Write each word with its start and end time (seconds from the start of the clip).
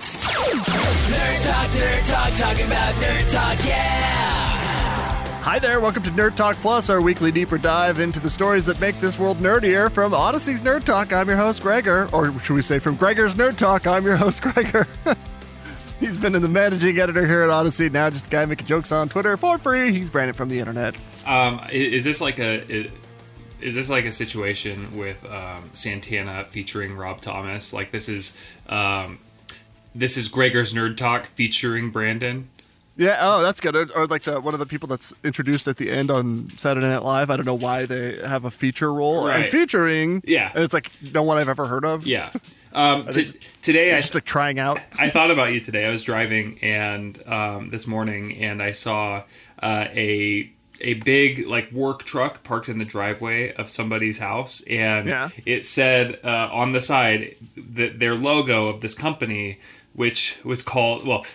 Nerd 0.00 1.44
Talk, 1.44 1.68
Nerd 1.70 2.08
Talk, 2.08 2.32
talking 2.38 2.66
about 2.66 2.94
Nerd 2.94 3.30
Talk, 3.30 3.58
yeah! 3.66 5.40
Hi 5.42 5.58
there, 5.58 5.78
welcome 5.80 6.02
to 6.04 6.10
Nerd 6.10 6.36
Talk 6.36 6.56
Plus, 6.56 6.88
our 6.88 7.02
weekly 7.02 7.30
deeper 7.30 7.58
dive 7.58 7.98
into 7.98 8.18
the 8.18 8.30
stories 8.30 8.64
that 8.66 8.80
make 8.80 8.96
this 8.96 9.18
world 9.18 9.38
nerdier. 9.38 9.90
From 9.92 10.12
Audacy's 10.12 10.62
Nerd 10.62 10.84
Talk, 10.84 11.12
I'm 11.12 11.28
your 11.28 11.36
host, 11.36 11.60
Gregor. 11.62 12.08
Or 12.14 12.32
should 12.40 12.54
we 12.54 12.62
say 12.62 12.78
from 12.78 12.96
Gregor's 12.96 13.34
Nerd 13.34 13.58
Talk, 13.58 13.86
I'm 13.86 14.04
your 14.04 14.16
host, 14.16 14.40
Gregor. 14.54 14.86
He's 15.98 16.16
been 16.16 16.34
in 16.34 16.40
the 16.40 16.48
managing 16.48 16.98
editor 16.98 17.26
here 17.26 17.42
at 17.42 17.50
Audacy, 17.50 17.92
now 17.92 18.08
just 18.08 18.28
a 18.28 18.30
guy 18.30 18.46
making 18.46 18.66
jokes 18.66 18.90
on 18.92 19.10
Twitter 19.10 19.36
for 19.36 19.58
free. 19.58 19.92
He's 19.92 20.08
Brandon 20.08 20.34
from 20.34 20.48
the 20.48 20.58
internet. 20.60 20.96
Um, 21.26 21.60
is 21.70 22.04
this 22.04 22.22
like 22.22 22.38
a 22.38 22.62
i- 22.86 22.90
is 23.60 23.74
this 23.74 23.90
like 23.90 24.06
a 24.06 24.12
situation 24.12 24.96
with 24.96 25.22
um, 25.30 25.68
Santana 25.74 26.46
featuring 26.48 26.96
Rob 26.96 27.20
Thomas? 27.20 27.74
Like 27.74 27.92
this 27.92 28.08
is 28.08 28.34
um, 28.70 29.18
this 29.94 30.16
is 30.16 30.28
Gregor's 30.28 30.72
Nerd 30.72 30.96
Talk 30.96 31.26
featuring 31.26 31.90
Brandon. 31.90 32.48
Yeah, 32.96 33.16
oh, 33.20 33.42
that's 33.42 33.60
good. 33.60 33.74
Or, 33.76 33.86
or 33.96 34.06
like 34.06 34.22
the 34.24 34.40
one 34.40 34.52
of 34.52 34.60
the 34.60 34.66
people 34.66 34.86
that's 34.86 35.14
introduced 35.24 35.66
at 35.66 35.78
the 35.78 35.90
end 35.90 36.10
on 36.10 36.50
Saturday 36.58 36.86
Night 36.86 37.02
Live. 37.02 37.30
I 37.30 37.36
don't 37.36 37.46
know 37.46 37.54
why 37.54 37.86
they 37.86 38.18
have 38.26 38.44
a 38.44 38.50
feature 38.50 38.92
role. 38.92 39.26
And 39.26 39.42
Right. 39.42 39.50
featuring, 39.50 40.22
Yeah. 40.26 40.50
and 40.54 40.62
it's 40.64 40.74
like 40.74 40.90
no 41.00 41.22
one 41.22 41.38
I've 41.38 41.48
ever 41.48 41.66
heard 41.66 41.84
of. 41.84 42.06
Yeah. 42.06 42.30
Um, 42.74 43.06
t- 43.12 43.32
today 43.62 43.94
I 43.94 44.00
Just 44.00 44.14
like 44.14 44.24
trying 44.26 44.58
out. 44.58 44.80
I 44.98 45.08
thought 45.08 45.30
about 45.30 45.52
you 45.54 45.60
today. 45.60 45.86
I 45.86 45.90
was 45.90 46.02
driving 46.02 46.58
and 46.62 47.18
um, 47.26 47.70
this 47.70 47.86
morning, 47.86 48.36
and 48.36 48.62
I 48.62 48.72
saw 48.72 49.22
uh, 49.62 49.86
a 49.92 50.50
a 50.82 50.94
big 50.94 51.46
like 51.46 51.70
work 51.72 52.04
truck 52.04 52.42
parked 52.42 52.68
in 52.68 52.78
the 52.78 52.84
driveway 52.86 53.52
of 53.54 53.70
somebody's 53.70 54.18
house, 54.18 54.62
and 54.68 55.08
Yeah. 55.08 55.30
it 55.46 55.64
said 55.64 56.18
uh, 56.22 56.48
on 56.52 56.72
the 56.72 56.80
side 56.82 57.34
that 57.56 57.98
their 57.98 58.14
logo 58.14 58.66
of 58.66 58.82
this 58.82 58.94
company. 58.94 59.58
Which 59.92 60.36
was 60.44 60.62
called 60.62 61.06
well. 61.06 61.26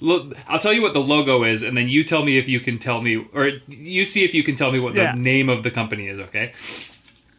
Look, 0.00 0.34
I'll 0.48 0.58
tell 0.60 0.72
you 0.72 0.80
what 0.82 0.94
the 0.94 1.00
logo 1.00 1.42
is, 1.44 1.62
and 1.62 1.76
then 1.76 1.88
you 1.88 2.04
tell 2.04 2.24
me 2.24 2.38
if 2.38 2.48
you 2.48 2.60
can 2.60 2.78
tell 2.78 3.00
me, 3.02 3.26
or 3.34 3.50
you 3.68 4.04
see 4.04 4.24
if 4.24 4.32
you 4.34 4.42
can 4.44 4.54
tell 4.56 4.70
me 4.72 4.78
what 4.78 4.94
Yeah. 4.94 5.12
the 5.12 5.18
name 5.18 5.48
of 5.48 5.62
the 5.64 5.70
company 5.70 6.06
is. 6.06 6.18
Okay. 6.20 6.52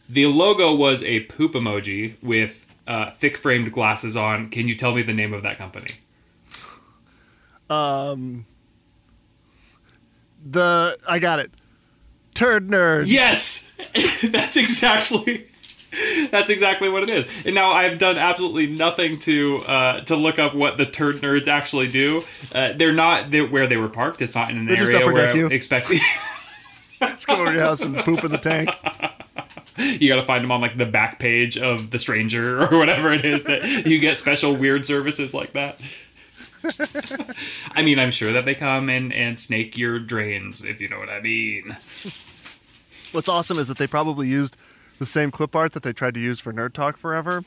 The 0.10 0.26
logo 0.28 0.76
was 0.76 1.02
a 1.04 1.22
poop 1.22 1.54
emoji 1.54 2.16
with 2.22 2.66
uh, 2.88 3.12
thick 3.12 3.38
framed 3.38 3.72
glasses 3.72 4.16
on. 4.18 4.50
Can 4.50 4.68
you 4.68 4.76
tell 4.76 4.94
me 4.94 5.02
the 5.02 5.14
name 5.14 5.34
of 5.34 5.42
that 5.44 5.58
company? 5.58 5.92
Um, 7.70 8.46
the 10.46 10.98
I 11.08 11.20
got 11.20 11.40
it. 11.40 11.52
Turd 12.34 12.68
nerds. 12.68 13.06
Yes, 13.08 13.66
that's 14.24 14.58
exactly 14.58 15.48
that's 16.32 16.50
exactly 16.50 16.90
what 16.90 17.04
it 17.04 17.10
is. 17.10 17.26
And 17.46 17.56
now 17.56 17.72
I've 17.72 17.98
done 17.98 18.18
absolutely 18.18 18.68
nothing 18.68 19.20
to 19.20 19.58
uh, 19.66 20.02
to 20.02 20.16
look 20.16 20.40
up 20.40 20.54
what 20.56 20.78
the 20.78 20.86
turd 20.86 21.18
nerds 21.18 21.48
actually 21.48 21.92
do. 21.92 22.24
Uh, 22.54 22.74
they're 22.76 22.94
not 22.94 23.32
they're 23.32 23.48
where 23.48 23.68
they 23.68 23.78
were 23.78 23.90
parked. 23.90 24.22
It's 24.22 24.36
not 24.36 24.50
in 24.50 24.58
an 24.58 24.66
They 24.66 24.76
just 24.76 24.92
area 24.92 25.04
upper 25.06 25.14
where 25.14 25.26
deck 25.28 25.36
I 25.36 25.38
you. 25.38 25.48
expected. 25.48 26.02
Just 27.02 27.28
come 27.28 27.40
over 27.42 27.50
to 27.50 27.54
your 27.58 27.62
house 27.66 27.82
and 27.82 27.98
poop 27.98 28.24
in 28.24 28.32
the 28.32 28.38
tank. 28.38 28.70
you 29.78 30.08
got 30.08 30.16
to 30.16 30.26
find 30.26 30.42
them 30.44 30.52
on 30.52 30.62
like 30.62 30.78
the 30.78 30.86
back 30.86 31.20
page 31.20 31.58
of 31.58 31.92
the 31.92 32.00
Stranger 32.00 32.64
or 32.64 32.78
whatever 32.80 33.12
it 33.14 33.26
is 33.26 33.44
that 33.44 33.86
you 33.86 34.00
get 34.00 34.16
special 34.18 34.56
weird 34.56 34.86
services 34.86 35.34
like 35.34 35.52
that. 35.54 35.78
I 37.74 37.84
mean, 37.84 38.00
I'm 38.00 38.12
sure 38.12 38.32
that 38.34 38.46
they 38.46 38.56
come 38.56 38.90
and 38.90 39.14
and 39.14 39.38
snake 39.40 39.78
your 39.78 40.00
drains 40.00 40.64
if 40.64 40.80
you 40.80 40.88
know 40.88 40.98
what 40.98 41.10
I 41.10 41.20
mean. 41.20 41.76
What's 43.12 43.30
awesome 43.30 43.60
is 43.60 43.68
that 43.68 43.78
they 43.78 43.88
probably 43.88 44.28
used 44.30 44.56
the 45.00 45.06
same 45.06 45.32
clip 45.32 45.56
art 45.56 45.74
that 45.74 45.84
they 45.84 45.94
tried 45.94 46.14
to 46.16 46.20
use 46.20 46.40
for 46.40 46.54
Nerd 46.54 46.74
Talk 46.74 46.98
forever. 46.98 47.44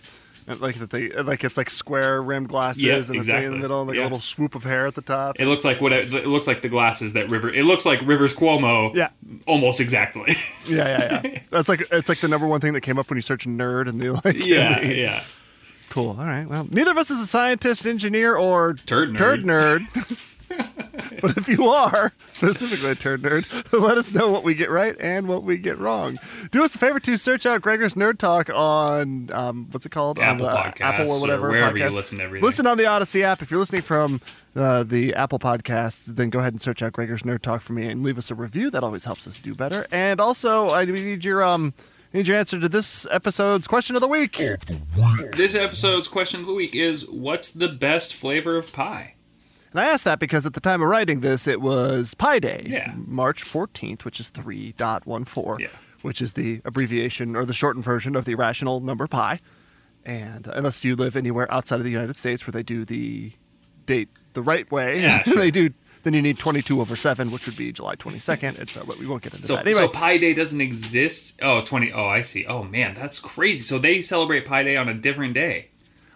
Uh, 0.48 0.56
like 0.56 0.78
that 0.78 0.88
they 0.88 1.12
uh, 1.12 1.22
like 1.22 1.44
it's 1.44 1.58
like 1.58 1.68
square 1.68 2.22
rimmed 2.22 2.48
glasses 2.48 2.82
Yeah, 2.82 2.94
and 2.96 3.04
a 3.16 3.22
thing 3.22 3.44
in 3.44 3.52
the 3.52 3.58
middle 3.58 3.80
and 3.80 3.88
like 3.88 3.96
Yeah. 3.98 4.04
a 4.04 4.04
little 4.04 4.20
swoop 4.20 4.54
of 4.54 4.64
hair 4.64 4.86
at 4.86 4.94
the 4.94 5.02
top. 5.02 5.38
It 5.38 5.44
looks 5.46 5.62
like 5.62 5.80
what 5.82 5.92
it, 5.92 6.12
it 6.14 6.26
looks 6.26 6.46
like 6.46 6.62
the 6.62 6.70
glasses 6.70 7.12
that 7.12 7.28
River. 7.28 7.50
It 7.50 7.64
looks 7.66 7.84
like 7.84 8.00
Rivers 8.02 8.32
Cuomo. 8.32 8.94
Yeah. 8.94 9.10
almost 9.46 9.78
exactly. 9.78 10.36
yeah, 10.66 10.98
yeah, 10.98 11.20
yeah. 11.24 11.38
That's 11.50 11.68
like 11.68 11.82
it's 11.92 12.08
like 12.08 12.20
the 12.20 12.28
number 12.28 12.46
one 12.46 12.60
thing 12.62 12.72
that 12.72 12.80
came 12.80 12.98
up 12.98 13.10
when 13.10 13.16
you 13.18 13.22
search 13.22 13.46
nerd 13.46 13.88
and 13.88 14.00
the 14.00 14.12
like 14.24 14.36
yeah, 14.46 14.80
they- 14.80 15.02
yeah. 15.02 15.24
Cool. 15.90 16.10
All 16.18 16.24
right. 16.26 16.46
Well, 16.46 16.66
neither 16.70 16.90
of 16.90 16.98
us 16.98 17.10
is 17.10 17.18
a 17.20 17.26
scientist, 17.26 17.86
engineer, 17.86 18.36
or 18.36 18.74
Turd 18.74 19.10
nerd. 19.14 19.18
Turd 19.18 19.42
nerd. 19.44 20.18
but 21.20 21.36
if 21.36 21.48
you 21.48 21.68
are 21.68 22.12
specifically 22.30 22.90
a 22.90 22.94
turd 22.94 23.22
nerd, 23.22 23.72
let 23.80 23.98
us 23.98 24.12
know 24.12 24.28
what 24.30 24.44
we 24.44 24.54
get 24.54 24.70
right 24.70 24.96
and 25.00 25.28
what 25.28 25.42
we 25.42 25.56
get 25.56 25.78
wrong. 25.78 26.18
Do 26.50 26.64
us 26.64 26.74
a 26.74 26.78
favor 26.78 27.00
to 27.00 27.16
search 27.16 27.46
out 27.46 27.62
Gregor's 27.62 27.94
Nerd 27.94 28.18
Talk 28.18 28.50
on 28.50 29.30
um, 29.32 29.68
what's 29.70 29.86
it 29.86 29.90
called? 29.90 30.18
Apple 30.18 30.46
on 30.46 30.54
the 30.54 30.58
Podcasts 30.58 30.80
Apple 30.80 31.10
or 31.12 31.20
whatever. 31.20 31.48
or 31.48 31.50
wherever 31.50 31.78
you 31.78 31.88
listen 31.88 32.18
to 32.18 32.24
everything. 32.24 32.46
Listen 32.46 32.66
on 32.66 32.78
the 32.78 32.84
Audacy 32.84 33.22
app. 33.22 33.42
If 33.42 33.50
you're 33.50 33.60
listening 33.60 33.82
from 33.82 34.20
uh, 34.56 34.82
the 34.82 35.14
Apple 35.14 35.38
Podcasts, 35.38 36.06
then 36.06 36.30
go 36.30 36.38
ahead 36.40 36.52
and 36.52 36.60
search 36.62 36.82
out 36.82 36.92
Gregor's 36.92 37.22
Nerd 37.22 37.42
Talk 37.42 37.62
for 37.62 37.72
me 37.72 37.86
and 37.86 38.02
leave 38.02 38.18
us 38.18 38.30
a 38.30 38.34
review. 38.34 38.70
That 38.70 38.82
always 38.82 39.04
helps 39.04 39.26
us 39.26 39.38
do 39.40 39.54
better. 39.54 39.86
And 39.90 40.20
also, 40.20 40.70
I 40.70 40.84
need 40.84 41.24
your 41.24 41.42
um. 41.42 41.74
Need 42.10 42.26
your 42.26 42.38
answer 42.38 42.58
to 42.58 42.70
this 42.70 43.06
episode's 43.10 43.68
question 43.68 43.94
of 43.94 44.00
the 44.00 44.08
week. 44.08 44.38
This 45.36 45.54
episode's 45.54 46.08
question 46.08 46.40
of 46.40 46.46
the 46.46 46.54
week 46.54 46.74
is: 46.74 47.06
What's 47.06 47.50
the 47.50 47.68
best 47.68 48.14
flavor 48.14 48.56
of 48.56 48.72
pie? 48.72 49.12
And 49.78 49.86
I 49.86 49.90
asked 49.92 50.04
that 50.04 50.18
because 50.18 50.44
at 50.44 50.54
the 50.54 50.60
time 50.60 50.82
of 50.82 50.88
writing 50.88 51.20
this, 51.20 51.46
it 51.46 51.60
was 51.60 52.14
Pi 52.14 52.40
Day, 52.40 52.64
Yeah. 52.66 52.94
March 52.96 53.44
14th, 53.44 54.04
which 54.04 54.18
is 54.18 54.28
3.14, 54.30 55.60
Yeah. 55.60 55.68
which 56.02 56.20
is 56.20 56.32
the 56.32 56.60
abbreviation 56.64 57.36
or 57.36 57.44
the 57.44 57.52
shortened 57.54 57.84
version 57.84 58.16
of 58.16 58.24
the 58.24 58.32
irrational 58.32 58.80
number 58.80 59.06
pi. 59.06 59.38
And 60.04 60.48
unless 60.48 60.84
you 60.84 60.96
live 60.96 61.14
anywhere 61.16 61.52
outside 61.52 61.76
of 61.76 61.84
the 61.84 61.90
United 61.92 62.16
States 62.16 62.44
where 62.46 62.52
they 62.52 62.62
do 62.64 62.84
the 62.84 63.32
date 63.86 64.08
the 64.32 64.42
right 64.42 64.68
way, 64.72 65.00
Yeah, 65.02 65.22
sure. 65.24 65.36
they 65.36 65.50
do. 65.52 65.70
Then 66.04 66.14
you 66.14 66.22
need 66.22 66.38
22 66.38 66.80
over 66.80 66.96
7, 66.96 67.30
which 67.30 67.46
would 67.46 67.56
be 67.56 67.70
July 67.72 67.94
22nd. 67.96 68.58
And 68.58 68.70
so, 68.70 68.84
but 68.84 68.98
we 68.98 69.06
won't 69.06 69.22
get 69.22 69.34
into 69.34 69.46
So, 69.46 69.56
that. 69.56 69.66
Anyway, 69.66 69.82
so 69.82 69.88
Pi 69.88 70.16
Day 70.16 70.32
doesn't 70.34 70.60
exist. 70.60 71.38
Oh, 71.42 71.60
20. 71.62 71.92
Oh, 71.92 72.06
I 72.06 72.22
see. 72.22 72.46
Oh 72.46 72.62
man, 72.64 72.94
that's 72.94 73.18
crazy. 73.20 73.62
So 73.62 73.78
they 73.78 74.00
celebrate 74.02 74.44
Pi 74.46 74.62
Day 74.64 74.76
on 74.76 74.88
a 74.88 74.94
different 74.94 75.34
day. 75.34 75.68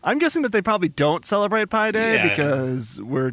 I'm 0.03 0.19
guessing 0.19 0.43
that 0.43 0.51
they 0.53 0.63
probably 0.63 0.89
don't 0.89 1.25
celebrate 1.25 1.69
Pi 1.71 1.91
Day 1.93 2.15
Yeah. 2.15 2.29
because 2.29 3.01
we're, 3.03 3.33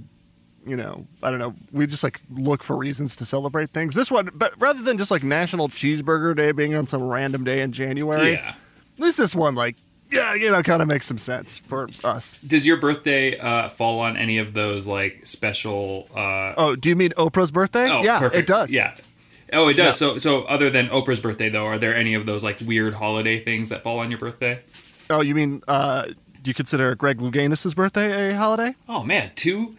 you 0.70 0.76
know, 0.78 1.06
I 1.24 1.30
don't 1.32 1.40
know. 1.40 1.54
We 1.72 1.88
just 1.88 2.04
like 2.04 2.22
look 2.32 2.64
for 2.64 2.76
reasons 2.78 3.16
to 3.18 3.26
celebrate 3.26 3.72
things. 3.72 3.96
This 3.96 4.10
one, 4.12 4.30
but 4.34 4.54
rather 4.60 4.82
than 4.82 4.98
just 4.98 5.12
like 5.12 5.24
National 5.24 5.68
Cheeseburger 5.70 6.36
Day 6.36 6.52
being 6.52 6.76
on 6.76 6.88
some 6.88 7.04
random 7.04 7.44
day 7.44 7.62
in 7.62 7.72
January, 7.72 8.34
Yeah. 8.34 8.50
at 8.50 9.00
least 9.04 9.18
this 9.18 9.34
one, 9.36 9.56
like, 9.56 9.76
yeah, 10.12 10.34
you 10.34 10.50
know, 10.50 10.64
kind 10.64 10.82
of 10.82 10.88
makes 10.88 11.06
some 11.06 11.18
sense 11.20 11.60
for 11.60 11.88
us. 12.04 12.36
Does 12.46 12.66
your 12.66 12.78
birthday 12.78 13.38
uh, 13.38 13.70
fall 13.70 14.00
on 14.00 14.18
any 14.18 14.38
of 14.40 14.54
those 14.54 14.88
like 14.88 15.28
special? 15.28 16.08
Uh, 16.16 16.54
Oh, 16.58 16.76
do 16.76 16.90
you 16.90 16.96
mean 16.96 17.12
Oprah's 17.18 17.52
birthday? 17.52 17.90
oh, 17.90 18.04
yeah, 18.04 18.20
perfect. 18.20 18.40
it 18.40 18.46
does. 18.48 18.72
Yeah. 18.72 18.96
Oh, 19.54 19.68
it 19.68 19.74
does. 19.76 19.86
Yeah. 19.86 19.92
So, 20.14 20.18
so 20.20 20.44
other 20.44 20.70
than 20.70 20.90
Oprah's 20.90 21.20
birthday, 21.20 21.50
though, 21.50 21.66
are 21.66 21.78
there 21.80 21.96
any 21.96 22.14
of 22.14 22.26
those 22.26 22.44
like 22.44 22.60
weird 22.60 22.94
holiday 22.96 23.44
things 23.44 23.70
that 23.70 23.84
fall 23.84 24.00
on 24.00 24.10
your 24.12 24.20
birthday? 24.20 24.60
Oh, 25.12 25.22
you 25.22 25.34
mean, 25.34 25.64
uh, 25.68 26.06
do 26.06 26.50
you 26.50 26.54
consider 26.54 26.94
Greg 26.96 27.20
Louganis's 27.20 27.74
birthday 27.74 28.32
a 28.32 28.38
holiday? 28.38 28.76
Oh 28.88 29.04
man, 29.04 29.32
two 29.36 29.76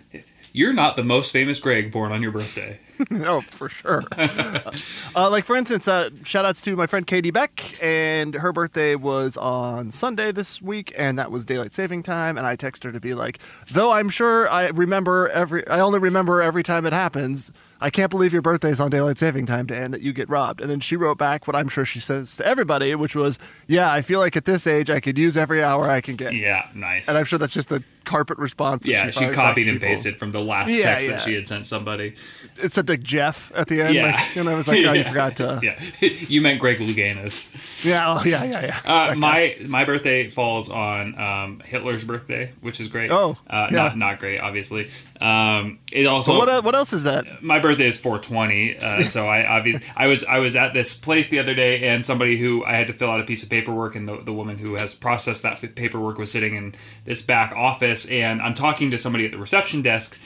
you're 0.53 0.73
not 0.73 0.97
the 0.97 1.05
most 1.05 1.33
famous 1.33 1.59
Greg 1.59 1.93
born 1.93 2.13
on 2.13 2.23
your 2.23 2.33
birthday. 2.33 2.79
oh, 3.13 3.41
for 3.41 3.69
sure. 3.69 4.05
uh, 4.19 5.31
like 5.31 5.45
for 5.45 5.57
instance, 5.57 5.89
uh, 5.89 6.11
shout 6.23 6.45
outs 6.45 6.61
to 6.63 6.77
my 6.77 6.87
friend 6.87 7.07
Katie 7.07 7.31
Beck, 7.31 7.77
and 7.83 8.35
her 8.35 8.53
birthday 8.53 8.95
was 8.95 9.37
on 9.37 9.91
Sunday 9.91 10.33
this 10.33 10.61
week, 10.61 10.93
and 10.97 11.19
that 11.19 11.31
was 11.31 11.45
daylight 11.45 11.73
saving 11.73 12.03
time. 12.03 12.37
And 12.37 12.47
I 12.47 12.57
text 12.57 12.85
her 12.85 12.93
to 12.93 13.01
be 13.01 13.15
like, 13.15 13.39
though 13.71 13.93
I'm 13.93 14.11
sure 14.11 14.49
I 14.51 14.69
remember 14.69 15.29
every, 15.29 15.67
I 15.67 15.81
only 15.81 15.99
remember 15.99 16.43
every 16.43 16.63
time 16.63 16.85
it 16.87 16.93
happens. 16.93 17.53
I 17.81 17.91
can't 17.91 18.11
believe 18.11 18.33
your 18.33 18.43
birthday's 18.43 18.79
on 18.81 18.91
daylight 18.91 19.19
saving 19.19 19.47
time, 19.47 19.67
to 19.69 19.75
Dan, 19.75 19.91
that 19.93 20.03
you 20.03 20.13
get 20.13 20.29
robbed. 20.29 20.61
And 20.61 20.69
then 20.71 20.81
she 20.81 20.97
wrote 20.97 21.19
back 21.19 21.47
what 21.47 21.57
I'm 21.57 21.69
sure 21.69 21.85
she 21.85 21.99
says 22.01 22.37
to 22.37 22.47
everybody, 22.47 22.95
which 22.95 23.15
was, 23.17 23.39
yeah, 23.67 23.91
I 23.93 24.03
feel 24.03 24.21
like 24.21 24.37
at 24.37 24.45
this 24.45 24.67
age 24.67 24.91
I 24.91 25.01
could 25.01 25.17
use 25.19 25.37
every 25.37 25.63
hour 25.63 25.89
I 25.89 26.01
can 26.01 26.17
get. 26.17 26.35
Yeah, 26.35 26.69
nice. 26.75 27.09
And 27.09 27.17
I'm 27.17 27.25
sure 27.25 27.39
that's 27.39 27.55
just 27.55 27.69
the 27.71 27.83
carpet 28.05 28.39
response. 28.39 28.87
yeah, 28.87 29.11
she 29.11 29.27
back 29.27 29.35
copied 29.35 29.69
and 29.69 29.81
pasted 29.81 30.17
from 30.19 30.31
the 30.33 30.41
last 30.41 30.71
Yeah, 30.71 30.85
text 30.85 31.07
yeah. 31.07 31.13
that 31.13 31.23
she 31.23 31.35
had 31.35 31.49
sent 31.49 31.67
somebody. 31.67 32.15
It 32.61 32.73
said 32.73 32.89
like 32.89 33.03
Jeff 33.03 33.53
at 33.55 33.69
the 33.69 33.83
end. 33.83 33.95
Yeah, 33.95 34.07
Like, 34.13 34.37
and 34.37 34.49
I 34.49 34.55
was 34.55 34.67
like, 34.69 34.85
oh, 34.85 34.93
you 34.93 35.05
forgot 35.13 35.37
to. 35.37 35.61
Yeah, 35.63 35.79
you 36.01 36.41
meant 36.41 36.61
Greg 36.61 36.79
Louganis. 36.79 37.47
Yeah, 37.85 38.15
oh, 38.19 38.23
yeah, 38.25 38.45
yeah, 38.45 38.65
yeah. 38.67 38.79
Uh, 38.85 39.09
guy. 39.09 39.15
my 39.15 39.57
my 39.67 39.85
birthday 39.85 40.29
falls 40.31 40.69
on 40.71 41.19
um, 41.19 41.61
Hitler's 41.65 42.03
birthday, 42.05 42.53
which 42.63 42.81
is 42.81 42.89
great. 42.89 43.11
Oh, 43.11 43.37
uh, 43.49 43.69
yeah. 43.71 43.77
not 43.77 43.99
not 43.99 44.19
great, 44.19 44.41
obviously. 44.41 44.91
Um, 45.21 45.79
it 45.93 46.07
also 46.07 46.33
So 46.33 46.39
what, 46.39 46.65
what 46.65 46.75
else 46.75 46.93
is 46.95 47.03
that? 47.05 47.43
my 47.43 47.59
birthday 47.59 47.70
is 47.79 47.99
420 47.99 48.79
uh, 48.79 49.03
so 49.07 49.29
i 49.29 49.47
obviously 49.47 49.87
i 49.97 50.07
was 50.07 50.25
i 50.25 50.39
was 50.39 50.57
at 50.57 50.73
this 50.73 50.95
place 50.95 51.29
the 51.29 51.39
other 51.39 51.55
day 51.55 51.87
and 51.89 52.05
somebody 52.05 52.39
who 52.39 52.65
i 52.65 52.73
had 52.75 52.87
to 52.87 52.93
fill 52.93 53.11
out 53.11 53.21
a 53.21 53.25
piece 53.25 53.43
of 53.43 53.51
paperwork 53.51 53.95
and 53.95 54.09
the, 54.09 54.17
the 54.23 54.33
woman 54.33 54.57
who 54.59 54.77
has 54.77 54.95
processed 54.95 55.43
that 55.43 55.61
paperwork 55.75 56.19
was 56.19 56.31
sitting 56.33 56.57
in 56.57 56.75
this 57.05 57.23
back 57.23 57.53
office 57.53 58.07
and 58.07 58.41
i'm 58.41 58.55
talking 58.55 58.91
to 58.91 58.99
somebody 58.99 59.25
at 59.25 59.31
the 59.31 59.39
reception 59.39 59.83
desk 59.83 60.17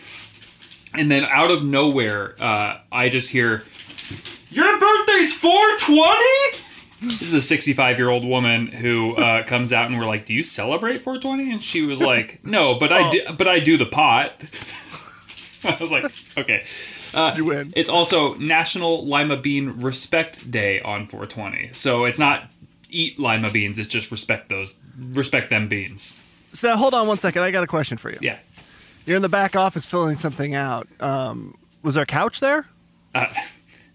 and 0.94 1.10
then 1.10 1.24
out 1.24 1.50
of 1.50 1.64
nowhere 1.64 2.34
uh, 2.40 2.78
i 2.92 3.08
just 3.08 3.30
hear 3.30 3.64
your 4.50 4.78
birthday's 4.78 5.32
420 5.34 6.64
this 7.00 7.22
is 7.22 7.34
a 7.34 7.42
65 7.42 7.98
year 7.98 8.08
old 8.08 8.24
woman 8.24 8.68
who 8.68 9.14
uh, 9.16 9.42
comes 9.46 9.72
out 9.72 9.86
and 9.86 9.98
we're 9.98 10.06
like 10.06 10.24
do 10.24 10.32
you 10.32 10.42
celebrate 10.42 10.98
420 10.98 11.52
and 11.52 11.62
she 11.62 11.82
was 11.82 12.00
like 12.00 12.44
no 12.44 12.78
but 12.78 12.92
i 12.92 13.10
do 13.10 13.20
but 13.36 13.48
i 13.48 13.58
do 13.58 13.76
the 13.76 13.86
pot. 13.86 14.32
I 15.64 15.76
was 15.80 15.90
like, 15.90 16.12
okay. 16.36 16.64
Uh, 17.14 17.34
You 17.36 17.44
win. 17.44 17.72
It's 17.76 17.88
also 17.88 18.34
National 18.34 19.06
Lima 19.06 19.36
Bean 19.36 19.80
Respect 19.80 20.50
Day 20.50 20.80
on 20.80 21.06
420. 21.06 21.70
So 21.72 22.04
it's 22.04 22.18
not 22.18 22.44
eat 22.90 23.18
lima 23.18 23.50
beans, 23.50 23.78
it's 23.78 23.88
just 23.88 24.10
respect 24.10 24.48
those, 24.48 24.74
respect 24.96 25.50
them 25.50 25.68
beans. 25.68 26.16
So 26.52 26.68
now, 26.68 26.76
hold 26.76 26.94
on 26.94 27.08
one 27.08 27.18
second. 27.18 27.42
I 27.42 27.50
got 27.50 27.64
a 27.64 27.66
question 27.66 27.98
for 27.98 28.10
you. 28.10 28.18
Yeah. 28.20 28.38
You're 29.06 29.16
in 29.16 29.22
the 29.22 29.28
back 29.28 29.56
office 29.56 29.84
filling 29.84 30.16
something 30.16 30.54
out. 30.54 30.86
Um, 31.00 31.56
was 31.82 31.96
there 31.96 32.04
a 32.04 32.06
couch 32.06 32.40
there? 32.40 32.66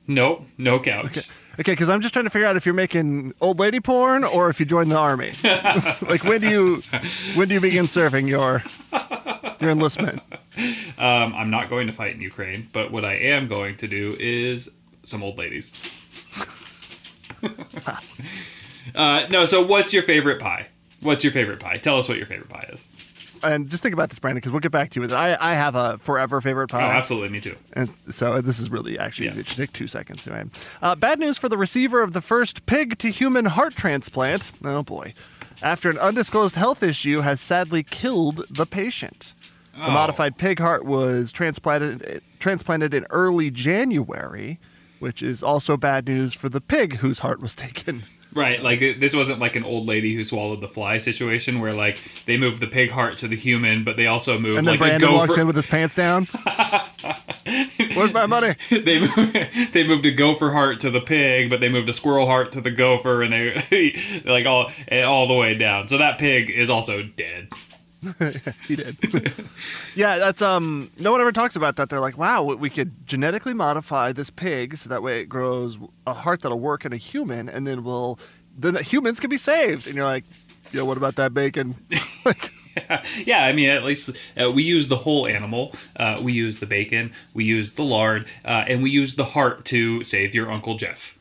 No, 0.08 0.46
no 0.58 0.80
couch. 0.80 1.30
Okay, 1.60 1.74
because 1.74 1.90
I'm 1.90 2.02
just 2.02 2.14
trying 2.14 2.26
to 2.26 2.30
figure 2.30 2.48
out 2.48 2.56
if 2.56 2.66
you're 2.66 2.74
making 2.76 3.34
old 3.42 3.60
lady 3.60 3.80
porn 3.80 4.24
or 4.24 4.50
if 4.50 4.60
you 4.60 4.66
joined 4.66 4.92
the 4.92 4.98
army. 4.98 5.34
like 5.44 6.24
when 6.24 6.42
do 6.42 6.50
you 6.50 6.84
when 7.36 7.48
do 7.48 7.54
you 7.54 7.60
begin 7.60 7.88
serving 7.88 8.28
your 8.28 8.64
your 9.60 9.72
enlistment? 9.72 10.22
Um, 10.98 11.34
I'm 11.34 11.50
not 11.50 11.70
going 11.70 11.88
to 11.88 11.94
fight 11.94 12.14
in 12.16 12.20
Ukraine, 12.20 12.68
but 12.74 12.92
what 12.92 13.06
I 13.06 13.14
am 13.14 13.48
going 13.48 13.78
to 13.78 13.88
do 13.88 14.18
is 14.20 14.70
some 15.04 15.24
old 15.24 15.38
ladies. 15.38 15.72
uh, 18.96 19.26
no, 19.30 19.46
so 19.46 19.62
what's 19.66 19.94
your 19.94 20.04
favorite 20.04 20.40
pie? 20.40 20.68
What's 21.02 21.24
your 21.24 21.32
favorite 21.32 21.62
pie? 21.62 21.78
Tell 21.78 21.98
us 21.98 22.10
what 22.10 22.18
your 22.18 22.26
favorite 22.28 22.50
pie 22.50 22.70
is. 22.74 22.86
And 23.42 23.70
just 23.70 23.82
think 23.82 23.94
about 23.94 24.10
this, 24.10 24.20
Brandon, 24.20 24.40
because 24.40 24.52
we'll 24.52 24.60
get 24.60 24.74
back 24.74 24.90
to 24.90 24.96
you 24.98 25.02
with 25.02 25.14
it. 25.14 25.16
I, 25.16 25.38
I 25.40 25.54
have 25.54 25.76
a 25.76 25.98
forever 26.00 26.42
favorite 26.42 26.68
pie. 26.68 26.84
Oh, 26.86 26.92
absolutely, 26.92 27.30
me 27.30 27.40
too. 27.40 27.56
And 27.72 27.90
so 28.10 28.42
this 28.42 28.60
is 28.60 28.70
really 28.70 29.00
actually 29.00 29.28
Yeah. 29.28 29.38
it 29.38 29.48
should 29.48 29.58
take 29.58 29.72
two 29.72 29.88
seconds. 29.88 30.28
Anyway. 30.28 30.50
Uh, 30.82 30.96
bad 30.96 31.20
news 31.20 31.38
for 31.38 31.48
the 31.48 31.58
receiver 31.58 32.02
of 32.02 32.12
the 32.12 32.22
first 32.22 32.66
pig 32.66 32.98
to 32.98 33.10
human 33.10 33.46
heart 33.46 33.76
transplant. 33.76 34.52
Oh 34.66 34.84
boy. 34.84 35.14
After 35.62 35.90
an 35.90 35.98
undisclosed 35.98 36.56
health 36.56 36.84
issue 36.84 37.22
has 37.22 37.40
sadly 37.40 37.84
killed 37.84 38.46
the 38.50 38.66
patient. 38.66 39.34
The 39.80 39.88
Oh. 39.88 39.92
modified 39.92 40.38
pig 40.38 40.60
heart 40.60 40.84
was 40.86 41.32
transplanted 41.32 42.22
transplanted 42.40 42.94
in 42.94 43.06
early 43.10 43.50
January, 43.50 44.60
which 45.00 45.24
is 45.24 45.42
also 45.42 45.78
bad 45.78 46.08
news 46.08 46.34
for 46.34 46.50
the 46.50 46.60
pig 46.62 46.98
whose 46.98 47.20
heart 47.20 47.42
was 47.42 47.56
taken. 47.56 48.04
Right, 48.36 48.62
like 48.62 48.80
this 49.00 49.16
wasn't 49.16 49.40
like 49.40 49.56
an 49.56 49.64
old 49.64 49.88
lady 49.88 50.14
who 50.14 50.24
swallowed 50.24 50.62
the 50.62 50.68
fly 50.68 50.98
situation 51.00 51.60
where 51.60 51.74
like 51.74 52.00
they 52.28 52.38
moved 52.38 52.60
the 52.60 52.68
pig 52.68 52.92
heart 52.92 53.18
to 53.20 53.28
the 53.28 53.36
human, 53.36 53.84
but 53.84 53.98
they 53.98 54.06
also 54.06 54.38
moved 54.38 54.60
And 54.60 54.68
then 54.68 54.74
like 54.74 54.80
Brandon 54.80 55.10
a 55.10 55.14
walks 55.14 55.36
in 55.38 55.48
with 55.48 55.56
his 55.56 55.66
pants 55.66 55.96
down. 55.96 56.26
Where's 57.96 58.14
my 58.14 58.28
money? 58.28 58.56
they 58.70 59.00
moved, 59.00 59.74
they 59.74 59.88
moved 59.88 60.06
a 60.06 60.12
gopher 60.12 60.52
heart 60.52 60.80
to 60.82 60.92
the 60.92 61.02
pig, 61.02 61.50
but 61.50 61.60
they 61.60 61.70
moved 61.70 61.90
a 61.90 61.94
squirrel 61.94 62.26
heart 62.28 62.52
to 62.52 62.62
the 62.62 62.70
gopher, 62.72 63.24
and 63.24 63.34
they 63.34 64.22
like 64.26 64.46
all 64.46 64.72
all 65.04 65.28
the 65.28 65.34
way 65.34 65.56
down. 65.56 65.88
So 65.88 65.98
that 65.98 66.18
pig 66.20 66.50
is 66.50 66.70
also 66.70 67.02
dead. 67.02 67.48
He 68.68 68.76
did. 68.76 68.98
yeah, 69.96 70.18
that's 70.18 70.42
um. 70.42 70.90
No 71.00 71.12
one 71.12 71.22
ever 71.22 71.32
talks 71.32 71.56
about 71.56 71.76
that. 71.78 71.90
They're 71.90 72.00
like, 72.00 72.18
wow, 72.18 72.44
we- 72.44 72.70
could 72.70 73.06
genetically 73.08 73.54
modify 73.54 74.14
this 74.14 74.30
pig 74.30 74.78
so 74.78 74.90
that 74.90 75.04
way 75.04 75.22
it 75.22 75.26
grows 75.26 75.78
a 76.08 76.14
heart 76.14 76.42
that'll 76.42 76.60
work 76.60 76.86
in 76.86 76.94
a 76.94 76.98
human, 76.98 77.50
and 77.50 77.66
then 77.68 77.84
we'll 77.84 78.18
then 78.58 78.74
the 78.76 78.84
humans 78.84 79.20
can 79.20 79.30
be 79.30 79.38
saved. 79.38 79.86
And 79.88 79.96
you're 79.96 80.06
like, 80.06 80.24
yo, 80.72 80.86
what 80.86 80.98
about 80.98 81.16
that 81.18 81.34
bacon? 81.34 81.76
like, 82.26 82.52
yeah, 83.26 83.44
I 83.44 83.52
mean, 83.54 83.70
at 83.70 83.84
least 83.84 84.12
uh, 84.42 84.50
we 84.52 84.64
use 84.64 84.88
the 84.88 84.98
whole 84.98 85.28
animal. 85.28 85.74
Uh, 85.96 86.20
we 86.22 86.32
use 86.34 86.60
the 86.60 86.66
bacon, 86.66 87.12
we 87.34 87.44
use 87.44 87.74
the 87.74 87.84
lard, 87.84 88.28
uh, 88.46 88.64
and 88.68 88.82
we 88.82 88.90
use 88.92 89.16
the 89.16 89.26
heart 89.26 89.66
to 89.66 90.04
save 90.06 90.34
your 90.34 90.50
Uncle 90.52 90.78
Jeff. 90.78 91.18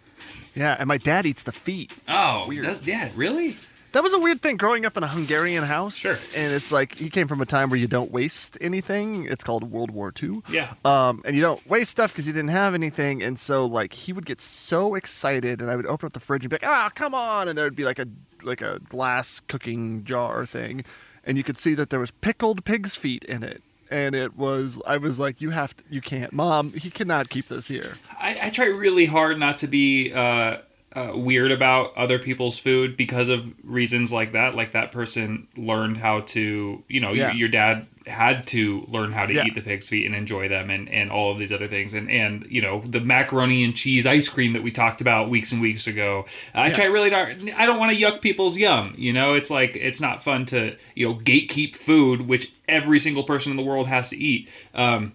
yeah, 0.54 0.76
and 0.78 0.86
my 0.86 0.98
dad 0.98 1.26
eats 1.26 1.42
the 1.42 1.52
feet. 1.52 1.92
Oh, 2.06 2.46
Weird. 2.46 2.64
does- 2.66 2.86
yeah, 2.86 3.10
really? 3.16 3.56
That 3.92 4.02
was 4.02 4.12
a 4.12 4.18
weird 4.18 4.42
thing 4.42 4.56
growing 4.56 4.84
up 4.84 4.96
in 4.96 5.02
a 5.02 5.08
Hungarian 5.08 5.64
house. 5.64 5.96
Sure. 5.96 6.18
And 6.34 6.52
it's 6.52 6.70
like 6.70 6.96
he 6.96 7.08
came 7.08 7.26
from 7.26 7.40
a 7.40 7.46
time 7.46 7.70
where 7.70 7.78
you 7.78 7.86
don't 7.86 8.10
waste 8.10 8.58
anything. 8.60 9.24
It's 9.24 9.42
called 9.42 9.70
World 9.70 9.90
War 9.90 10.12
II. 10.22 10.42
Yeah. 10.50 10.74
Um, 10.84 11.22
and 11.24 11.34
you 11.34 11.40
don't 11.42 11.66
waste 11.66 11.92
stuff 11.92 12.12
because 12.12 12.26
you 12.26 12.32
didn't 12.32 12.50
have 12.50 12.74
anything. 12.74 13.22
And 13.22 13.38
so 13.38 13.64
like 13.64 13.94
he 13.94 14.12
would 14.12 14.26
get 14.26 14.40
so 14.40 14.94
excited, 14.94 15.62
and 15.62 15.70
I 15.70 15.76
would 15.76 15.86
open 15.86 16.06
up 16.06 16.12
the 16.12 16.20
fridge 16.20 16.44
and 16.44 16.50
be 16.50 16.54
like, 16.54 16.66
"Ah, 16.66 16.90
come 16.94 17.14
on!" 17.14 17.48
And 17.48 17.56
there 17.56 17.64
would 17.64 17.76
be 17.76 17.84
like 17.84 17.98
a 17.98 18.06
like 18.42 18.60
a 18.62 18.80
glass 18.88 19.40
cooking 19.40 20.04
jar 20.04 20.44
thing, 20.44 20.84
and 21.24 21.36
you 21.38 21.44
could 21.44 21.58
see 21.58 21.74
that 21.74 21.90
there 21.90 22.00
was 22.00 22.10
pickled 22.10 22.64
pig's 22.64 22.96
feet 22.96 23.24
in 23.24 23.42
it. 23.42 23.62
And 23.90 24.14
it 24.14 24.36
was, 24.36 24.78
I 24.86 24.98
was 24.98 25.18
like, 25.18 25.40
you 25.40 25.48
have 25.48 25.74
to, 25.74 25.84
you 25.88 26.02
can't, 26.02 26.30
mom. 26.30 26.74
He 26.74 26.90
cannot 26.90 27.30
keep 27.30 27.48
this 27.48 27.68
here. 27.68 27.94
I, 28.20 28.36
I 28.42 28.50
try 28.50 28.66
really 28.66 29.06
hard 29.06 29.38
not 29.38 29.56
to 29.58 29.66
be 29.66 30.12
uh, 30.12 30.58
uh, 30.94 31.12
weird 31.14 31.52
about 31.52 31.94
other 31.96 32.18
people's 32.18 32.58
food 32.58 32.96
because 32.96 33.28
of 33.28 33.52
reasons 33.62 34.10
like 34.12 34.32
that. 34.32 34.54
Like 34.54 34.72
that 34.72 34.90
person 34.90 35.46
learned 35.56 35.98
how 35.98 36.20
to, 36.20 36.82
you 36.88 37.00
know, 37.00 37.12
Yeah. 37.12 37.28
your, 37.28 37.36
your 37.40 37.48
dad 37.48 37.86
had 38.06 38.46
to 38.46 38.86
learn 38.88 39.12
how 39.12 39.26
to 39.26 39.34
Yeah. 39.34 39.44
eat 39.44 39.54
the 39.54 39.60
pig's 39.60 39.86
feet 39.86 40.06
and 40.06 40.14
enjoy 40.14 40.48
them 40.48 40.70
and, 40.70 40.88
and 40.88 41.10
all 41.10 41.30
of 41.30 41.38
these 41.38 41.52
other 41.52 41.68
things. 41.68 41.92
And, 41.92 42.10
and, 42.10 42.46
you 42.48 42.62
know, 42.62 42.82
the 42.86 43.00
macaroni 43.00 43.64
and 43.64 43.76
cheese 43.76 44.06
ice 44.06 44.30
cream 44.30 44.54
that 44.54 44.62
we 44.62 44.70
talked 44.70 45.02
about 45.02 45.28
weeks 45.28 45.52
and 45.52 45.60
weeks 45.60 45.86
ago. 45.86 46.24
I 46.54 46.68
Yeah. 46.68 46.72
try 46.74 46.84
really 46.86 47.10
not, 47.10 47.28
I 47.54 47.66
don't 47.66 47.78
want 47.78 47.94
to 47.94 48.02
yuck 48.02 48.22
people's 48.22 48.56
yum. 48.56 48.94
You 48.96 49.12
know, 49.12 49.34
it's 49.34 49.50
like, 49.50 49.76
it's 49.76 50.00
not 50.00 50.24
fun 50.24 50.46
to, 50.46 50.74
you 50.94 51.06
know, 51.08 51.14
gatekeep 51.16 51.76
food, 51.76 52.22
which 52.26 52.50
every 52.66 52.98
single 52.98 53.24
person 53.24 53.50
in 53.50 53.56
the 53.58 53.62
world 53.62 53.88
has 53.88 54.08
to 54.08 54.16
eat. 54.16 54.48
Um, 54.74 55.12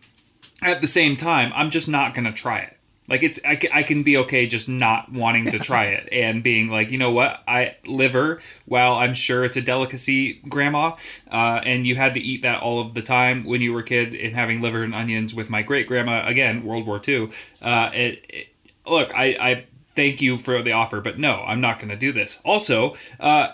at 0.62 0.82
the 0.82 0.88
same 0.88 1.18
time, 1.18 1.52
I'm 1.56 1.72
just 1.72 1.88
not 1.90 2.14
going 2.14 2.26
to 2.26 2.32
try 2.32 2.60
it. 2.60 2.78
Like 3.10 3.22
it's, 3.22 3.40
I 3.46 3.56
can, 3.56 3.70
I 3.74 3.84
can 3.84 4.04
be 4.04 4.18
okay 4.18 4.48
just 4.48 4.70
not 4.70 5.12
wanting 5.12 5.52
to 5.52 5.60
try 5.60 5.86
it 5.86 6.08
and 6.12 6.42
being 6.42 6.70
like, 6.70 6.90
you 6.90 6.98
know 6.98 7.12
what, 7.12 7.44
I 7.48 7.76
liver. 7.86 8.42
While 8.66 8.96
I'm 8.96 9.14
sure 9.14 9.44
it's 9.44 9.58
a 9.58 9.62
delicacy, 9.62 10.42
Grandma, 10.48 10.96
uh, 11.30 11.62
and 11.64 11.86
you 11.86 11.96
had 11.96 12.14
to 12.14 12.20
eat 12.20 12.44
that 12.44 12.62
all 12.62 12.80
of 12.80 12.94
the 12.94 13.02
time 13.02 13.44
when 13.44 13.62
you 13.62 13.74
were 13.74 13.82
a 13.82 13.84
kid, 13.84 14.14
and 14.14 14.36
having 14.36 14.62
liver 14.62 14.84
and 14.84 14.96
onions 14.96 15.34
with 15.34 15.50
my 15.50 15.62
great 15.62 15.88
grandma 15.88 16.26
again, 16.26 16.64
World 16.64 16.86
War 16.86 17.02
II. 17.06 17.30
Uh, 17.62 17.90
it, 17.94 18.26
it, 18.30 18.48
look, 18.86 19.14
I, 19.14 19.26
I 19.40 19.66
thank 19.96 20.22
you 20.22 20.38
for 20.38 20.62
the 20.62 20.72
offer, 20.72 21.02
but 21.02 21.20
no, 21.20 21.44
I'm 21.46 21.62
not 21.62 21.80
going 21.80 21.90
to 21.90 21.96
do 21.96 22.12
this. 22.12 22.40
Also, 22.46 22.96
uh, 23.20 23.50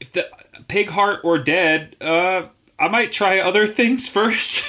if 0.00 0.12
the 0.12 0.28
pig 0.68 0.90
heart 0.90 1.20
or 1.24 1.38
dead, 1.38 1.96
uh, 2.00 2.46
I 2.78 2.88
might 2.88 3.12
try 3.12 3.40
other 3.40 3.66
things 3.66 4.08
first. 4.08 4.62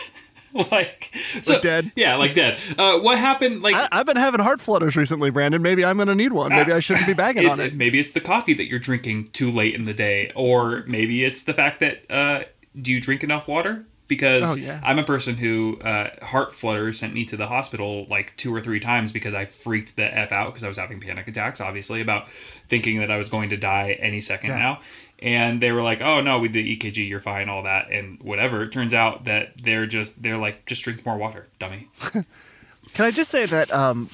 like, 0.72 1.16
so, 1.42 1.60
dead? 1.60 1.92
Yeah, 1.96 2.16
like 2.16 2.34
dead. 2.34 2.58
Uh, 2.78 3.00
what 3.00 3.18
happened? 3.18 3.62
Like, 3.62 3.76
I, 3.76 3.88
I've 3.92 4.06
been 4.06 4.18
having 4.18 4.40
heart 4.40 4.62
flutters 4.62 4.96
recently, 4.96 5.30
Brandon. 5.30 5.62
Maybe 5.62 5.84
I'm 5.84 5.98
going 5.98 6.08
to 6.10 6.16
need 6.16 6.34
one. 6.34 6.50
Maybe 6.52 6.72
I 6.72 6.80
shouldn't 6.80 7.08
be 7.08 7.14
bagging 7.14 7.44
it- 7.44 7.50
on 7.50 7.60
it. 7.60 7.74
Maybe 7.76 8.00
it's 8.00 8.12
the 8.12 8.22
coffee 8.22 8.54
that 8.54 8.68
you're 8.68 8.80
drinking 8.80 9.30
too 9.30 9.50
late 9.52 9.74
in 9.74 9.86
the 9.86 9.94
day, 9.94 10.32
or 10.36 10.84
maybe 10.88 11.24
it's 11.24 11.44
the 11.44 11.54
fact 11.54 11.80
that 11.80 12.10
uh, 12.12 12.44
do 12.80 12.92
you 12.92 13.02
drink 13.02 13.24
enough 13.24 13.48
water? 13.48 13.86
Because 14.08 14.52
Oh, 14.52 14.56
yeah. 14.56 14.80
I'm 14.84 15.00
a 15.00 15.04
person 15.04 15.36
who 15.38 15.80
uh, 15.80 16.10
heart 16.26 16.54
flutter 16.54 16.92
sent 16.94 17.14
me 17.14 17.26
to 17.26 17.38
the 17.38 17.48
hospital 17.48 18.06
like 18.10 18.36
two 18.38 18.54
or 18.54 18.60
three 18.62 18.80
times 18.80 19.12
because 19.12 19.34
I 19.34 19.46
freaked 19.46 19.96
the 19.96 20.04
f 20.16 20.32
out 20.32 20.48
because 20.52 20.64
I 20.64 20.68
was 20.68 20.78
having 20.78 21.00
panic 21.00 21.28
attacks, 21.28 21.62
obviously 21.62 22.02
about 22.02 22.28
thinking 22.68 23.00
that 23.00 23.10
I 23.10 23.18
was 23.18 23.30
going 23.30 23.50
to 23.50 23.58
die 23.58 23.98
any 24.00 24.22
second 24.22 24.50
Yeah. 24.52 24.60
now. 24.60 24.80
and 25.20 25.62
they 25.62 25.72
were 25.72 25.82
like, 25.82 26.02
"Oh 26.02 26.20
no, 26.20 26.40
we 26.40 26.50
did 26.50 26.66
EKG, 26.66 27.08
you're 27.08 27.22
fine, 27.22 27.48
all 27.48 27.64
that, 27.64 27.90
and 27.92 28.20
whatever." 28.22 28.62
It 28.64 28.72
turns 28.74 28.94
out 28.94 29.24
that 29.24 29.54
they're 29.64 29.86
just 29.86 30.22
they're 30.22 30.38
like, 30.38 30.66
"Just 30.66 30.84
drink 30.84 31.06
more 31.06 31.18
water, 31.18 31.48
dummy." 31.60 31.88
Can 32.94 33.06
I 33.06 33.12
just 33.12 33.32
say 33.32 33.46
that 33.46 33.72
um, 33.72 34.10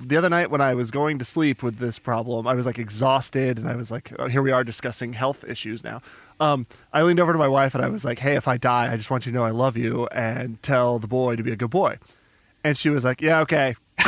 the 0.00 0.16
other 0.16 0.30
night 0.30 0.50
when 0.50 0.60
I 0.60 0.74
was 0.74 0.90
going 0.92 1.18
to 1.18 1.24
sleep 1.24 1.62
with 1.62 1.78
this 1.78 1.98
problem, 1.98 2.46
I 2.46 2.54
was 2.54 2.66
like 2.66 2.78
exhausted, 2.78 3.58
and 3.58 3.68
I 3.68 3.74
was 3.74 3.90
like, 3.90 4.12
oh, 4.18 4.28
here 4.28 4.40
we 4.42 4.52
are 4.52 4.62
discussing 4.64 5.14
health 5.14 5.44
issues 5.44 5.82
now. 5.82 6.00
Um, 6.40 6.66
I 6.92 7.02
leaned 7.02 7.20
over 7.20 7.32
to 7.32 7.38
my 7.38 7.48
wife 7.48 7.74
and 7.74 7.84
I 7.84 7.88
was 7.88 8.04
like, 8.04 8.18
hey, 8.18 8.34
if 8.36 8.48
I 8.48 8.56
die, 8.56 8.92
I 8.92 8.96
just 8.96 9.10
want 9.10 9.24
you 9.26 9.32
to 9.32 9.38
know 9.38 9.44
I 9.44 9.50
love 9.50 9.76
you 9.76 10.06
and 10.08 10.60
tell 10.62 10.98
the 10.98 11.06
boy 11.06 11.36
to 11.36 11.42
be 11.42 11.52
a 11.52 11.56
good 11.56 11.70
boy. 11.70 11.98
And 12.64 12.76
she 12.76 12.90
was 12.90 13.04
like, 13.04 13.20
yeah, 13.20 13.40
okay. 13.40 13.76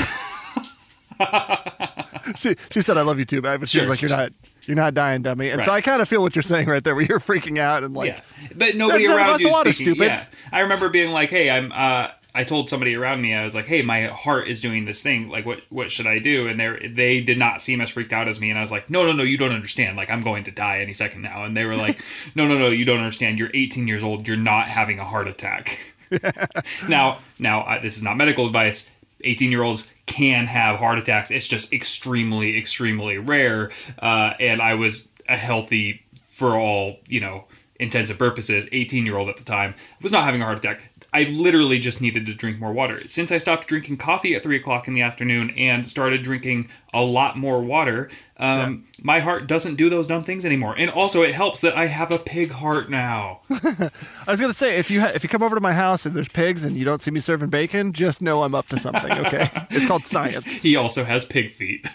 she 2.36 2.56
she 2.70 2.80
said 2.80 2.98
I 2.98 3.02
love 3.02 3.18
you 3.18 3.24
too, 3.24 3.40
but 3.42 3.60
she 3.68 3.78
Sure, 3.78 3.82
was 3.82 3.90
like, 3.90 4.00
you're 4.02 4.10
not 4.10 4.32
you're 4.66 4.76
not 4.76 4.94
dying, 4.94 5.22
dummy. 5.22 5.48
And 5.50 5.62
so 5.62 5.70
I 5.70 5.80
kind 5.80 6.02
of 6.02 6.08
feel 6.08 6.22
what 6.22 6.34
you're 6.34 6.42
saying 6.42 6.68
right 6.68 6.82
there, 6.82 6.94
where 6.96 7.04
you're 7.04 7.20
freaking 7.20 7.58
out 7.58 7.84
and 7.84 7.94
like, 7.94 8.16
yeah, 8.16 8.48
but 8.56 8.74
nobody 8.76 9.04
"There's 9.04 9.12
a 9.12 9.16
around 9.16 9.40
glass 9.40 9.64
you 9.64 9.70
of 9.70 9.76
stupid. 9.76 10.06
Yeah, 10.08 10.24
I 10.52 10.60
remember 10.60 10.88
being 10.88 11.12
like, 11.12 11.30
"Hey, 11.30 11.48
I'm." 11.50 11.70
uh 11.72 12.08
I 12.36 12.44
told 12.44 12.68
somebody 12.68 12.94
around 12.94 13.22
me, 13.22 13.34
I 13.34 13.44
was 13.44 13.54
like, 13.54 13.66
"Hey, 13.66 13.80
my 13.80 14.08
heart 14.08 14.46
is 14.46 14.60
doing 14.60 14.84
this 14.84 15.00
thing. 15.00 15.28
Like, 15.30 15.46
what 15.46 15.62
what 15.70 15.90
should 15.90 16.06
I 16.06 16.18
do?" 16.18 16.46
And 16.46 16.60
they 16.60 16.88
they 16.92 17.20
did 17.20 17.38
not 17.38 17.62
seem 17.62 17.80
as 17.80 17.90
freaked 17.90 18.12
out 18.12 18.28
as 18.28 18.38
me. 18.38 18.50
And 18.50 18.58
I 18.58 18.62
was 18.62 18.70
like, 18.70 18.90
"No, 18.90 19.04
no, 19.04 19.12
no, 19.12 19.22
you 19.22 19.38
don't 19.38 19.52
understand. 19.52 19.96
Like, 19.96 20.10
I'm 20.10 20.20
going 20.20 20.44
to 20.44 20.50
die 20.50 20.80
any 20.80 20.92
second 20.92 21.22
now." 21.22 21.44
And 21.44 21.56
they 21.56 21.64
were 21.64 21.76
like, 21.76 21.98
"No, 22.34 22.46
no, 22.46 22.58
no, 22.58 22.68
you 22.68 22.84
don't 22.84 22.98
understand. 22.98 23.38
You're 23.38 23.50
18 23.54 23.88
years 23.88 24.02
old. 24.02 24.28
You're 24.28 24.36
not 24.36 24.68
having 24.68 24.98
a 24.98 25.04
heart 25.04 25.28
attack." 25.28 25.78
now, 26.88 27.18
now 27.38 27.64
I, 27.64 27.78
this 27.78 27.96
is 27.96 28.02
not 28.02 28.16
medical 28.16 28.46
advice. 28.46 28.90
18 29.24 29.50
year 29.50 29.62
olds 29.62 29.90
can 30.04 30.46
have 30.46 30.78
heart 30.78 30.98
attacks. 30.98 31.30
It's 31.30 31.48
just 31.48 31.72
extremely, 31.72 32.58
extremely 32.58 33.18
rare. 33.18 33.70
Uh, 33.98 34.34
and 34.38 34.60
I 34.60 34.74
was 34.74 35.08
a 35.28 35.36
healthy, 35.36 36.04
for 36.26 36.54
all 36.54 36.98
you 37.08 37.20
know, 37.20 37.46
intents 37.80 38.10
and 38.10 38.18
purposes, 38.18 38.66
18 38.72 39.06
year 39.06 39.16
old 39.16 39.28
at 39.28 39.36
the 39.36 39.44
time. 39.44 39.74
I 39.78 40.02
Was 40.02 40.12
not 40.12 40.24
having 40.24 40.42
a 40.42 40.44
heart 40.44 40.58
attack. 40.58 40.90
I 41.16 41.22
literally 41.30 41.78
just 41.78 42.02
needed 42.02 42.26
to 42.26 42.34
drink 42.34 42.60
more 42.60 42.72
water. 42.74 43.08
Since 43.08 43.32
I 43.32 43.38
stopped 43.38 43.68
drinking 43.68 43.96
coffee 43.96 44.34
at 44.34 44.42
three 44.42 44.56
o'clock 44.56 44.86
in 44.86 44.92
the 44.92 45.00
afternoon 45.00 45.48
and 45.56 45.86
started 45.86 46.22
drinking 46.22 46.68
a 46.92 47.00
lot 47.00 47.38
more 47.38 47.62
water, 47.62 48.10
um, 48.36 48.84
my 49.02 49.20
heart 49.20 49.46
doesn't 49.46 49.76
do 49.76 49.88
those 49.88 50.06
dumb 50.06 50.24
things 50.24 50.44
anymore. 50.44 50.74
And 50.76 50.90
also, 50.90 51.22
it 51.22 51.34
helps 51.34 51.62
that 51.62 51.74
I 51.74 51.86
have 51.86 52.12
a 52.12 52.18
pig 52.18 52.50
heart 52.50 52.90
now. 52.90 53.40
I 53.50 53.90
was 54.28 54.42
gonna 54.42 54.52
say 54.52 54.78
if 54.78 54.90
you 54.90 55.00
ha- 55.00 55.12
if 55.14 55.22
you 55.22 55.30
come 55.30 55.42
over 55.42 55.54
to 55.54 55.60
my 55.60 55.72
house 55.72 56.04
and 56.04 56.14
there's 56.14 56.28
pigs 56.28 56.64
and 56.64 56.76
you 56.76 56.84
don't 56.84 57.02
see 57.02 57.10
me 57.10 57.20
serving 57.20 57.48
bacon, 57.48 57.94
just 57.94 58.20
know 58.20 58.42
I'm 58.42 58.54
up 58.54 58.68
to 58.68 58.78
something. 58.78 59.10
Okay, 59.10 59.50
it's 59.70 59.86
called 59.86 60.04
science. 60.06 60.60
he 60.60 60.76
also 60.76 61.02
has 61.04 61.24
pig 61.24 61.50
feet. 61.50 61.86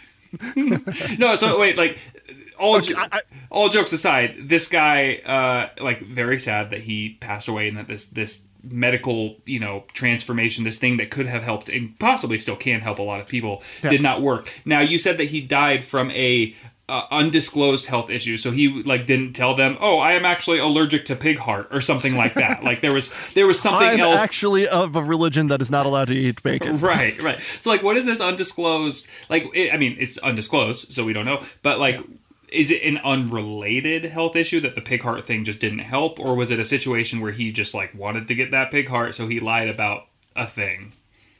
no, 1.20 1.36
so 1.36 1.60
wait, 1.60 1.78
like 1.78 2.00
all 2.58 2.80
jo- 2.80 2.96
I- 2.98 3.08
I- 3.12 3.22
all 3.52 3.70
jokes 3.70 3.92
aside, 3.94 4.36
this 4.46 4.68
guy, 4.68 5.16
uh, 5.26 5.84
like 5.84 6.02
very 6.02 6.40
sad 6.40 6.70
that 6.72 6.82
he 6.82 7.18
passed 7.20 7.48
away 7.48 7.68
and 7.68 7.78
that 7.78 7.88
this 7.88 8.06
this 8.06 8.42
medical 8.64 9.36
you 9.46 9.60
know 9.60 9.84
transformation 9.94 10.64
this 10.64 10.78
thing 10.78 10.98
that 10.98 11.10
could 11.12 11.26
have 11.28 11.44
helped 11.44 11.70
and 11.70 11.98
possibly 12.00 12.38
still 12.38 12.56
can 12.56 12.82
help 12.82 13.00
a 13.00 13.02
lot 13.02 13.20
of 13.20 13.28
people 13.28 13.62
did 13.82 14.02
not 14.02 14.22
work. 14.22 14.52
Now 14.66 14.80
you 14.80 14.98
said 14.98 15.18
that 15.18 15.30
he 15.30 15.42
died 15.42 15.84
from 15.84 16.12
a 16.12 16.56
uh, 16.90 17.08
undisclosed 17.10 17.86
health 17.86 18.10
issue. 18.10 18.36
So 18.36 18.52
he 18.52 18.84
like 18.84 19.06
didn't 19.06 19.34
tell 19.34 19.56
them 19.56 19.78
oh 19.80 20.00
i 20.00 20.12
am 20.12 20.26
actually 20.26 20.60
allergic 20.60 21.06
to 21.06 21.16
pig 21.16 21.40
heart 21.40 21.70
or 21.72 21.82
something 21.82 22.16
like 22.16 22.34
that. 22.36 22.62
Like 22.72 22.82
there 22.82 22.94
was 22.94 23.12
there 23.34 23.48
was 23.48 23.60
something 23.60 23.88
I'm 23.88 24.00
else 24.00 24.22
actually 24.22 24.68
of 24.68 24.96
a 24.96 25.04
religion 25.04 25.48
that 25.48 25.62
is 25.62 25.72
not 25.72 25.86
allowed 25.86 26.10
to 26.10 26.14
eat 26.14 26.44
bacon. 26.44 26.80
right 26.92 27.22
right. 27.22 27.40
So 27.60 27.70
like 27.70 27.82
what 27.82 27.98
is 27.98 28.06
this 28.06 28.20
undisclosed? 28.20 29.08
Like 29.30 29.46
it, 29.54 29.74
i 29.74 29.78
mean 29.78 29.96
it's 30.00 30.18
undisclosed 30.20 30.92
so 30.92 31.04
we 31.04 31.14
don't 31.14 31.26
know. 31.26 31.44
But 31.64 31.80
like 31.80 32.02
is 32.52 32.70
it 32.70 32.84
an 32.84 32.98
unrelated 33.00 34.04
health 34.06 34.36
issue 34.36 34.60
that 34.60 34.76
the 34.76 34.82
pig 34.82 35.02
heart 35.02 35.26
thing 35.26 35.44
just 35.46 35.60
didn't 35.60 35.80
help 35.80 36.20
or 36.20 36.36
was 36.36 36.52
it 36.52 36.60
a 36.60 36.66
situation 36.66 37.20
where 37.22 37.32
he 37.32 37.52
just 37.52 37.74
like 37.74 37.94
wanted 37.96 38.28
to 38.28 38.36
get 38.36 38.52
that 38.52 38.70
pig 38.72 38.88
heart 38.90 39.16
so 39.16 39.28
he 39.28 39.40
lied 39.40 39.70
about 39.70 40.08
a 40.36 40.46
thing 40.46 40.94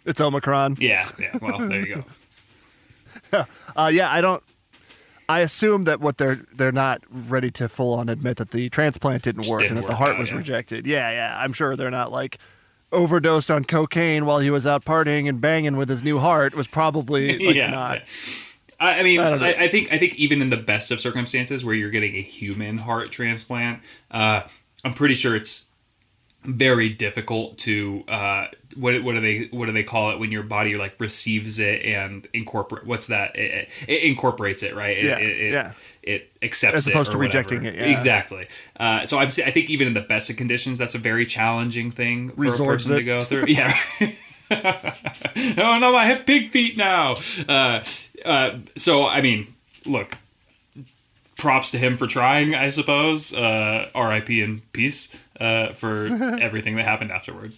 It's 0.06 0.20
Omicron. 0.22 0.78
yeah 0.80 1.10
yeah 1.20 1.38
well 1.42 1.60
there 1.60 1.86
you 1.86 1.96
go 1.96 2.06
Uh, 3.76 3.90
yeah, 3.94 4.12
I 4.12 4.20
don't. 4.22 4.44
I 5.30 5.40
assume 5.40 5.86
that 5.86 6.02
what 6.02 6.18
they're 6.18 6.42
they're 6.54 6.74
not 6.74 7.02
ready 7.10 7.50
to 7.52 7.70
full 7.70 7.94
on 7.94 8.10
admit 8.10 8.36
that 8.38 8.52
the 8.52 8.70
transplant 8.70 9.24
didn't 9.24 9.48
work 9.48 9.62
didn't 9.62 9.78
and 9.78 9.86
that 9.86 9.88
the 9.88 9.96
heart 9.96 10.12
out, 10.12 10.20
was 10.20 10.32
yeah. 10.32 10.38
rejected. 10.38 10.86
Yeah, 10.86 11.10
yeah, 11.12 11.38
I'm 11.42 11.54
sure 11.54 11.76
they're 11.78 11.90
not 11.90 12.12
like 12.12 12.38
overdosed 12.92 13.50
on 13.50 13.64
cocaine 13.64 14.26
while 14.26 14.40
he 14.40 14.50
was 14.50 14.66
out 14.66 14.84
partying 14.84 15.30
and 15.30 15.40
banging 15.40 15.78
with 15.78 15.88
his 15.88 16.04
new 16.04 16.20
heart. 16.20 16.54
Was 16.54 16.68
probably 16.68 17.40
like 17.40 17.56
yeah, 17.56 17.70
not. 17.70 18.00
yeah. 18.00 18.06
I, 18.82 19.00
I 19.00 19.04
mean, 19.04 19.20
I 19.20 19.30
I. 19.30 19.64
I, 19.64 19.68
think 19.70 19.94
I 19.94 19.98
think 20.00 20.16
even 20.16 20.42
in 20.42 20.50
the 20.50 20.58
best 20.58 20.90
of 20.90 21.00
circumstances 21.00 21.64
where 21.64 21.76
you're 21.76 21.92
getting 21.92 22.16
a 22.16 22.22
human 22.22 22.80
heart 22.80 23.12
transplant, 23.12 23.82
uh, 24.10 24.42
I'm 24.84 24.94
pretty 24.96 25.14
sure 25.14 25.36
it's 25.36 25.66
very 26.44 26.90
difficult 26.90 27.60
to 27.60 28.04
uh, 28.08 28.48
what 28.76 29.04
what 29.04 29.14
do 29.14 29.22
they 29.22 29.48
what 29.52 29.68
do 29.68 29.72
they 29.72 29.84
call 29.84 30.10
it 30.10 30.20
when 30.20 30.32
your 30.32 30.42
body 30.42 30.76
like 30.76 31.00
receives 31.00 31.60
it 31.60 31.86
and 31.86 32.28
incorporate 32.34 32.84
what's 32.84 33.08
that 33.08 33.36
it, 33.36 33.70
it 33.88 34.04
incorporates 34.04 34.64
it 34.64 34.76
right 34.76 34.98
it, 34.98 35.06
Yeah, 35.06 35.18
it, 35.18 35.52
yeah. 35.52 35.72
it 36.02 36.32
accepts 36.42 36.78
As 36.78 36.88
it 36.88 36.92
opposed 36.92 37.10
or 37.10 37.14
to 37.14 37.18
rejecting 37.20 37.60
whatever. 37.60 37.78
it, 37.78 37.88
yeah. 37.88 37.96
exactly 37.96 38.48
uh, 38.80 39.06
so 39.06 39.20
I'm 39.20 39.28
I 39.28 39.52
think 39.52 39.70
even 39.70 39.86
in 39.86 39.94
the 39.94 40.02
best 40.02 40.32
of 40.32 40.36
conditions 40.36 40.80
that's 40.80 40.96
a 40.96 41.00
very 41.00 41.28
challenging 41.28 41.92
thing 41.92 42.30
for 42.30 42.46
Resorbs 42.46 42.60
a 42.60 42.66
person 42.66 42.96
to 42.96 43.04
go 43.04 43.24
through 43.24 43.46
yeah 43.48 43.78
oh 44.52 45.78
no, 45.80 45.96
I 45.96 46.06
have 46.08 46.26
pig 46.26 46.52
feet 46.52 46.76
now. 46.76 47.16
Uh, 47.48 47.84
uh, 48.26 48.60
so 48.78 49.06
I 49.08 49.22
mean, 49.22 49.54
look, 49.86 50.18
props 51.38 51.72
to 51.72 51.78
him 51.78 51.98
for 51.98 52.08
trying, 52.08 52.56
I 52.56 52.70
suppose. 52.70 53.34
Uh, 53.34 53.90
R.I.P. 53.96 54.42
and 54.42 54.72
peace 54.74 55.12
uh, 55.40 55.74
for 55.74 56.06
everything 56.42 56.76
that 56.76 56.86
happened 56.86 57.12
afterward. 57.12 57.54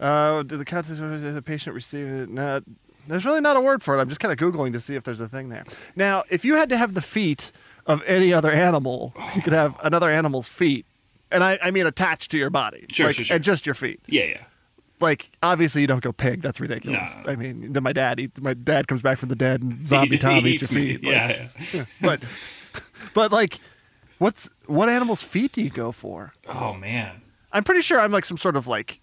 Uh, 0.00 0.42
did 0.42 0.58
the 0.58 0.64
context 0.64 1.00
the 1.00 1.42
patient 1.42 1.74
receive 1.74 2.06
it? 2.06 2.28
No, 2.28 2.60
there's 3.06 3.24
really 3.24 3.40
not 3.40 3.56
a 3.56 3.60
word 3.60 3.82
for 3.82 3.96
it. 3.96 4.00
I'm 4.00 4.08
just 4.08 4.20
kind 4.20 4.32
of 4.32 4.38
googling 4.38 4.72
to 4.72 4.80
see 4.80 4.96
if 4.96 5.04
there's 5.04 5.20
a 5.20 5.28
thing 5.28 5.48
there. 5.50 5.64
Now, 5.94 6.24
if 6.30 6.44
you 6.44 6.56
had 6.56 6.68
to 6.70 6.76
have 6.76 6.94
the 6.94 7.02
feet 7.02 7.52
of 7.86 8.02
any 8.06 8.32
other 8.32 8.50
animal, 8.50 9.14
you 9.36 9.42
could 9.42 9.52
have 9.52 9.76
another 9.82 10.10
animal's 10.10 10.48
feet, 10.48 10.84
and 11.30 11.44
I, 11.44 11.58
I 11.62 11.70
mean 11.70 11.86
attached 11.86 12.30
to 12.32 12.38
your 12.38 12.50
body, 12.50 12.86
Sure, 12.90 13.06
like, 13.06 13.16
sure, 13.16 13.24
sure. 13.26 13.36
and 13.36 13.44
just 13.44 13.66
your 13.66 13.74
feet. 13.74 14.00
Yeah, 14.06 14.24
yeah. 14.24 14.42
Like 15.00 15.30
obviously 15.42 15.80
you 15.80 15.86
don't 15.86 16.02
go 16.02 16.12
pig. 16.12 16.40
That's 16.42 16.60
ridiculous. 16.60 17.16
No. 17.24 17.32
I 17.32 17.36
mean, 17.36 17.72
then 17.72 17.82
my 17.82 17.92
dad, 17.92 18.20
eat, 18.20 18.40
my 18.40 18.54
dad 18.54 18.86
comes 18.88 19.02
back 19.02 19.18
from 19.18 19.28
the 19.28 19.36
dead 19.36 19.62
and 19.62 19.84
zombie 19.86 20.18
Tom 20.18 20.44
he 20.44 20.52
eats 20.52 20.62
your 20.62 20.68
feet. 20.68 21.04
Like, 21.04 21.12
yeah, 21.12 21.48
yeah. 21.72 21.84
but 22.00 22.22
but 23.14 23.32
like, 23.32 23.58
what's 24.18 24.48
what 24.66 24.88
animal's 24.88 25.22
feet 25.22 25.52
do 25.52 25.62
you 25.62 25.70
go 25.70 25.92
for? 25.92 26.32
Oh 26.48 26.74
man. 26.74 27.22
I'm 27.52 27.64
pretty 27.64 27.82
sure 27.82 28.00
I'm 28.00 28.12
like 28.12 28.24
some 28.24 28.36
sort 28.36 28.56
of 28.56 28.66
like 28.66 29.00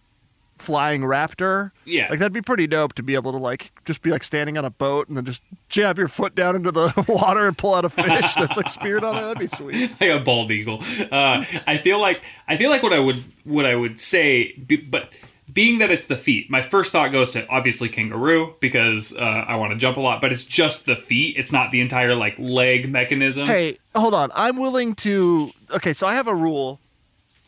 flying 0.58 1.02
raptor. 1.02 1.72
Yeah. 1.86 2.08
Like 2.10 2.20
that'd 2.20 2.34
be 2.34 2.42
pretty 2.42 2.68
dope 2.68 2.94
to 2.94 3.04
be 3.04 3.16
able 3.16 3.32
to 3.32 3.38
like 3.38 3.72
just 3.86 4.02
be 4.02 4.12
like 4.12 4.24
standing 4.24 4.58
on 4.58 4.64
a 4.66 4.70
boat 4.70 5.08
and 5.08 5.18
then 5.18 5.26
just 5.26 5.42
jab 5.70 5.98
your 5.98 6.08
foot 6.08 6.36
down 6.36 6.56
into 6.56 6.72
the 6.72 6.94
water 7.08 7.48
and 7.48 7.58
pull 7.58 7.74
out 7.74 7.84
a 7.84 7.90
fish 7.90 8.34
that's 8.36 8.56
like 8.58 8.70
speared 8.70 9.04
on 9.04 9.18
it. 9.18 9.22
That'd 9.22 9.40
be 9.40 9.48
sweet. 9.48 9.92
like 10.00 10.10
a 10.10 10.20
bald 10.20 10.52
eagle. 10.52 10.84
Uh, 11.12 11.44
I 11.68 11.78
feel 11.78 12.00
like 12.00 12.22
I 12.48 12.58
feel 12.58 12.70
like 12.70 12.84
what 12.84 12.94
I 12.94 13.00
would 13.00 13.24
what 13.44 13.66
I 13.66 13.76
would 13.76 14.00
say, 14.00 14.54
be- 14.54 14.78
but 14.78 15.14
being 15.52 15.80
that 15.80 15.92
it's 15.92 16.06
the 16.06 16.16
feet, 16.16 16.50
my 16.50 16.62
first 16.62 16.92
thought 16.92 17.12
goes 17.12 17.32
to 17.32 17.48
obviously 17.48 17.90
kangaroo 17.90 18.56
because 18.60 19.16
uh, 19.16 19.20
I 19.20 19.56
want 19.56 19.72
to 19.74 19.78
jump 19.78 19.98
a 19.98 20.00
lot, 20.00 20.22
but 20.22 20.32
it's 20.32 20.44
just 20.44 20.86
the 20.86 20.96
feet. 20.96 21.36
It's 21.38 21.52
not 21.52 21.72
the 21.72 21.82
entire 21.82 22.16
like 22.16 22.38
leg 22.38 22.90
mechanism. 22.90 23.48
Hey, 23.48 23.78
hold 23.96 24.14
on. 24.14 24.32
I'm 24.36 24.58
willing 24.58 24.96
to. 24.96 25.52
Okay, 25.72 25.94
so 25.94 26.08
I 26.08 26.16
have 26.16 26.28
a 26.28 26.36
rule 26.36 26.80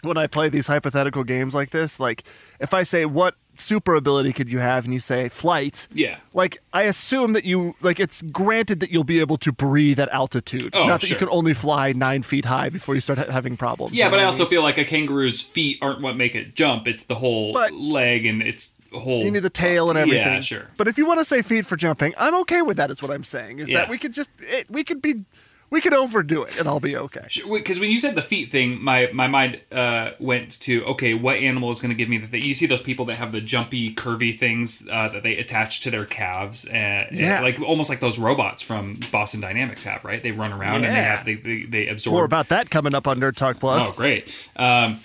when 0.01 0.17
I 0.17 0.27
play 0.27 0.49
these 0.49 0.67
hypothetical 0.67 1.23
games 1.23 1.53
like 1.55 1.69
this. 1.69 1.99
Like, 1.99 2.23
if 2.59 2.73
I 2.73 2.83
say 2.83 3.05
what 3.05 3.35
super 3.57 3.95
ability 3.95 4.33
could 4.33 4.49
you 4.51 4.59
have, 4.59 4.85
and 4.85 4.93
you 4.93 4.99
say 4.99 5.29
flight, 5.29 5.87
Yeah. 5.93 6.17
like 6.33 6.61
I 6.73 6.83
assume 6.83 7.33
that 7.33 7.45
you 7.45 7.75
like 7.81 7.99
it's 7.99 8.21
granted 8.21 8.79
that 8.81 8.91
you'll 8.91 9.03
be 9.03 9.19
able 9.19 9.37
to 9.37 9.51
breathe 9.51 9.99
at 9.99 10.09
altitude, 10.09 10.75
Oh, 10.75 10.85
not 10.87 11.01
that 11.01 11.09
you 11.09 11.15
can 11.15 11.29
only 11.29 11.53
fly 11.53 11.93
nine 11.93 12.23
feet 12.23 12.45
high 12.45 12.69
before 12.69 12.95
you 12.95 13.01
start 13.01 13.19
ha- 13.19 13.31
having 13.31 13.55
problems. 13.57 13.93
Yeah, 13.95 14.09
but 14.09 14.19
I 14.19 14.23
also 14.23 14.43
mean? 14.43 14.49
feel 14.51 14.63
like 14.63 14.77
a 14.77 14.85
kangaroo's 14.85 15.41
feet 15.41 15.77
aren't 15.81 16.01
what 16.01 16.15
make 16.17 16.35
it 16.35 16.55
jump. 16.55 16.87
It's 16.87 17.03
the 17.03 17.15
whole 17.15 17.53
But- 17.53 17.73
leg 17.73 18.25
and 18.25 18.41
its 18.41 18.71
whole. 18.91 19.23
you 19.23 19.31
need 19.31 19.39
the 19.39 19.49
tail 19.49 19.89
and 19.89 19.97
everything. 19.97 20.25
Yeah, 20.33 20.39
sure. 20.41 20.67
But 20.77 20.87
if 20.87 20.97
you 20.97 21.05
want 21.05 21.19
to 21.19 21.25
say 21.25 21.41
feet 21.41 21.65
for 21.65 21.75
jumping, 21.75 22.13
I'm 22.17 22.35
okay 22.41 22.61
with 22.61 22.77
that. 22.77 22.91
Is 22.91 23.01
what 23.01 23.11
I'm 23.11 23.23
saying. 23.23 23.59
Is 23.59 23.69
Yeah. 23.69 23.79
that 23.79 23.89
we 23.89 23.97
could 23.97 24.13
just 24.13 24.29
it, 24.39 24.69
we 24.69 24.83
could 24.83 25.01
be 25.01 25.25
we 25.73 25.81
could 25.81 25.93
overdo 25.93 26.43
it 26.43 26.57
and 26.59 26.67
I'll 26.67 26.79
be 26.79 26.95
okay. 26.95 27.25
Because 27.51 27.79
when 27.79 27.89
you 27.89 27.99
said 27.99 28.13
the 28.13 28.21
feet 28.21 28.51
thing, 28.51 28.81
my 28.81 29.09
my 29.11 29.27
mind 29.27 29.59
uh, 29.71 30.11
went 30.19 30.59
to 30.61 30.85
okay, 30.85 31.15
what 31.15 31.37
animal 31.37 31.71
is 31.71 31.79
going 31.79 31.89
to 31.89 31.95
give 31.95 32.07
me 32.07 32.17
the 32.19 32.27
thing? 32.27 32.43
You 32.43 32.53
see 32.53 32.67
those 32.67 32.81
people 32.83 33.05
that 33.05 33.17
have 33.17 33.31
the 33.31 33.41
jumpy, 33.41 33.93
curvy 33.93 34.37
things 34.37 34.87
uh, 34.89 35.07
that 35.09 35.23
they 35.23 35.35
attach 35.37 35.81
to 35.81 35.91
their 35.91 36.05
calves, 36.05 36.65
and, 36.65 37.03
and 37.09 37.17
Yeah. 37.17 37.41
like 37.41 37.59
almost 37.59 37.89
like 37.89 37.99
those 37.99 38.19
robots 38.19 38.61
from 38.61 38.99
Boston 39.11 39.41
Dynamics 39.41 39.83
have, 39.83 40.05
right? 40.05 40.21
They 40.21 40.31
run 40.31 40.53
around 40.53 40.85
and 40.85 40.95
they 40.95 41.01
have 41.01 41.25
they 41.25 41.35
they, 41.35 41.63
they 41.63 41.87
absorb. 41.87 42.13
More 42.13 42.23
about 42.25 42.49
that 42.49 42.69
coming 42.69 42.93
up 42.93 43.07
on 43.07 43.19
Nerd 43.19 43.35
Talk 43.35 43.59
Plus. 43.59 43.83
Oh, 43.89 43.93
great. 43.93 44.31
Um, 44.55 44.99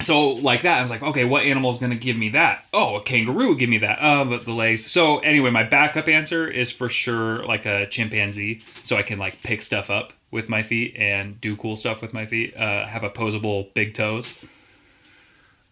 so 0.00 0.30
like 0.30 0.62
that, 0.62 0.78
I 0.78 0.82
was 0.82 0.90
like, 0.90 1.02
okay, 1.02 1.24
what 1.24 1.44
animal 1.44 1.70
is 1.70 1.78
going 1.78 1.90
to 1.90 1.98
give 1.98 2.16
me 2.16 2.30
that? 2.30 2.64
Oh, 2.72 2.96
a 2.96 3.02
kangaroo 3.02 3.48
would 3.48 3.58
give 3.58 3.68
me 3.68 3.78
that. 3.78 3.98
Oh, 4.00 4.24
but 4.24 4.44
the 4.44 4.52
legs. 4.52 4.86
So 4.90 5.18
anyway, 5.18 5.50
my 5.50 5.64
backup 5.64 6.08
answer 6.08 6.48
is 6.48 6.70
for 6.70 6.88
sure 6.88 7.44
like 7.44 7.66
a 7.66 7.86
chimpanzee, 7.86 8.62
so 8.84 8.96
I 8.96 9.02
can 9.02 9.18
like 9.18 9.42
pick 9.42 9.60
stuff 9.62 9.90
up 9.90 10.12
with 10.30 10.48
my 10.48 10.62
feet 10.62 10.94
and 10.96 11.40
do 11.40 11.56
cool 11.56 11.74
stuff 11.76 12.00
with 12.00 12.12
my 12.12 12.26
feet. 12.26 12.56
Uh, 12.56 12.86
have 12.86 13.02
opposable 13.02 13.68
big 13.74 13.94
toes. 13.94 14.34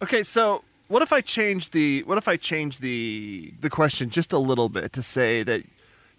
Okay, 0.01 0.23
so 0.23 0.63
what 0.87 1.01
if 1.01 1.13
I 1.13 1.21
change 1.21 1.71
the 1.71 2.03
what 2.03 2.17
if 2.17 2.27
I 2.27 2.37
change 2.37 2.79
the 2.79 3.53
the 3.61 3.69
question 3.69 4.09
just 4.09 4.33
a 4.33 4.39
little 4.39 4.69
bit 4.69 4.93
to 4.93 5.03
say 5.03 5.43
that 5.43 5.63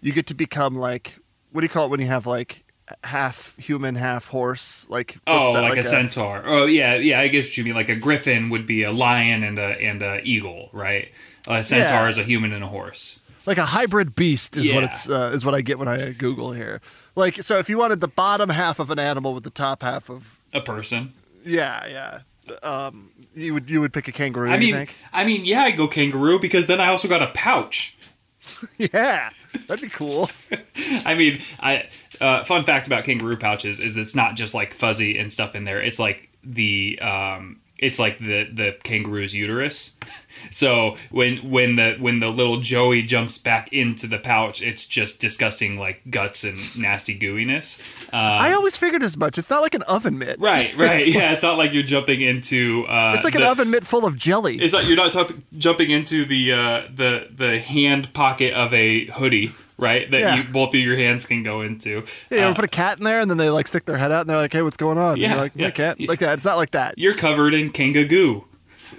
you 0.01 0.13
get 0.13 0.27
to 0.27 0.33
become 0.33 0.75
like 0.75 1.15
what 1.51 1.61
do 1.61 1.65
you 1.65 1.69
call 1.69 1.85
it 1.85 1.89
when 1.89 1.99
you 1.99 2.07
have 2.07 2.25
like 2.25 2.63
half 3.03 3.55
human, 3.57 3.95
half 3.95 4.27
horse? 4.27 4.85
Like 4.89 5.17
Oh, 5.27 5.53
that, 5.53 5.61
like, 5.61 5.77
a, 5.77 5.83
centaur. 5.83 6.43
Oh, 6.45 6.65
yeah, 6.65 6.95
yeah. 6.95 7.19
I 7.19 7.27
guess 7.27 7.57
you 7.57 7.63
mean. 7.63 7.73
Like 7.75 7.89
a 7.89 7.95
griffin 7.95 8.49
would 8.49 8.65
be 8.67 8.83
a 8.83 8.91
lion 8.91 9.43
and 9.43 9.57
a 9.59 9.81
and 9.81 10.01
a 10.01 10.21
eagle, 10.23 10.69
right? 10.73 11.09
A 11.47 11.63
centaur 11.63 12.03
Yeah. 12.03 12.09
is 12.09 12.17
a 12.17 12.23
human 12.23 12.53
and 12.53 12.63
a 12.63 12.67
horse. 12.67 13.19
like 13.45 13.57
a 13.57 13.65
hybrid 13.65 14.15
beast 14.15 14.57
is 14.57 14.71
what 14.71 14.83
it's 14.83 15.09
uh, 15.09 15.31
is 15.33 15.43
what 15.45 15.55
I 15.55 15.61
get 15.61 15.79
when 15.79 15.87
I 15.87 16.11
Google 16.11 16.51
here. 16.53 16.81
Like 17.15 17.41
so, 17.43 17.57
if 17.59 17.69
you 17.69 17.77
wanted 17.77 18.01
the 18.01 18.07
bottom 18.07 18.49
half 18.49 18.79
of 18.79 18.89
an 18.91 18.99
animal 18.99 19.33
with 19.33 19.43
the 19.43 19.49
top 19.49 19.81
half 19.81 20.09
of 20.09 20.37
A 20.53 20.61
person. 20.61 21.13
yeah, 21.45 21.85
yeah, 21.87 22.19
um, 22.63 23.09
you 23.35 23.53
would 23.53 23.69
you 23.69 23.81
would 23.81 23.91
pick 23.93 24.07
a 24.07 24.11
kangaroo. 24.11 24.51
I 24.51 24.59
mean, 24.59 24.73
think? 24.73 24.95
I 25.11 25.25
mean, 25.25 25.45
yeah, 25.45 25.61
I 25.63 25.71
go 25.71 25.87
kangaroo 25.87 26.39
because 26.39 26.65
then 26.67 26.79
I 26.79 26.87
also 26.87 27.07
got 27.07 27.21
a 27.21 27.27
pouch. 27.27 27.95
Yeah, 28.77 29.29
that'd 29.67 29.81
be 29.81 29.89
cool. 29.89 30.29
I 31.05 31.13
mean, 31.15 31.39
I 31.59 31.87
uh, 32.21 32.43
fun 32.43 32.63
fact 32.65 32.87
about 32.87 33.03
kangaroo 33.03 33.37
pouches 33.37 33.79
is 33.79 33.97
it's 33.97 34.15
not 34.15 34.35
just 34.35 34.53
like 34.53 34.73
fuzzy 34.73 35.17
and 35.17 35.31
stuff 35.31 35.55
in 35.55 35.63
there. 35.63 35.81
It's 35.81 35.99
like 35.99 36.29
the 36.43 36.99
um, 37.01 37.59
it's 37.77 37.99
like 37.99 38.19
the 38.19 38.45
the 38.53 38.77
kangaroo's 38.83 39.33
uterus. 39.33 39.95
So 40.51 40.95
when 41.11 41.37
when 41.51 41.75
the 41.75 41.97
when 41.99 42.19
the 42.21 42.29
little 42.29 42.61
Joey 42.61 43.01
jumps 43.03 43.37
back 43.37 43.73
into 43.73 44.07
the 44.07 44.17
pouch, 44.17 44.61
it's 44.61 44.85
just 44.85 45.19
disgusting 45.19 45.77
like 45.77 45.99
guts 46.09 46.45
and 46.45 46.57
nasty 46.77 47.19
gooiness. 47.19 47.77
Uh, 48.13 48.15
I 48.15 48.53
always 48.53 48.77
figured 48.77 49.03
as 49.03 49.17
much. 49.17 49.37
It's 49.37 49.49
not 49.49 49.61
like 49.61 49.73
an 49.75 49.81
oven 49.81 50.17
mitt. 50.17 50.39
right, 50.39 50.73
right, 50.77 51.01
It's 51.01 51.09
yeah. 51.09 51.33
It's 51.33 51.43
not 51.43 51.57
like 51.57 51.73
you're 51.73 51.83
jumping 51.83 52.21
into. 52.21 52.85
Uh, 52.87 53.15
It's 53.17 53.25
like 53.25 53.35
an 53.35 53.43
oven 53.43 53.69
mitt 53.69 53.85
full 53.85 54.05
of 54.05 54.15
jelly. 54.15 54.61
It's 54.61 54.73
like 54.73 54.87
you're 54.87 54.95
not 54.95 55.11
tup- 55.11 55.33
jumping 55.57 55.91
into 55.91 56.23
the 56.23 56.53
uh, 56.53 56.83
the 56.95 57.27
the 57.35 57.59
hand 57.59 58.13
pocket 58.13 58.53
of 58.53 58.73
a 58.73 59.07
hoodie, 59.07 59.51
right? 59.79 60.09
That 60.11 60.19
Yeah. 60.21 60.35
you, 60.37 60.43
both 60.51 60.69
of 60.75 60.79
your 60.79 60.95
hands 60.97 61.25
can 61.25 61.41
go 61.43 61.61
into. 61.61 62.03
Yeah, 62.29 62.37
you 62.37 62.43
Uh, 62.43 62.47
ever 62.47 62.55
put 62.55 62.65
a 62.65 62.67
cat 62.67 62.97
in 62.99 63.03
there 63.03 63.19
and 63.19 63.29
then 63.29 63.37
they 63.37 63.49
like 63.49 63.67
stick 63.67 63.85
their 63.85 63.97
head 63.97 64.11
out 64.11 64.21
and 64.21 64.29
they're 64.29 64.37
like, 64.37 64.53
"Hey, 64.53 64.61
what's 64.61 64.77
going 64.77 64.97
on?" 64.97 65.17
Yeah, 65.17 65.29
you're 65.29 65.37
like, 65.37 65.55
"My 65.55 65.63
yeah. 65.63 65.69
cat." 65.71 65.99
Yeah. 65.99 66.07
Like 66.09 66.19
that. 66.19 66.33
It's 66.37 66.45
not 66.45 66.57
like 66.57 66.71
that. 66.71 66.97
you're 66.97 67.13
covered 67.15 67.53
in 67.53 67.71
kangagoo. 67.71 68.43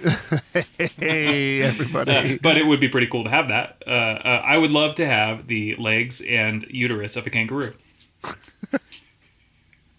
Hey, 0.97 1.61
everybody. 1.61 2.11
Uh, 2.35 2.37
but 2.41 2.57
it 2.57 2.65
would 2.65 2.79
be 2.79 2.87
pretty 2.89 3.05
cool 3.07 3.23
to 3.23 3.29
have 3.29 3.47
that. 3.49 3.83
Uh, 3.85 3.89
uh, 3.91 4.41
I 4.45 4.57
would 4.57 4.71
love 4.71 4.95
to 4.95 5.05
have 5.05 5.45
the 5.47 5.75
legs 5.75 6.21
and 6.21 6.65
uterus 6.69 7.15
of 7.15 7.27
a 7.27 7.29
kangaroo. 7.29 7.73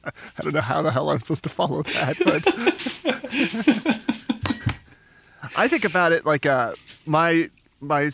I 0.05 0.43
don't 0.43 0.53
know 0.53 0.61
how 0.61 0.83
the 0.83 0.91
hell 0.91 1.11
I'm 1.11 1.21
supposed 1.21 1.45
to 1.45 1.49
follow 1.51 1.83
that, 1.85 2.17
but 2.25 2.45
I 5.57 5.69
think 5.69 5.85
about 5.85 6.11
it 6.13 6.25
like 6.27 6.47
uh 6.47 6.73
my 7.07 7.51
my 7.81 8.11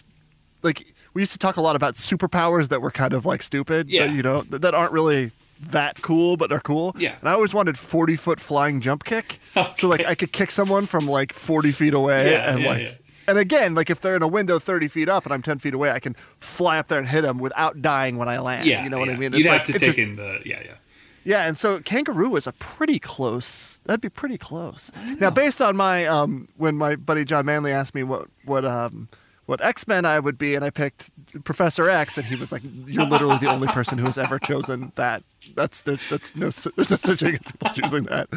like 0.62 0.86
we 1.18 1.22
used 1.22 1.32
to 1.32 1.38
talk 1.38 1.56
a 1.56 1.60
lot 1.60 1.74
about 1.74 1.94
superpowers 1.94 2.68
that 2.68 2.80
were 2.80 2.92
kind 2.92 3.12
of 3.12 3.26
like 3.26 3.42
stupid, 3.42 3.90
Yeah. 3.90 4.06
that, 4.06 4.14
you 4.14 4.22
know, 4.22 4.42
that, 4.42 4.62
that 4.62 4.72
aren't 4.72 4.92
really 4.92 5.32
that 5.60 6.00
cool, 6.00 6.36
but 6.36 6.52
are 6.52 6.60
cool. 6.60 6.94
Yeah. 6.96 7.16
And 7.18 7.28
I 7.28 7.32
always 7.32 7.52
wanted 7.52 7.76
40 7.76 8.14
foot 8.14 8.38
flying 8.38 8.80
jump 8.80 9.02
kick. 9.02 9.40
So 9.78 9.88
like 9.88 10.04
I 10.06 10.14
could 10.14 10.30
kick 10.32 10.52
someone 10.52 10.86
from 10.86 11.08
like 11.08 11.32
40 11.32 11.72
feet 11.72 11.92
away 11.92 12.30
Yeah, 12.30 12.52
and 12.52 12.62
yeah, 12.62 12.68
like 12.68 12.82
yeah. 12.82 12.92
and 13.26 13.36
again, 13.36 13.74
like 13.74 13.90
if 13.90 14.00
they're 14.00 14.14
in 14.14 14.22
a 14.22 14.28
window 14.28 14.60
30 14.60 14.86
feet 14.86 15.08
up 15.08 15.24
and 15.24 15.34
I'm 15.34 15.42
10 15.42 15.58
feet 15.58 15.74
away, 15.74 15.90
I 15.90 15.98
can 15.98 16.14
fly 16.38 16.78
up 16.78 16.86
there 16.86 17.00
and 17.00 17.08
hit 17.08 17.22
them 17.22 17.38
without 17.40 17.82
dying 17.82 18.16
when 18.16 18.28
I 18.28 18.38
land. 18.38 18.64
Yeah, 18.66 18.84
You 18.84 18.90
know 18.90 19.00
what 19.00 19.08
I 19.08 19.16
mean? 19.16 19.32
You'd 19.32 19.46
It's 19.46 19.50
have 19.50 19.64
to 19.64 19.72
take 19.72 19.82
just- 19.82 19.98
in 19.98 20.14
the 20.14 20.38
yeah, 20.44 20.60
yeah. 20.64 20.74
yeah, 21.24 21.46
and 21.48 21.58
so 21.58 21.80
kangaroo 21.80 22.36
is 22.36 22.46
a 22.46 22.52
pretty 22.52 23.00
close. 23.00 23.80
That'd 23.86 24.00
be 24.00 24.08
pretty 24.08 24.38
close. 24.38 24.92
Now, 25.18 25.30
based 25.30 25.60
on 25.60 25.74
my 25.76 26.06
um, 26.06 26.46
when 26.56 26.76
my 26.76 26.94
buddy 26.94 27.24
John 27.24 27.44
Manley 27.46 27.72
asked 27.72 27.96
me 27.96 28.04
what 28.04 28.28
what 28.44 28.64
um, 28.64 29.08
what 29.48 29.64
X 29.64 29.88
Men 29.88 30.04
I 30.04 30.18
would 30.18 30.36
be, 30.36 30.54
and 30.54 30.62
I 30.62 30.68
picked 30.68 31.10
Professor 31.42 31.88
X, 31.88 32.18
and 32.18 32.26
he 32.26 32.36
was 32.36 32.52
like, 32.52 32.60
"You're 32.86 33.06
literally 33.06 33.38
the 33.38 33.48
only 33.48 33.66
person 33.68 33.96
who 33.96 34.04
has 34.04 34.18
ever 34.18 34.38
chosen 34.38 34.92
that. 34.96 35.22
That's 35.56 35.80
there, 35.80 35.96
that's 36.10 36.36
no 36.36 36.50
there's 36.76 36.90
no 36.90 36.96
such 36.98 37.20
thing 37.20 37.36
as 37.36 37.40
people 37.40 37.70
choosing 37.70 38.02
that." 38.04 38.28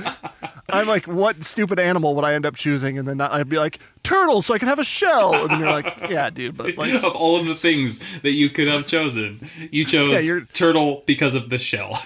I'm 0.69 0.87
like, 0.87 1.07
"What 1.07 1.43
stupid 1.43 1.79
animal 1.79 2.15
would 2.15 2.23
I 2.23 2.33
end 2.33 2.45
up 2.45 2.55
choosing?" 2.55 2.97
And 2.97 3.09
then 3.09 3.19
I'd 3.19 3.49
be 3.49 3.57
like, 3.57 3.79
"Turtle, 4.03 4.41
so 4.41 4.53
I 4.53 4.57
can 4.57 4.69
have 4.69 4.79
a 4.79 4.85
shell." 4.85 5.33
And 5.35 5.49
then 5.49 5.59
you're 5.59 5.69
like, 5.69 6.09
"Yeah, 6.09 6.29
dude, 6.29 6.55
but 6.55 6.77
like." 6.77 6.93
of 7.03 7.13
all 7.13 7.35
of 7.35 7.45
the 7.45 7.55
things 7.55 8.00
that 8.21 8.31
you 8.31 8.50
could 8.50 8.69
have 8.69 8.87
chosen, 8.87 9.50
you 9.69 9.83
chose 9.83 10.25
Yeah, 10.25 10.39
turtle 10.53 11.03
because 11.05 11.35
of 11.35 11.50
the 11.50 11.57
shell. 11.57 12.01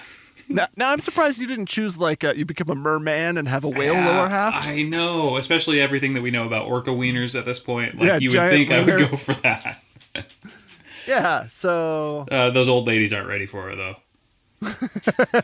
Now, 0.48 0.68
now 0.76 0.92
I'm 0.92 1.00
surprised 1.00 1.40
you 1.40 1.46
didn't 1.46 1.66
choose 1.66 1.98
like 1.98 2.22
uh, 2.22 2.32
you 2.34 2.44
become 2.44 2.70
a 2.70 2.74
merman 2.74 3.36
and 3.36 3.48
have 3.48 3.64
a 3.64 3.68
whale 3.68 3.94
Yeah, 3.94 4.06
lower 4.06 4.28
half. 4.28 4.54
I 4.66 4.82
know, 4.82 5.36
especially 5.36 5.80
everything 5.80 6.14
that 6.14 6.22
we 6.22 6.30
know 6.30 6.46
about 6.46 6.66
orca 6.66 6.90
wieners 6.90 7.36
at 7.38 7.44
this 7.44 7.58
point. 7.58 7.96
Like 7.96 8.06
Yeah, 8.06 8.16
you 8.18 8.30
would 8.30 8.50
think 8.50 8.70
I 8.70 8.80
would 8.84 8.98
go 9.10 9.16
for 9.16 9.34
that. 9.34 9.82
Yeah, 11.06 11.46
so 11.46 12.26
Uh, 12.32 12.50
those 12.50 12.68
old 12.68 12.86
ladies 12.88 13.12
aren't 13.12 13.28
ready 13.28 13.46
for 13.46 13.70
it 13.70 13.76
though. 13.76 13.96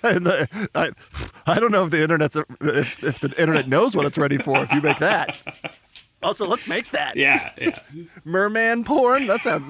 And 0.02 0.26
the- 0.26 0.68
I, 0.74 0.90
I 1.46 1.60
don't 1.60 1.70
know 1.70 1.84
if 1.84 1.90
the 1.90 2.02
internet's 2.02 2.34
if, 2.60 3.04
if 3.04 3.20
the 3.20 3.32
internet 3.40 3.68
knows 3.68 3.94
what 3.94 4.04
it's 4.06 4.18
ready 4.18 4.38
for. 4.38 4.62
If 4.62 4.72
you 4.72 4.80
make 4.80 4.98
that, 4.98 5.38
also 6.22 6.46
let's 6.46 6.66
make 6.66 6.90
that 6.92 7.16
Yeah, 7.16 7.50
yeah. 7.60 7.78
merman 8.24 8.84
porn. 8.84 9.26
That 9.26 9.42
sounds 9.42 9.68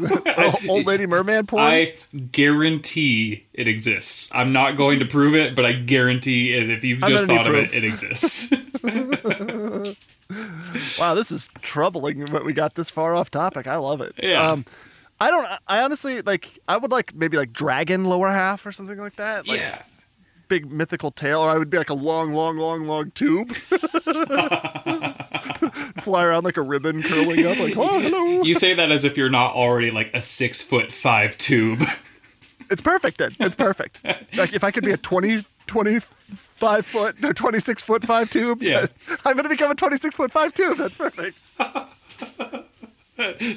old 0.69 0.87
lady 0.87 1.07
merman 1.07 1.47
porn. 1.47 1.63
I 1.63 1.95
guarantee 2.31 3.47
it 3.53 3.69
exists. 3.69 4.31
I'm 4.35 4.53
not 4.53 4.77
going 4.77 5.01
to 5.01 5.07
prove 5.07 5.35
it, 5.35 5.55
but 5.55 5.65
I 5.65 5.73
guarantee 5.73 6.53
it. 6.53 6.71
If 6.71 6.85
you've 6.85 7.01
just 7.01 7.27
thought 7.27 7.47
need 7.47 7.47
of 7.47 7.55
it, 7.55 7.75
it 7.75 7.85
exists. 7.85 8.53
wow, 10.99 11.15
this 11.15 11.31
is 11.31 11.49
troubling. 11.61 12.25
But 12.27 12.45
we 12.45 12.53
got 12.53 12.75
this 12.75 12.91
far 12.91 13.15
off 13.15 13.31
topic. 13.31 13.67
I 13.67 13.77
love 13.77 14.01
it. 14.01 14.15
Yeah. 14.23 14.51
Um, 14.51 14.65
I 15.21 15.31
don't. 15.31 15.47
I 15.67 15.83
honestly 15.83 16.23
like. 16.23 16.59
I 16.69 16.77
would 16.77 16.91
like 16.91 17.15
maybe 17.15 17.37
like 17.37 17.53
dragon 17.53 18.05
lower 18.05 18.31
half 18.31 18.67
or 18.67 18.73
something 18.73 18.99
like 18.99 19.17
that. 19.17 19.47
Like 19.47 19.59
yeah. 19.61 19.83
Big 20.49 20.71
mythical 20.71 21.11
tail, 21.11 21.41
or 21.41 21.49
I 21.49 21.57
would 21.57 21.71
be 21.71 21.79
like 21.79 21.89
a 21.89 21.95
long, 21.95 22.35
long, 22.35 22.59
long, 22.59 22.87
long 22.87 23.11
tube. 23.13 23.57
Fly 26.03 26.25
around 26.25 26.45
like 26.45 26.57
a 26.57 26.63
ribbon 26.63 27.03
curling 27.03 27.47
up, 27.47 27.59
like 27.59 27.77
oh 27.77 28.01
hello. 28.01 28.43
You 28.45 28.55
say 28.55 28.75
that 28.75 28.91
as 28.91 29.05
if 29.05 29.17
you're 29.17 29.29
not 29.31 29.55
already 29.55 29.91
like 29.91 30.13
a 30.15 30.21
six 30.23 30.61
foot 30.63 30.93
five 30.93 31.37
tube. 31.39 31.83
It's 32.71 32.83
perfect 32.83 33.19
then. 33.19 33.37
It's 33.41 33.55
perfect. 33.55 34.01
like 34.37 34.53
if 34.55 34.65
I 34.65 34.71
could 34.71 34.85
be 34.85 34.93
a 34.93 34.97
20, 34.97 35.45
25 35.67 36.87
foot, 36.87 37.21
no, 37.21 37.33
26 37.33 37.83
foot 37.83 38.05
five 38.05 38.31
tube, 38.31 38.63
Yeah. 38.63 38.87
I'm 39.25 39.35
going 39.35 39.45
to 39.45 39.49
become 39.51 39.71
a 39.71 39.75
26 39.75 40.15
foot 40.15 40.33
five 40.33 40.55
tube. 40.55 40.79
That's 40.79 40.97
perfect. 40.97 41.41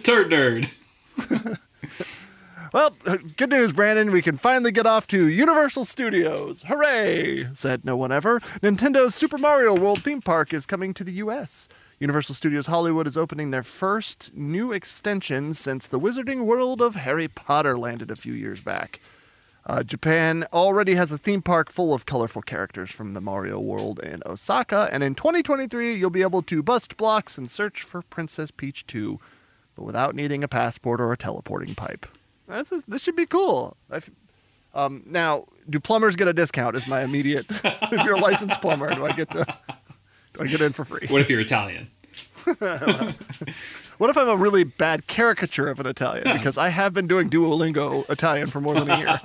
Turd 0.04 0.30
nerd. 0.30 0.70
Well, 2.74 2.94
good 3.38 3.52
news, 3.52 3.72
Brandon. 3.72 4.12
We 4.12 4.22
can 4.22 4.36
finally 4.36 4.72
get 4.72 4.86
off 4.86 5.08
to 5.08 5.28
Universal 5.28 5.86
Studios. 5.86 6.64
Hooray! 6.64 7.48
Said 7.54 7.86
no 7.86 7.96
one 7.96 8.12
ever. 8.12 8.42
Nintendo's 8.62 9.16
Super 9.16 9.38
Mario 9.38 9.74
World 9.80 10.04
theme 10.04 10.22
park 10.22 10.54
is 10.54 10.66
coming 10.66 10.94
to 10.96 11.06
the 11.06 11.14
U.S. 11.14 11.70
Universal 12.00 12.36
Studios 12.36 12.66
Hollywood 12.66 13.08
is 13.08 13.16
opening 13.16 13.52
their 13.52 13.64
first 13.64 14.32
new 14.34 14.74
extension 14.74 15.54
since 15.54 15.88
the 15.88 16.00
Wizarding 16.00 16.44
World 16.44 16.82
of 16.82 16.96
Harry 16.96 17.30
Potter 17.30 17.78
landed 17.78 18.12
a 18.12 18.18
few 18.18 18.34
years 18.34 18.60
back. 18.60 19.00
Uh, 19.66 19.82
Japan 19.82 20.46
already 20.52 20.96
has 20.96 21.12
a 21.14 21.18
theme 21.18 21.42
park 21.42 21.72
full 21.72 21.94
of 21.94 22.06
colorful 22.06 22.42
characters 22.42 22.92
from 22.92 23.14
the 23.14 23.22
Mario 23.22 23.60
World 23.60 24.00
in 24.00 24.22
Osaka, 24.26 24.90
and 24.92 25.04
in 25.04 25.16
2023, 25.16 25.96
you'll 25.96 26.10
be 26.10 26.22
able 26.22 26.42
to 26.44 26.62
bust 26.62 26.98
blocks 26.98 27.38
and 27.38 27.50
search 27.50 27.82
for 27.82 28.02
Princess 28.02 28.52
Peach 28.52 28.86
2, 28.88 29.18
but 29.76 29.84
without 29.84 30.16
needing 30.16 30.44
a 30.44 30.50
passport 30.50 31.00
or 31.00 31.14
a 31.14 31.18
teleporting 31.18 31.76
pipe. 31.76 32.06
This, 32.48 32.74
is, 32.74 32.84
this 32.84 33.04
should 33.04 33.16
be 33.16 33.26
cool. 33.26 33.78
Um, 34.74 35.02
now, 35.06 35.46
do 35.70 35.80
plumbers 35.80 36.18
get 36.18 36.28
a 36.28 36.34
discount? 36.34 36.76
Is 36.76 36.88
my 36.88 37.04
immediate. 37.04 37.46
if 37.50 38.04
you're 38.04 38.18
a 38.18 38.20
licensed 38.20 38.62
plumber, 38.62 38.94
do 38.94 39.06
I 39.06 39.14
get 39.14 39.32
to? 39.32 39.46
I 40.40 40.48
get 40.48 40.62
in 40.62 40.74
for 40.74 40.86
free? 40.86 41.08
What 41.08 41.22
if 41.22 41.30
you're 41.30 41.40
Italian? 41.40 41.90
What 43.98 44.10
if 44.10 44.18
I'm 44.18 44.28
a 44.28 44.36
really 44.36 44.66
bad 44.66 45.08
caricature 45.08 45.70
of 45.70 45.80
an 45.80 45.88
Italian? 45.88 46.26
Because 46.36 46.58
I 46.58 46.68
have 46.70 46.94
been 46.94 47.08
doing 47.08 47.30
Duolingo 47.30 48.10
Italian 48.10 48.48
for 48.48 48.60
more 48.60 48.74
than 48.74 48.90
a 48.90 48.98
year. 48.98 49.20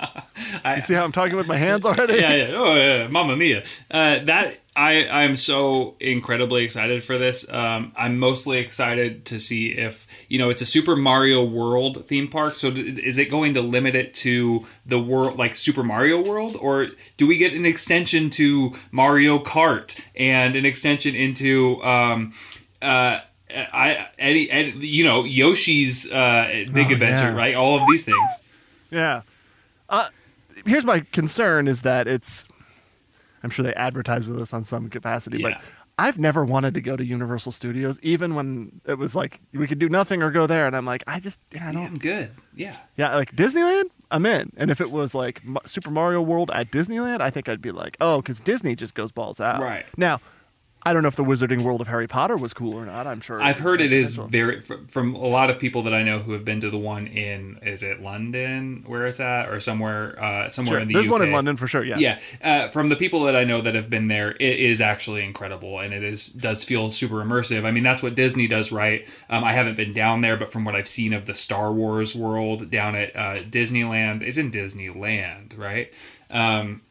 you 0.75 0.81
see 0.81 0.93
how 0.93 1.03
I'm 1.03 1.11
talking 1.11 1.35
with 1.35 1.47
my 1.47 1.57
hands 1.57 1.85
already? 1.85 2.15
yeah, 2.15 2.33
yeah. 2.33 2.51
Oh, 2.53 2.75
yeah. 2.75 3.07
Mamma 3.07 3.35
mia. 3.35 3.63
Uh, 3.89 4.19
that 4.23 4.59
I 4.73 5.05
I'm 5.09 5.35
so 5.35 5.97
incredibly 5.99 6.63
excited 6.63 7.03
for 7.03 7.17
this. 7.17 7.49
Um, 7.51 7.91
I'm 7.97 8.17
mostly 8.17 8.59
excited 8.59 9.25
to 9.25 9.39
see 9.39 9.71
if 9.71 10.07
you 10.29 10.39
know 10.39 10.49
it's 10.49 10.61
a 10.61 10.65
Super 10.65 10.95
Mario 10.95 11.43
World 11.43 12.05
theme 12.07 12.29
park. 12.29 12.57
So 12.57 12.71
d- 12.71 12.97
is 13.03 13.17
it 13.17 13.25
going 13.29 13.53
to 13.55 13.61
limit 13.61 13.95
it 13.95 14.13
to 14.15 14.65
the 14.85 14.99
world 14.99 15.37
like 15.37 15.57
Super 15.57 15.83
Mario 15.83 16.23
World, 16.23 16.55
or 16.55 16.87
do 17.17 17.27
we 17.27 17.37
get 17.37 17.53
an 17.53 17.65
extension 17.65 18.29
to 18.31 18.73
Mario 18.91 19.39
Kart 19.39 19.99
and 20.15 20.55
an 20.55 20.65
extension 20.65 21.15
into 21.15 21.83
um, 21.83 22.33
uh, 22.81 23.19
I 23.53 24.07
Eddie, 24.17 24.49
Eddie 24.51 24.87
you 24.87 25.03
know 25.03 25.23
Yoshi's 25.23 26.11
uh, 26.11 26.65
Big 26.73 26.87
Oh, 26.89 26.93
Adventure, 26.93 27.23
yeah. 27.31 27.35
right? 27.35 27.55
All 27.55 27.79
of 27.81 27.87
these 27.89 28.05
things. 28.05 28.31
Yeah. 28.89 29.21
Uh, 29.89 30.09
here's 30.65 30.85
my 30.85 31.01
concern: 31.11 31.67
is 31.67 31.81
that 31.81 32.07
it's 32.07 32.47
I'm 33.43 33.49
sure 33.49 33.63
they 33.63 33.73
advertise 33.73 34.25
with 34.27 34.39
us 34.41 34.53
on 34.53 34.63
some 34.63 34.89
capacity, 34.89 35.39
Yeah. 35.39 35.49
but 35.49 35.61
I've 35.99 36.17
never 36.17 36.43
wanted 36.45 36.73
to 36.75 36.81
go 36.81 36.95
to 36.95 37.03
Universal 37.03 37.51
Studios, 37.51 37.99
even 38.01 38.33
when 38.33 38.81
it 38.87 38.97
was 38.97 39.13
like 39.15 39.39
we 39.53 39.67
could 39.67 39.79
do 39.79 39.89
nothing 39.89 40.23
or 40.23 40.31
go 40.31 40.47
there, 40.47 40.65
and 40.65 40.75
I'm 40.75 40.85
like, 40.85 41.03
I 41.05 41.19
just, 41.19 41.39
yeah, 41.51 41.63
I 41.63 41.65
Yeah, 41.67 41.71
don't, 41.73 41.85
I'm 41.85 41.97
good. 41.99 42.31
Yeah. 42.55 42.75
yeah, 42.97 43.15
like 43.15 43.35
Disneyland, 43.35 43.85
I'm 44.09 44.25
in. 44.25 44.51
And 44.57 44.71
if 44.71 44.81
it 44.81 44.89
was 44.89 45.13
like 45.13 45.41
Super 45.65 45.91
Mario 45.91 46.21
World 46.21 46.49
at 46.53 46.71
Disneyland, 46.71 47.21
I 47.21 47.29
think 47.29 47.47
I'd 47.49 47.61
be 47.61 47.71
like, 47.71 47.97
oh, 48.01 48.17
because 48.21 48.39
Disney 48.39 48.75
just 48.75 48.95
goes 48.95 49.11
balls 49.11 49.39
out. 49.41 49.61
Right. 49.61 49.85
Now, 49.97 50.21
I 50.83 50.93
don't 50.93 51.03
know 51.03 51.07
if 51.09 51.15
the 51.15 51.23
Wizarding 51.23 51.61
World 51.61 51.79
of 51.81 51.87
Harry 51.87 52.07
Potter 52.07 52.35
was 52.35 52.53
cool 52.53 52.73
or 52.73 52.85
not. 52.85 53.05
I'm 53.05 53.21
sure. 53.21 53.41
I've 53.41 53.59
heard 53.59 53.81
it 53.81 53.93
is 53.93 54.15
very 54.15 54.61
from 54.61 55.13
a 55.13 55.27
lot 55.27 55.49
of 55.51 55.59
people 55.59 55.83
that 55.83 55.93
I 55.93 56.01
know 56.01 56.19
who 56.19 56.31
have 56.31 56.43
been 56.43 56.59
to 56.61 56.71
the 56.71 56.77
one 56.77 57.05
in 57.07 57.59
is 57.61 57.83
it 57.83 58.01
London 58.01 58.83
where 58.87 59.05
it's 59.05 59.19
at 59.19 59.47
or 59.49 59.59
somewhere 59.59 60.19
uh, 60.21 60.49
somewhere 60.49 60.73
Sure. 60.73 60.79
in 60.79 60.87
the 60.87 60.93
There's 60.95 61.07
one 61.07 61.21
in 61.21 61.31
London 61.31 61.55
for 61.55 61.67
sure. 61.67 61.83
Yeah. 61.83 61.97
Yeah, 61.99 62.19
uh, 62.43 62.67
from 62.69 62.89
the 62.89 62.95
people 62.95 63.23
that 63.25 63.35
I 63.35 63.43
know 63.43 63.61
that 63.61 63.75
have 63.75 63.89
been 63.89 64.07
there, 64.07 64.31
it 64.31 64.59
is 64.59 64.81
actually 64.81 65.23
incredible, 65.23 65.79
and 65.79 65.93
it 65.93 66.03
is 66.03 66.27
does 66.27 66.63
feel 66.63 66.91
super 66.91 67.23
immersive. 67.23 67.65
I 67.65 67.71
mean, 67.71 67.83
that's 67.83 68.01
what 68.01 68.15
Disney 68.15 68.47
does, 68.47 68.71
right? 68.71 69.05
Um, 69.29 69.43
I 69.43 69.53
haven't 69.53 69.75
been 69.75 69.93
down 69.93 70.21
there, 70.21 70.35
but 70.37 70.51
from 70.51 70.65
what 70.65 70.75
I've 70.75 70.87
seen 70.89 71.13
of 71.13 71.25
the 71.27 71.35
Star 71.35 71.71
Wars 71.71 72.15
world 72.15 72.71
down 72.71 72.95
at 72.95 73.15
uh, 73.15 73.35
Disneyland, 73.43 74.23
is 74.23 74.37
in 74.39 74.49
Disneyland, 74.49 75.57
right? 75.57 75.91
Um, 76.31 76.81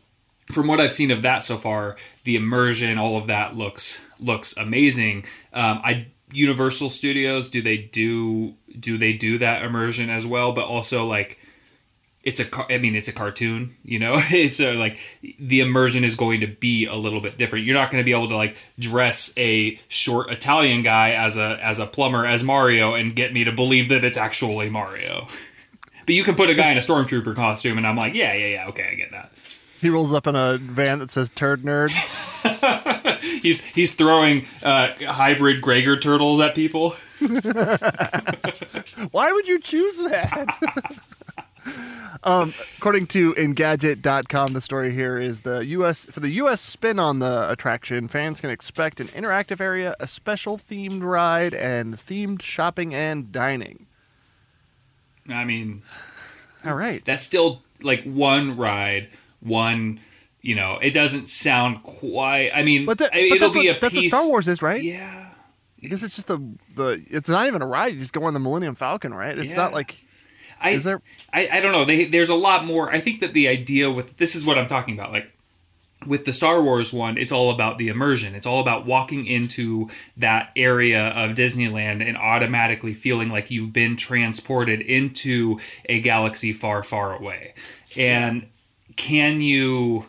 from 0.50 0.66
what 0.66 0.80
I've 0.80 0.92
seen 0.92 1.10
of 1.10 1.22
that 1.22 1.44
so 1.44 1.56
far, 1.56 1.96
the 2.24 2.36
immersion, 2.36 2.98
all 2.98 3.16
of 3.16 3.26
that 3.28 3.56
looks 3.56 3.98
looks 4.18 4.56
amazing. 4.56 5.24
Um, 5.52 5.80
I 5.82 6.06
Universal 6.32 6.90
Studios, 6.90 7.48
do 7.48 7.62
they 7.62 7.76
do 7.76 8.54
do 8.78 8.98
they 8.98 9.12
do 9.12 9.38
that 9.38 9.64
immersion 9.64 10.10
as 10.10 10.26
well? 10.26 10.52
But 10.52 10.66
also 10.66 11.06
like 11.06 11.38
it's 12.22 12.38
a 12.40 12.72
I 12.72 12.78
mean 12.78 12.94
it's 12.94 13.08
a 13.08 13.12
cartoon, 13.12 13.76
you 13.84 13.98
know. 13.98 14.20
It's 14.30 14.60
a, 14.60 14.74
like 14.74 14.98
the 15.38 15.60
immersion 15.60 16.04
is 16.04 16.14
going 16.14 16.40
to 16.40 16.46
be 16.46 16.86
a 16.86 16.94
little 16.94 17.20
bit 17.20 17.38
different. 17.38 17.64
You're 17.64 17.76
not 17.76 17.90
going 17.90 18.02
to 18.02 18.04
be 18.04 18.12
able 18.12 18.28
to 18.28 18.36
like 18.36 18.56
dress 18.78 19.32
a 19.36 19.78
short 19.88 20.30
Italian 20.30 20.82
guy 20.82 21.12
as 21.12 21.36
a 21.36 21.58
as 21.62 21.78
a 21.78 21.86
plumber 21.86 22.26
as 22.26 22.42
Mario 22.42 22.94
and 22.94 23.16
get 23.16 23.32
me 23.32 23.44
to 23.44 23.52
believe 23.52 23.88
that 23.88 24.04
it's 24.04 24.18
actually 24.18 24.70
Mario. 24.70 25.28
But 26.06 26.14
you 26.16 26.24
can 26.24 26.34
put 26.34 26.50
a 26.50 26.54
guy 26.54 26.72
in 26.72 26.78
a 26.78 26.80
stormtrooper 26.80 27.36
costume, 27.36 27.78
and 27.78 27.86
I'm 27.86 27.94
like, 27.94 28.14
yeah, 28.14 28.32
yeah, 28.32 28.46
yeah, 28.46 28.68
okay, 28.68 28.88
I 28.90 28.94
get 28.96 29.12
that. 29.12 29.30
He 29.81 29.88
rolls 29.90 30.12
up 30.12 30.27
in 30.27 30.37
a 30.37 30.59
van 30.59 30.99
that 30.99 31.11
says 31.11 31.31
"Turd 31.35 31.62
Nerd." 31.62 31.90
He's 33.43 33.61
he's 33.62 33.93
throwing 33.95 34.47
uh, 34.62 34.93
hybrid 35.07 35.61
Gregor 35.62 35.99
turtles 35.99 36.40
at 36.40 36.55
people. 36.55 36.90
Why 39.11 39.33
would 39.33 39.49
you 39.49 39.59
choose 39.61 39.97
that? 40.11 40.49
um, 42.25 42.55
according 42.79 43.07
to 43.09 43.35
Engadget.com, 43.35 44.53
the 44.53 44.61
story 44.61 44.93
here 44.93 45.19
is 45.19 45.43
the 45.43 45.64
U.S. 45.66 46.05
for 46.07 46.21
the 46.21 46.31
U.S. 46.33 46.61
spin 46.61 46.99
on 46.99 47.19
the 47.19 47.51
attraction. 47.51 48.09
Fans 48.09 48.40
can 48.40 48.51
expect 48.51 49.01
an 49.01 49.09
interactive 49.09 49.61
area, 49.61 49.95
a 50.01 50.07
special 50.07 50.57
themed 50.59 51.03
ride, 51.03 51.55
and 51.55 51.97
themed 51.97 52.43
shopping 52.43 52.95
and 52.95 53.33
dining. 53.33 53.87
I 55.29 55.45
mean, 55.45 55.83
All 56.64 56.75
right. 56.75 57.05
that's 57.05 57.23
still 57.23 57.62
like 57.83 58.03
one 58.05 58.57
ride, 58.57 59.09
one. 59.40 60.00
You 60.42 60.55
know, 60.55 60.79
it 60.81 60.92
doesn't 60.92 61.29
sound 61.29 61.83
quite. 61.83 62.50
I 62.55 62.62
mean, 62.62 62.87
But, 62.87 63.03
I 63.03 63.09
but 63.09 63.16
it'll 63.18 63.38
that's, 63.38 63.53
be 63.55 63.68
what, 63.68 63.76
a 63.76 63.81
that's 63.81 63.94
what. 63.96 64.05
Star 64.07 64.26
Wars 64.26 64.48
is, 64.48 64.62
right? 64.62 64.83
Yeah, 64.83 65.26
Because 65.81 66.03
it's 66.03 66.14
just 66.14 66.29
the 66.29 66.38
the. 66.74 67.05
It's 67.11 67.29
not 67.29 67.46
even 67.46 67.61
a 67.61 67.66
ride. 67.66 67.92
You 67.94 68.00
just 68.00 68.14
go 68.14 68.24
on 68.24 68.33
the 68.33 68.40
Millennium 68.40 68.74
Falcon, 68.74 69.12
right? 69.12 69.37
It's 69.38 69.55
not 69.55 69.72
like. 69.74 70.07
I, 70.62 70.70
Is 70.70 70.85
there- 70.85 71.00
I, 71.33 71.48
I 71.53 71.61
don't 71.61 71.72
know. 71.72 71.85
They, 71.87 72.05
there's 72.05 72.29
a 72.29 72.35
lot 72.35 72.66
more. 72.66 72.90
I 72.90 73.00
think 73.00 73.20
that 73.20 73.33
the 73.33 73.48
idea 73.48 73.90
with 73.90 74.16
this 74.18 74.35
is 74.35 74.44
what 74.44 74.59
I'm 74.59 74.66
talking 74.66 74.92
about. 74.94 75.11
Like 75.12 75.31
with 76.07 76.24
the 76.24 76.33
Star 76.33 76.62
Wars 76.62 76.92
one, 76.92 77.16
it's 77.18 77.33
all 77.33 77.50
about 77.50 77.76
the 77.79 77.88
immersion. 77.88 78.35
It's 78.35 78.46
all 78.46 78.61
about 78.61 78.87
walking 78.87 79.26
into 79.26 79.88
that 80.16 80.50
area 80.57 81.09
of 81.09 81.37
Disneyland 81.37 82.07
and 82.07 82.16
automatically 82.16 82.94
feeling 82.94 83.29
like 83.31 83.50
you've 83.50 83.72
been 83.74 83.96
transported 83.96 84.81
into 84.81 85.59
a 85.87 86.00
galaxy 86.00 86.53
far, 86.55 86.83
far 86.83 87.14
away. 87.14 87.53
And 87.96 88.46
can 88.96 89.40
you 89.40 90.07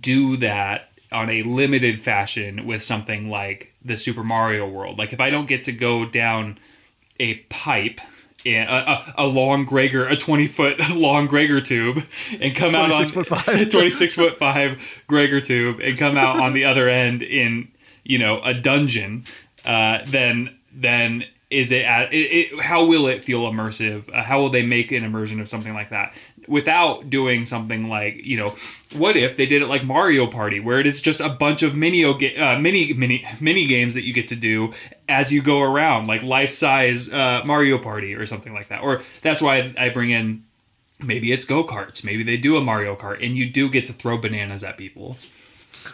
do 0.00 0.36
that 0.38 0.90
on 1.10 1.30
a 1.30 1.42
limited 1.42 2.00
fashion 2.00 2.66
with 2.66 2.82
something 2.82 3.30
like 3.30 3.72
the 3.84 3.96
Super 3.96 4.22
Mario 4.22 4.68
World? 4.68 4.98
Like 4.98 5.12
if 5.12 5.20
I 5.20 5.30
don't 5.30 5.46
get 5.46 5.64
to 5.64 5.72
go 5.72 6.04
down 6.04 6.58
a 7.20 7.34
pipe 7.48 8.00
a, 8.46 8.56
a, 8.56 9.14
a 9.18 9.26
long 9.26 9.64
Gregor, 9.64 10.06
a 10.06 10.16
20 10.16 10.46
foot 10.46 10.90
long 10.94 11.26
Gregor 11.26 11.60
tube, 11.60 12.04
and 12.40 12.54
come 12.54 12.74
out 12.74 12.90
on 12.90 13.06
26 13.06 13.12
foot 13.12 13.26
five. 13.26 13.68
26 13.70 14.14
foot 14.14 14.38
five 14.38 14.80
Gregor 15.06 15.40
tube, 15.40 15.80
and 15.80 15.98
come 15.98 16.16
out 16.16 16.40
on 16.40 16.52
the 16.52 16.64
other 16.64 16.88
end 16.88 17.22
in 17.22 17.68
you 18.04 18.18
know 18.18 18.40
a 18.42 18.54
dungeon, 18.54 19.24
uh, 19.64 19.98
then 20.06 20.56
then 20.72 21.24
is 21.50 21.72
it, 21.72 21.84
at, 21.84 22.12
it, 22.12 22.16
it 22.16 22.60
how 22.60 22.84
will 22.84 23.06
it 23.06 23.24
feel 23.24 23.42
immersive? 23.50 24.08
Uh, 24.14 24.22
how 24.22 24.40
will 24.40 24.50
they 24.50 24.62
make 24.62 24.92
an 24.92 25.02
immersion 25.02 25.40
of 25.40 25.48
something 25.48 25.74
like 25.74 25.90
that 25.90 26.14
without 26.48 27.10
doing 27.10 27.44
something 27.44 27.88
like 27.88 28.16
you 28.24 28.36
know 28.36 28.54
what 28.96 29.16
if 29.16 29.36
they 29.36 29.46
did 29.46 29.62
it 29.62 29.66
like 29.66 29.84
Mario 29.84 30.26
Party 30.26 30.60
where 30.60 30.80
it 30.80 30.86
is 30.86 31.00
just 31.00 31.20
a 31.20 31.28
bunch 31.28 31.62
of 31.62 31.74
mini 31.74 32.04
uh, 32.04 32.58
mini 32.58 32.92
mini 32.92 33.24
mini 33.40 33.66
games 33.66 33.94
that 33.94 34.04
you 34.04 34.12
get 34.12 34.28
to 34.28 34.36
do 34.36 34.72
as 35.08 35.32
you 35.32 35.42
go 35.42 35.60
around 35.60 36.06
like 36.06 36.22
life 36.22 36.50
size 36.50 37.12
uh, 37.12 37.42
Mario 37.44 37.78
Party 37.78 38.14
or 38.14 38.26
something 38.26 38.54
like 38.54 38.68
that 38.68 38.82
or 38.82 39.02
that's 39.22 39.42
why 39.42 39.74
I 39.78 39.90
bring 39.90 40.10
in 40.10 40.44
maybe 40.98 41.32
it's 41.32 41.44
go 41.44 41.64
karts 41.64 42.02
maybe 42.02 42.22
they 42.22 42.36
do 42.36 42.56
a 42.56 42.60
Mario 42.60 42.96
Kart 42.96 43.24
and 43.24 43.36
you 43.36 43.48
do 43.48 43.70
get 43.70 43.84
to 43.86 43.92
throw 43.92 44.18
bananas 44.18 44.64
at 44.64 44.76
people 44.76 45.16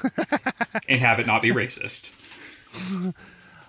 and 0.88 1.01
have 1.01 1.19
it 1.19 1.27
not 1.27 1.43
be 1.43 1.51
racist. 1.51 2.11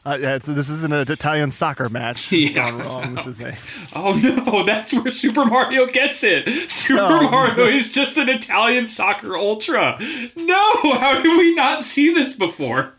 Uh, 0.06 0.18
yeah, 0.22 0.38
this 0.38 0.70
isn't 0.70 0.94
an 0.94 1.12
Italian 1.12 1.50
soccer 1.52 1.90
match. 1.90 2.32
Yeah. 2.36 2.70
Gone 2.72 2.80
wrong. 2.80 3.16
This 3.16 3.26
is 3.28 3.42
a. 3.42 3.58
Oh 3.96 4.14
no, 4.14 4.64
that's 4.64 4.94
where 4.94 5.12
Super 5.12 5.46
Mario 5.46 5.88
gets 5.88 6.24
it. 6.24 6.48
Super 6.70 7.00
Oh. 7.02 7.30
Mario 7.32 7.66
is 7.66 7.92
just 7.92 8.18
an 8.18 8.30
Italian 8.30 8.86
soccer 8.88 9.36
ultra. 9.36 9.98
No, 10.36 10.72
how 10.94 11.22
did 11.22 11.38
we 11.38 11.56
not 11.56 11.84
see 11.84 12.14
this 12.14 12.36
before? 12.36 12.94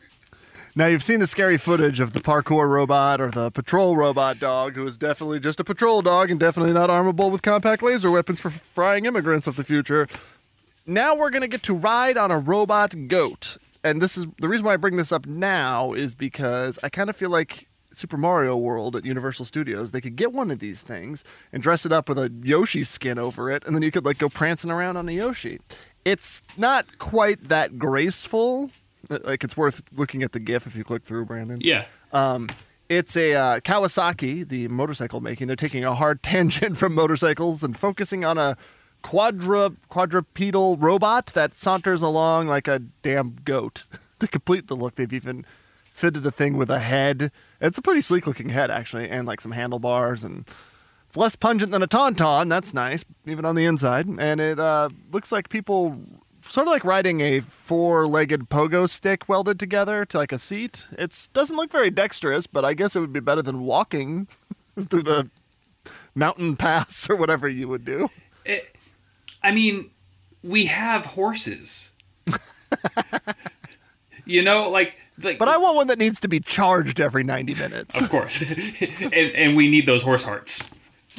Now 0.75 0.87
you've 0.87 1.03
seen 1.03 1.21
the 1.21 1.27
scary 1.27 1.57
footage 1.59 2.01
of 2.01 2.13
the 2.13 2.21
parkour 2.21 2.69
robot 2.69 3.21
or 3.21 3.31
the 3.31 3.51
patrol 3.51 3.97
robot 3.97 4.39
dog, 4.39 4.75
who 4.75 4.87
is 4.87 4.99
definitely 4.99 5.41
just 5.41 5.59
a 5.61 5.65
patrol 5.65 6.03
dog 6.03 6.31
and 6.31 6.39
definitely 6.41 6.73
not 6.75 6.91
armable 6.91 7.31
with 7.31 7.41
compact 7.41 7.83
laser 7.83 8.11
weapons 8.11 8.41
for 8.41 8.51
frying 8.51 9.07
immigrants 9.07 9.47
of 9.47 9.57
the 9.57 9.65
future. 9.65 10.07
Now 10.87 11.15
we're 11.17 11.31
gonna 11.31 11.49
get 11.49 11.63
to 11.65 11.75
ride 11.75 12.17
on 12.19 12.31
a 12.31 12.39
robot 12.39 13.09
goat, 13.09 13.57
and 13.85 14.01
this 14.01 14.17
is 14.17 14.27
the 14.39 14.49
reason 14.49 14.67
why 14.67 14.75
I 14.75 14.77
bring 14.77 14.97
this 14.97 15.13
up 15.13 15.27
now 15.27 15.93
is 15.93 16.15
because 16.15 16.79
I 16.83 16.89
kind 16.89 17.11
of 17.11 17.17
feel 17.17 17.31
like 17.31 17.69
Super 17.93 18.19
Mario 18.19 18.57
World 18.57 18.95
at 18.95 19.07
Universal 19.07 19.47
Studios, 19.47 19.91
they 19.91 20.03
could 20.03 20.17
get 20.17 20.33
one 20.33 20.51
of 20.51 20.59
these 20.59 20.83
things 20.83 21.25
and 21.51 21.63
dress 21.63 21.87
it 21.87 21.93
up 21.93 22.09
with 22.11 22.19
a 22.19 22.31
Yoshi 22.43 22.85
skin 22.85 23.19
over 23.19 23.51
it, 23.51 23.65
and 23.67 23.75
then 23.75 23.83
you 23.83 23.91
could 23.91 24.05
like 24.05 24.19
go 24.19 24.29
prancing 24.29 24.71
around 24.71 24.99
on 24.99 25.09
a 25.09 25.13
Yoshi. 25.13 25.61
It's 26.05 26.43
not 26.57 26.99
quite 26.99 27.49
that 27.49 27.79
graceful. 27.79 28.71
Like 29.09 29.43
it's 29.43 29.57
worth 29.57 29.83
looking 29.93 30.23
at 30.23 30.33
the 30.33 30.41
GIF 30.41 30.67
if 30.67 30.77
you 30.77 30.85
click 30.85 31.05
through, 31.05 31.25
Brandon. 31.25 31.59
Yeah. 31.61 31.87
Um, 32.13 32.49
it's 32.89 33.17
a 33.17 33.35
uh, 33.35 33.61
Kawasaki, 33.61 34.47
the 34.47 34.69
motorcycle 34.69 35.21
making. 35.21 35.47
They're 35.47 35.57
taking 35.57 35.85
a 35.85 35.95
hard 35.95 36.23
tangent 36.23 36.77
from 36.77 36.95
motorcycles 36.95 37.63
and 37.63 37.77
focusing 37.77 38.25
on 38.25 38.37
a 38.37 38.57
quadrupedal 39.07 40.77
robot 40.77 41.27
that 41.27 41.57
saunters 41.57 42.03
along 42.03 42.49
like 42.49 42.67
a 42.69 42.81
damn 43.03 43.37
goat. 43.45 43.85
to 44.19 44.27
complete 44.27 44.67
the 44.67 44.75
look, 44.75 44.97
they've 44.97 45.13
even 45.13 45.45
fitted 45.85 46.27
a 46.27 46.31
thing 46.31 46.57
with 46.57 46.71
a 46.71 46.81
head. 46.81 47.31
It's 47.61 47.79
a 47.79 47.83
pretty 47.83 48.01
sleek 48.01 48.27
looking 48.27 48.49
head 48.51 48.71
actually, 48.71 49.09
and 49.09 49.27
like 49.27 49.41
some 49.41 49.53
handlebars 49.53 50.25
and. 50.25 50.45
It's 51.09 51.17
less 51.17 51.37
pungent 51.37 51.71
than 51.71 51.85
a 51.85 51.87
tauntaun. 51.87 52.49
That's 52.49 52.75
nice, 52.75 53.05
even 53.27 53.45
on 53.45 53.55
the 53.55 53.65
inside. 53.65 54.09
And 54.19 54.41
it 54.41 54.59
uh, 54.59 54.89
looks 55.13 55.31
like 55.31 55.49
people 55.49 56.01
sort 56.45 56.67
of 56.67 56.73
like 56.73 56.85
riding 56.85 57.21
a 57.21 57.39
four-legged 57.39 58.49
pogo 58.49 58.89
stick 58.89 59.29
welded 59.29 59.61
together 59.61 60.05
to 60.05 60.19
like 60.19 60.33
a 60.33 60.39
seat. 60.39 60.89
It 60.99 61.29
doesn't 61.33 61.57
look 61.57 61.71
very 61.71 61.91
dexterous, 61.91 62.49
but 62.49 62.65
I 62.65 62.75
guess 62.75 62.97
it 62.97 63.01
would 63.01 63.13
be 63.13 63.21
better 63.21 63.41
than 63.41 63.61
walking 63.61 64.27
through 64.89 65.05
the 65.05 65.31
mountain 66.13 66.57
pass 66.57 67.09
or 67.09 67.15
whatever 67.15 67.49
you 67.49 67.69
would 67.69 67.85
do. 67.85 68.11
It, 68.45 68.76
I 69.47 69.53
mean, 69.53 69.91
we 70.43 70.67
have 70.67 71.07
horses. 71.07 71.91
you 74.27 74.43
know, 74.43 74.69
like 74.69 74.97
like 75.23 75.39
But 75.39 75.47
I 75.47 75.57
want 75.57 75.77
one 75.77 75.87
that 75.87 75.99
needs 75.99 76.19
to 76.21 76.29
be 76.29 76.41
charged 76.41 77.01
every 77.01 77.23
90 77.23 77.55
minutes. 77.55 78.01
of 78.01 78.11
course. 78.11 78.43
and 78.81 79.15
and 79.15 79.57
we 79.57 79.69
need 79.71 79.87
those 79.87 80.03
horse 80.03 80.25
hearts. 80.25 80.65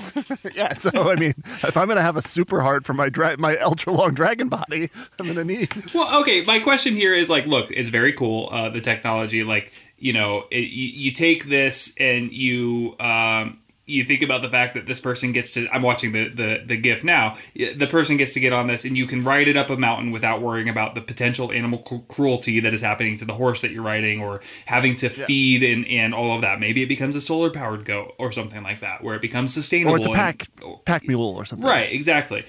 yeah, 0.53 0.73
so 0.73 1.09
I 1.09 1.15
mean, 1.15 1.35
if 1.63 1.77
I'm 1.77 1.85
going 1.87 1.95
to 1.95 2.03
have 2.03 2.17
a 2.17 2.21
super 2.21 2.61
heart 2.61 2.85
for 2.85 2.93
my 2.93 3.07
dra- 3.07 3.37
my 3.37 3.57
ultra 3.57 3.93
long 3.93 4.13
dragon 4.13 4.49
body, 4.49 4.91
I'm 5.17 5.25
going 5.25 5.37
to 5.37 5.45
need 5.45 5.93
Well, 5.93 6.19
okay. 6.21 6.43
My 6.43 6.59
question 6.59 6.95
here 6.95 7.13
is 7.15 7.29
like, 7.29 7.47
look, 7.47 7.71
it's 7.71 7.89
very 7.89 8.11
cool. 8.11 8.49
Uh, 8.51 8.69
the 8.69 8.81
technology, 8.81 9.45
like, 9.45 9.71
you 9.97 10.11
know, 10.11 10.43
it, 10.51 10.67
you, 10.69 10.87
you 10.87 11.11
take 11.11 11.47
this 11.47 11.95
and 11.97 12.31
you, 12.31 12.95
um, 12.99 13.57
you 13.89 14.03
think 14.03 14.21
about 14.21 14.41
the 14.41 14.49
fact 14.49 14.73
that 14.73 14.85
this 14.85 14.99
person 14.99 15.31
gets 15.31 15.51
to 15.51 15.67
i'm 15.73 15.81
watching 15.81 16.11
the, 16.11 16.27
the 16.27 16.61
the 16.65 16.75
gif 16.77 17.03
now 17.03 17.37
the 17.55 17.87
person 17.89 18.17
gets 18.17 18.33
to 18.33 18.39
get 18.41 18.51
on 18.51 18.67
this 18.67 18.83
and 18.83 18.97
you 18.97 19.07
can 19.07 19.23
ride 19.23 19.47
it 19.47 19.55
up 19.55 19.69
a 19.69 19.77
mountain 19.77 20.11
without 20.11 20.41
worrying 20.41 20.67
about 20.67 20.93
the 20.93 21.01
potential 21.01 21.51
animal 21.53 21.79
cru- 21.79 22.03
cruelty 22.09 22.59
that 22.59 22.73
is 22.73 22.81
happening 22.81 23.17
to 23.17 23.23
the 23.25 23.33
horse 23.33 23.61
that 23.61 23.71
you're 23.71 23.81
riding 23.81 24.21
or 24.21 24.41
having 24.65 24.95
to 24.95 25.09
feed 25.09 25.63
and 25.63 25.87
and 25.87 26.13
all 26.13 26.35
of 26.35 26.41
that 26.41 26.59
maybe 26.59 26.83
it 26.83 26.87
becomes 26.87 27.15
a 27.15 27.21
solar 27.21 27.49
powered 27.49 27.85
goat 27.85 28.13
or 28.17 28.31
something 28.31 28.61
like 28.61 28.81
that 28.81 29.01
where 29.01 29.15
it 29.15 29.21
becomes 29.21 29.53
sustainable 29.53 29.93
Or 29.93 29.97
it's 29.97 30.05
a 30.05 30.09
and- 30.09 30.17
pack 30.17 30.47
pack 30.85 31.07
mule 31.07 31.35
or 31.37 31.45
something. 31.45 31.65
Right, 31.65 31.91
exactly. 31.91 32.45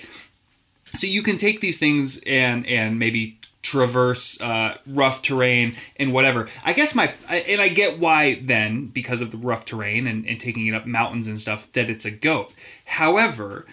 So 0.94 1.06
you 1.06 1.22
can 1.22 1.36
take 1.36 1.60
these 1.60 1.78
things 1.78 2.20
and 2.26 2.66
and 2.66 2.98
maybe 2.98 3.37
traverse 3.62 4.40
uh, 4.40 4.76
rough 4.86 5.22
terrain 5.22 5.76
and 5.96 6.12
whatever. 6.12 6.48
I 6.64 6.72
guess 6.72 6.94
my 6.94 7.12
and 7.28 7.60
I 7.60 7.68
get 7.68 7.98
why 7.98 8.40
then 8.42 8.86
because 8.86 9.20
of 9.20 9.30
the 9.30 9.36
rough 9.36 9.64
terrain 9.64 10.06
and, 10.06 10.26
and 10.26 10.38
taking 10.40 10.66
it 10.66 10.74
up 10.74 10.86
mountains 10.86 11.28
and 11.28 11.40
stuff 11.40 11.68
that 11.72 11.90
it's 11.90 12.04
a 12.04 12.10
goat. 12.10 12.52
However, 12.84 13.66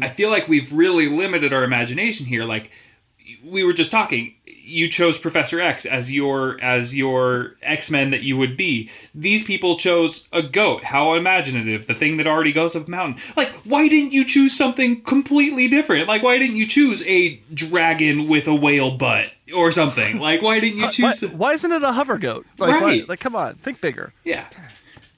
I 0.00 0.08
feel 0.08 0.30
like 0.30 0.46
we've 0.46 0.72
really 0.72 1.08
limited 1.08 1.52
our 1.52 1.64
imagination 1.64 2.26
here. 2.26 2.44
Like 2.44 2.70
we 3.44 3.64
were 3.64 3.72
just 3.72 3.90
talking 3.90 4.34
you 4.46 4.88
chose 4.88 5.18
professor 5.18 5.60
x 5.60 5.84
as 5.84 6.12
your 6.12 6.60
as 6.62 6.94
your 6.96 7.56
x-men 7.62 8.10
that 8.10 8.22
you 8.22 8.36
would 8.36 8.56
be 8.56 8.88
these 9.14 9.42
people 9.42 9.76
chose 9.76 10.28
a 10.32 10.42
goat 10.42 10.84
how 10.84 11.14
imaginative 11.14 11.86
the 11.86 11.94
thing 11.94 12.16
that 12.18 12.26
already 12.26 12.52
goes 12.52 12.76
up 12.76 12.86
a 12.86 12.90
mountain 12.90 13.20
like 13.36 13.48
why 13.64 13.88
didn't 13.88 14.12
you 14.12 14.24
choose 14.24 14.56
something 14.56 15.00
completely 15.02 15.66
different 15.66 16.06
like 16.06 16.22
why 16.22 16.38
didn't 16.38 16.54
you 16.56 16.66
choose 16.66 17.02
a 17.06 17.36
dragon 17.52 18.28
with 18.28 18.46
a 18.46 18.54
whale 18.54 18.92
butt 18.96 19.32
or 19.54 19.72
something 19.72 20.18
like 20.28 20.40
why 20.40 20.60
didn't 20.60 20.78
you 20.78 20.84
Why, 20.84 20.90
choose 20.90 21.22
why 21.32 21.52
isn't 21.52 21.72
it 21.72 21.82
a 21.82 21.92
hover 21.92 22.18
goat? 22.18 22.46
Like, 22.58 22.80
why- 22.80 22.86
Right. 22.86 23.08
like, 23.08 23.20
come 23.20 23.34
on, 23.34 23.56
think 23.56 23.80
bigger. 23.80 24.12
yeah 24.24 24.46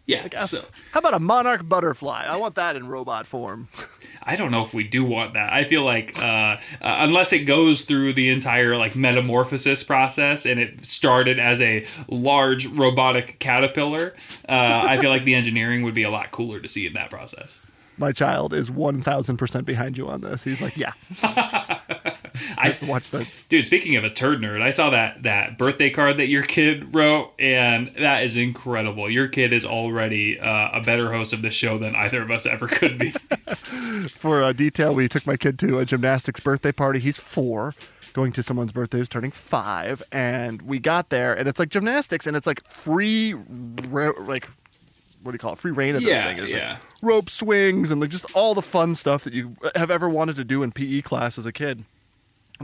yeah 0.06 0.26
uh, 0.36 0.46
so 0.46 0.64
How 0.92 1.00
about 1.00 1.14
a 1.14 1.18
monarch 1.20 1.68
butterfly? 1.68 2.24
I 2.26 2.36
want 2.36 2.54
that 2.54 2.74
in 2.74 2.88
robot 2.88 3.26
form. 3.26 3.68
I 4.24 4.36
don't 4.36 4.50
know 4.50 4.62
if 4.62 4.72
we 4.72 4.84
do 4.84 5.04
want 5.04 5.34
that. 5.34 5.52
I 5.52 5.64
feel 5.64 5.84
like 5.84 6.18
uh, 6.18 6.22
uh, 6.22 6.56
unless 6.80 7.32
it 7.32 7.40
goes 7.40 7.82
through 7.82 8.12
the 8.12 8.28
entire 8.30 8.76
like 8.76 8.94
metamorphosis 8.94 9.82
process 9.82 10.46
and 10.46 10.60
it 10.60 10.86
started 10.86 11.38
as 11.38 11.60
a 11.60 11.86
large 12.08 12.66
robotic 12.66 13.38
caterpillar, 13.38 14.14
uh, 14.48 14.52
I 14.88 14.98
feel 14.98 15.10
like 15.10 15.24
the 15.24 15.34
engineering 15.34 15.82
would 15.82 15.94
be 15.94 16.04
a 16.04 16.10
lot 16.10 16.30
cooler 16.30 16.60
to 16.60 16.68
see 16.68 16.86
in 16.86 16.92
that 16.94 17.10
process. 17.10 17.60
My 17.98 18.12
child 18.12 18.54
is 18.54 18.70
one 18.70 19.02
thousand 19.02 19.36
percent 19.36 19.66
behind 19.66 19.98
you 19.98 20.08
on 20.08 20.22
this. 20.22 20.44
He's 20.44 20.60
like, 20.60 20.76
yeah, 20.76 20.92
I, 22.56 22.74
watch 22.86 23.10
that. 23.10 23.30
dude, 23.48 23.64
speaking 23.64 23.96
of 23.96 24.04
a 24.04 24.10
turd 24.10 24.40
nerd, 24.40 24.62
I 24.62 24.70
saw 24.70 24.90
that 24.90 25.22
that 25.22 25.58
birthday 25.58 25.90
card 25.90 26.16
that 26.18 26.28
your 26.28 26.42
kid 26.42 26.94
wrote, 26.94 27.32
and 27.38 27.88
that 27.98 28.24
is 28.24 28.36
incredible. 28.36 29.10
Your 29.10 29.28
kid 29.28 29.52
is 29.52 29.64
already 29.64 30.38
uh, 30.40 30.70
a 30.72 30.80
better 30.82 31.12
host 31.12 31.32
of 31.32 31.42
this 31.42 31.54
show 31.54 31.78
than 31.78 31.94
either 31.94 32.22
of 32.22 32.30
us 32.30 32.46
ever 32.46 32.66
could 32.68 32.98
be. 32.98 33.10
For 34.16 34.42
a 34.42 34.52
detail, 34.54 34.94
we 34.94 35.08
took 35.08 35.26
my 35.26 35.36
kid 35.36 35.58
to 35.60 35.78
a 35.78 35.84
gymnastics 35.84 36.40
birthday 36.40 36.72
party. 36.72 36.98
He's 36.98 37.18
four, 37.18 37.74
going 38.12 38.32
to 38.32 38.42
someone's 38.42 38.72
birthday 38.72 38.98
who's 38.98 39.08
turning 39.08 39.30
five, 39.30 40.02
and 40.12 40.62
we 40.62 40.78
got 40.78 41.08
there, 41.10 41.34
and 41.34 41.48
it's 41.48 41.58
like 41.58 41.68
gymnastics, 41.68 42.26
and 42.26 42.36
it's 42.36 42.46
like 42.46 42.66
free, 42.68 43.34
like 43.34 44.48
what 45.22 45.30
do 45.30 45.34
you 45.36 45.38
call 45.38 45.52
it? 45.52 45.58
Free 45.60 45.70
reign 45.70 45.94
of 45.94 46.02
this 46.02 46.16
Yeah, 46.16 46.26
thing. 46.26 46.36
There's, 46.38 46.50
yeah. 46.50 46.70
Like 46.72 46.80
rope 47.00 47.30
swings 47.30 47.90
and 47.90 48.00
like 48.00 48.10
just 48.10 48.26
all 48.34 48.54
the 48.54 48.62
fun 48.62 48.94
stuff 48.94 49.24
that 49.24 49.32
you 49.32 49.56
have 49.74 49.90
ever 49.90 50.08
wanted 50.08 50.36
to 50.36 50.44
do 50.44 50.62
in 50.62 50.72
PE 50.72 51.02
class 51.02 51.38
as 51.38 51.46
a 51.46 51.52
kid. 51.52 51.84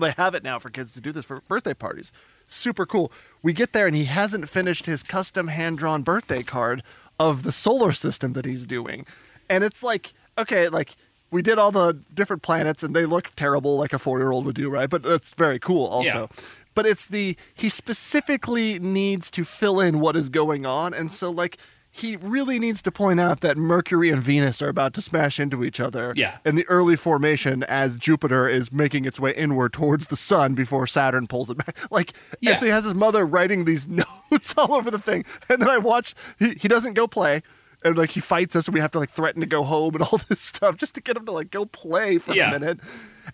They 0.08 0.14
have 0.16 0.34
it 0.34 0.42
now 0.42 0.58
for 0.58 0.70
kids 0.70 0.92
to 0.94 1.00
do 1.00 1.12
this 1.12 1.24
for 1.24 1.42
birthday 1.48 1.74
parties. 1.74 2.12
Super 2.46 2.86
cool. 2.86 3.12
We 3.42 3.52
get 3.52 3.72
there 3.72 3.86
and 3.86 3.94
he 3.94 4.04
hasn't 4.06 4.48
finished 4.48 4.86
his 4.86 5.02
custom 5.02 5.48
hand 5.48 5.78
drawn 5.78 6.02
birthday 6.02 6.42
card 6.42 6.82
of 7.18 7.42
the 7.42 7.52
solar 7.52 7.92
system 7.92 8.32
that 8.34 8.44
he's 8.44 8.64
doing. 8.64 9.04
And 9.50 9.64
it's 9.64 9.82
like, 9.82 10.12
okay, 10.38 10.68
like 10.68 10.96
we 11.30 11.42
did 11.42 11.58
all 11.58 11.72
the 11.72 11.98
different 12.14 12.42
planets 12.42 12.82
and 12.82 12.94
they 12.96 13.04
look 13.04 13.34
terrible 13.36 13.76
like 13.76 13.92
a 13.92 13.98
four 13.98 14.18
year 14.18 14.30
old 14.30 14.46
would 14.46 14.54
do, 14.54 14.70
right? 14.70 14.88
But 14.88 15.04
it's 15.04 15.34
very 15.34 15.58
cool 15.58 15.86
also. 15.86 16.30
But 16.74 16.86
it's 16.86 17.06
the, 17.06 17.36
he 17.54 17.68
specifically 17.68 18.78
needs 18.78 19.30
to 19.32 19.44
fill 19.44 19.80
in 19.80 20.00
what 20.00 20.14
is 20.16 20.28
going 20.28 20.64
on. 20.64 20.94
And 20.94 21.12
so, 21.12 21.28
like, 21.28 21.58
he 21.98 22.16
really 22.16 22.58
needs 22.58 22.82
to 22.82 22.90
point 22.90 23.20
out 23.20 23.40
that 23.40 23.56
Mercury 23.56 24.10
and 24.10 24.22
Venus 24.22 24.60
are 24.62 24.68
about 24.68 24.94
to 24.94 25.00
smash 25.02 25.38
into 25.40 25.62
each 25.64 25.80
other 25.80 26.12
Yeah. 26.16 26.38
in 26.44 26.54
the 26.56 26.66
early 26.68 26.96
formation 26.96 27.62
as 27.64 27.96
Jupiter 27.96 28.48
is 28.48 28.72
making 28.72 29.04
its 29.04 29.18
way 29.20 29.32
inward 29.34 29.72
towards 29.72 30.08
the 30.08 30.16
sun 30.16 30.54
before 30.54 30.86
Saturn 30.86 31.26
pulls 31.26 31.50
it 31.50 31.58
back. 31.58 31.76
Like, 31.90 32.12
Yeah. 32.40 32.52
and 32.52 32.60
so 32.60 32.66
he 32.66 32.72
has 32.72 32.84
his 32.84 32.94
mother 32.94 33.24
writing 33.26 33.64
these 33.64 33.86
notes 34.30 34.54
all 34.56 34.74
over 34.74 34.90
the 34.90 34.98
thing. 34.98 35.24
And 35.48 35.60
then 35.62 35.68
I 35.68 35.78
watch, 35.78 36.14
he, 36.38 36.54
he 36.54 36.68
doesn't 36.68 36.94
go 36.94 37.06
play. 37.06 37.42
And 37.84 37.96
like 37.96 38.10
he 38.10 38.20
fights 38.20 38.56
us, 38.56 38.66
and 38.66 38.74
we 38.74 38.80
have 38.80 38.90
to 38.92 38.98
like 38.98 39.10
threaten 39.10 39.40
to 39.40 39.46
go 39.46 39.62
home 39.62 39.94
and 39.94 40.02
all 40.12 40.20
this 40.28 40.40
stuff 40.40 40.76
just 40.76 40.94
to 40.96 41.00
get 41.00 41.16
him 41.16 41.24
to 41.26 41.32
like 41.32 41.50
go 41.50 41.64
play 41.64 42.18
for 42.18 42.34
Yeah. 42.34 42.48
a 42.54 42.58
minute. 42.58 42.80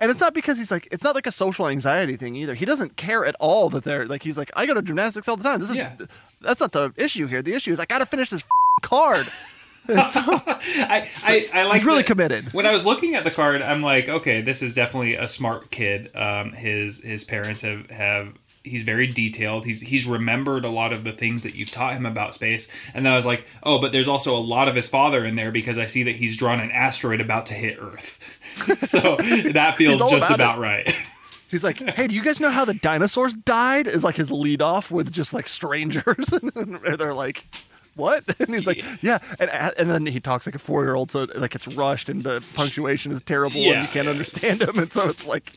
And 0.00 0.10
it's 0.10 0.20
not 0.20 0.34
because 0.34 0.58
he's 0.58 0.70
like, 0.72 0.88
it's 0.90 1.04
not 1.04 1.14
like 1.14 1.26
a 1.26 1.32
social 1.32 1.68
anxiety 1.68 2.16
thing 2.16 2.34
either. 2.34 2.54
He 2.54 2.64
doesn't 2.64 2.96
care 2.96 3.24
at 3.24 3.36
all 3.38 3.70
that 3.70 3.84
they're 3.84 4.06
like, 4.06 4.24
he's 4.24 4.36
like, 4.36 4.50
I 4.56 4.66
go 4.66 4.74
to 4.74 4.82
gymnastics 4.82 5.28
all 5.28 5.36
the 5.36 5.44
time. 5.44 5.60
This 5.60 5.70
is, 5.70 5.76
Yeah. 5.76 5.92
that's 6.40 6.60
not 6.60 6.72
the 6.72 6.92
issue 6.96 7.26
here. 7.28 7.42
The 7.42 7.54
issue 7.54 7.72
is 7.72 7.78
I 7.78 7.84
got 7.86 7.98
to 7.98 8.06
finish 8.06 8.30
this 8.30 8.44
card. 8.82 9.28
So 9.86 10.20
I, 10.24 11.10
I, 11.24 11.48
I 11.52 11.62
like 11.64 11.74
he's 11.80 11.84
really 11.84 12.00
the- 12.00 12.06
committed. 12.06 12.54
When 12.54 12.64
I 12.64 12.72
was 12.72 12.86
looking 12.86 13.14
at 13.16 13.24
the 13.24 13.30
card, 13.30 13.60
I'm 13.60 13.82
like, 13.82 14.08
okay, 14.08 14.40
this 14.40 14.62
is 14.62 14.72
definitely 14.72 15.14
a 15.14 15.28
smart 15.28 15.70
kid. 15.70 16.10
Um, 16.16 16.52
his 16.52 17.00
his 17.00 17.22
parents 17.22 17.60
have 17.60 17.90
have 17.90 18.28
he's 18.64 18.82
very 18.82 19.06
detailed. 19.06 19.66
He's 19.66 19.80
he's 19.80 20.06
remembered 20.06 20.64
a 20.64 20.70
lot 20.70 20.92
of 20.92 21.04
the 21.04 21.12
things 21.12 21.42
that 21.44 21.54
you've 21.54 21.70
taught 21.70 21.94
him 21.94 22.06
about 22.06 22.34
space. 22.34 22.68
And 22.94 23.06
then 23.06 23.12
I 23.12 23.16
was 23.16 23.26
like, 23.26 23.46
oh, 23.62 23.78
but 23.78 23.92
there's 23.92 24.08
also 24.08 24.34
a 24.34 24.40
lot 24.40 24.66
of 24.66 24.74
his 24.74 24.88
father 24.88 25.24
in 25.24 25.36
there 25.36 25.52
because 25.52 25.78
I 25.78 25.86
see 25.86 26.02
that 26.04 26.16
he's 26.16 26.36
drawn 26.36 26.60
an 26.60 26.70
asteroid 26.72 27.20
about 27.20 27.46
to 27.46 27.54
hit 27.54 27.78
Earth. 27.80 28.18
so 28.84 29.16
that 29.52 29.76
feels 29.76 30.00
just 30.00 30.16
about 30.16 30.30
about 30.32 30.58
right. 30.58 30.94
He's 31.50 31.62
like, 31.62 31.78
hey, 31.90 32.08
do 32.08 32.14
you 32.16 32.22
guys 32.22 32.40
know 32.40 32.50
how 32.50 32.64
the 32.64 32.74
dinosaurs 32.74 33.32
died? 33.32 33.86
Is 33.86 34.02
like 34.02 34.16
his 34.16 34.32
lead 34.32 34.60
off 34.60 34.90
with 34.90 35.12
just 35.12 35.32
like 35.32 35.46
strangers. 35.46 36.32
and 36.56 36.80
they're 36.98 37.14
like, 37.14 37.46
what? 37.94 38.24
And 38.40 38.52
he's 38.52 38.66
like, 38.66 38.84
yeah. 39.02 39.18
And, 39.38 39.50
and 39.78 39.90
then 39.90 40.06
he 40.06 40.18
talks 40.18 40.46
like 40.46 40.54
a 40.54 40.58
four 40.58 40.82
year 40.82 40.94
old. 40.94 41.12
So 41.12 41.28
like 41.36 41.54
it's 41.54 41.68
rushed 41.68 42.08
and 42.08 42.24
the 42.24 42.42
punctuation 42.54 43.12
is 43.12 43.22
terrible 43.22 43.60
and 43.60 43.82
you 43.82 43.88
can't 43.88 44.08
understand 44.08 44.62
him. 44.62 44.78
And 44.78 44.92
so 44.92 45.08
it's 45.08 45.24
like, 45.24 45.52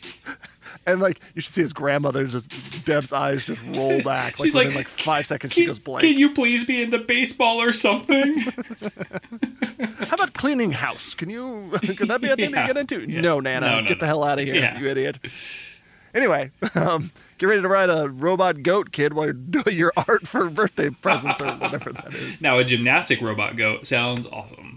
and 0.88 1.00
like 1.02 1.19
you 1.36 1.41
should 1.41 1.54
see 1.54 1.62
his 1.62 1.73
grandmother 1.73 2.26
just, 2.26 2.52
Deb's 2.86 3.13
eyes 3.13 3.45
just 3.45 3.62
roll 3.76 4.02
back. 4.02 4.39
Like 4.39 4.47
She's 4.47 4.56
within 4.56 4.69
like, 4.69 4.76
like, 4.78 4.88
five 4.88 5.28
seconds, 5.28 5.54
she 5.54 5.65
goes 5.67 5.78
blank. 5.80 6.02
can 6.02 6.17
you 6.17 6.34
please 6.34 6.63
be 6.65 6.82
into 6.82 6.97
baseball 6.97 7.62
or 7.62 7.71
something? 7.71 8.39
How 10.00 10.15
about 10.15 10.34
cleaning 10.34 10.71
house? 10.71 11.13
Can 11.13 11.30
you, 11.30 11.71
could 11.82 12.08
that 12.08 12.21
be 12.21 12.30
a 12.30 12.36
thing 12.36 12.52
Yeah. 12.52 12.62
to 12.67 12.73
get 12.73 12.78
into? 12.78 13.02
Yeah. 13.10 13.21
No, 13.21 13.39
Nana, 13.39 13.67
No, 13.67 13.80
no, 13.82 13.88
get 13.88 14.00
the 14.00 14.06
hell 14.08 14.23
out 14.23 14.39
of 14.39 14.45
here, 14.45 14.56
Yeah. 14.56 14.80
you 14.80 14.88
idiot. 14.88 15.19
Anyway, 16.15 16.50
um, 16.73 17.12
get 17.38 17.45
ready 17.47 17.62
to 17.62 17.67
ride 17.67 17.89
a 17.91 18.10
robot 18.10 18.63
goat 18.63 18.91
kid 18.91 19.13
while 19.13 19.26
you're 19.26 19.34
doing 19.34 19.78
your 19.78 19.93
art 20.08 20.28
for 20.28 20.50
birthday 20.50 20.89
presents 20.89 21.39
or 21.41 21.47
whatever 21.58 21.91
that 21.91 22.13
is. 22.13 22.41
now 22.41 22.58
a 22.58 22.63
gymnastic 22.63 23.21
robot 23.21 23.56
goat 23.56 23.86
sounds 23.86 24.26
awesome. 24.28 24.77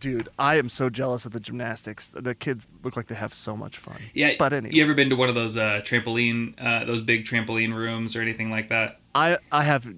Dude, 0.00 0.28
I 0.38 0.56
am 0.56 0.68
so 0.68 0.88
jealous 0.90 1.26
of 1.26 1.32
the 1.32 1.40
gymnastics. 1.40 2.08
The 2.08 2.34
kids 2.34 2.66
look 2.82 2.96
like 2.96 3.06
they 3.08 3.14
have 3.14 3.34
so 3.34 3.54
much 3.56 3.76
fun. 3.78 4.00
Yeah, 4.14 4.32
But 4.38 4.52
anyway, 4.54 4.74
you 4.74 4.82
ever 4.82 4.94
been 4.94 5.10
to 5.10 5.16
one 5.16 5.28
of 5.28 5.34
those 5.34 5.56
uh, 5.58 5.82
trampoline, 5.84 6.54
uh, 6.58 6.84
those 6.86 7.02
big 7.02 7.26
trampoline 7.26 7.74
rooms 7.74 8.16
or 8.16 8.22
anything 8.22 8.50
like 8.50 8.70
that? 8.70 8.98
I 9.14 9.36
I 9.52 9.62
have, 9.64 9.92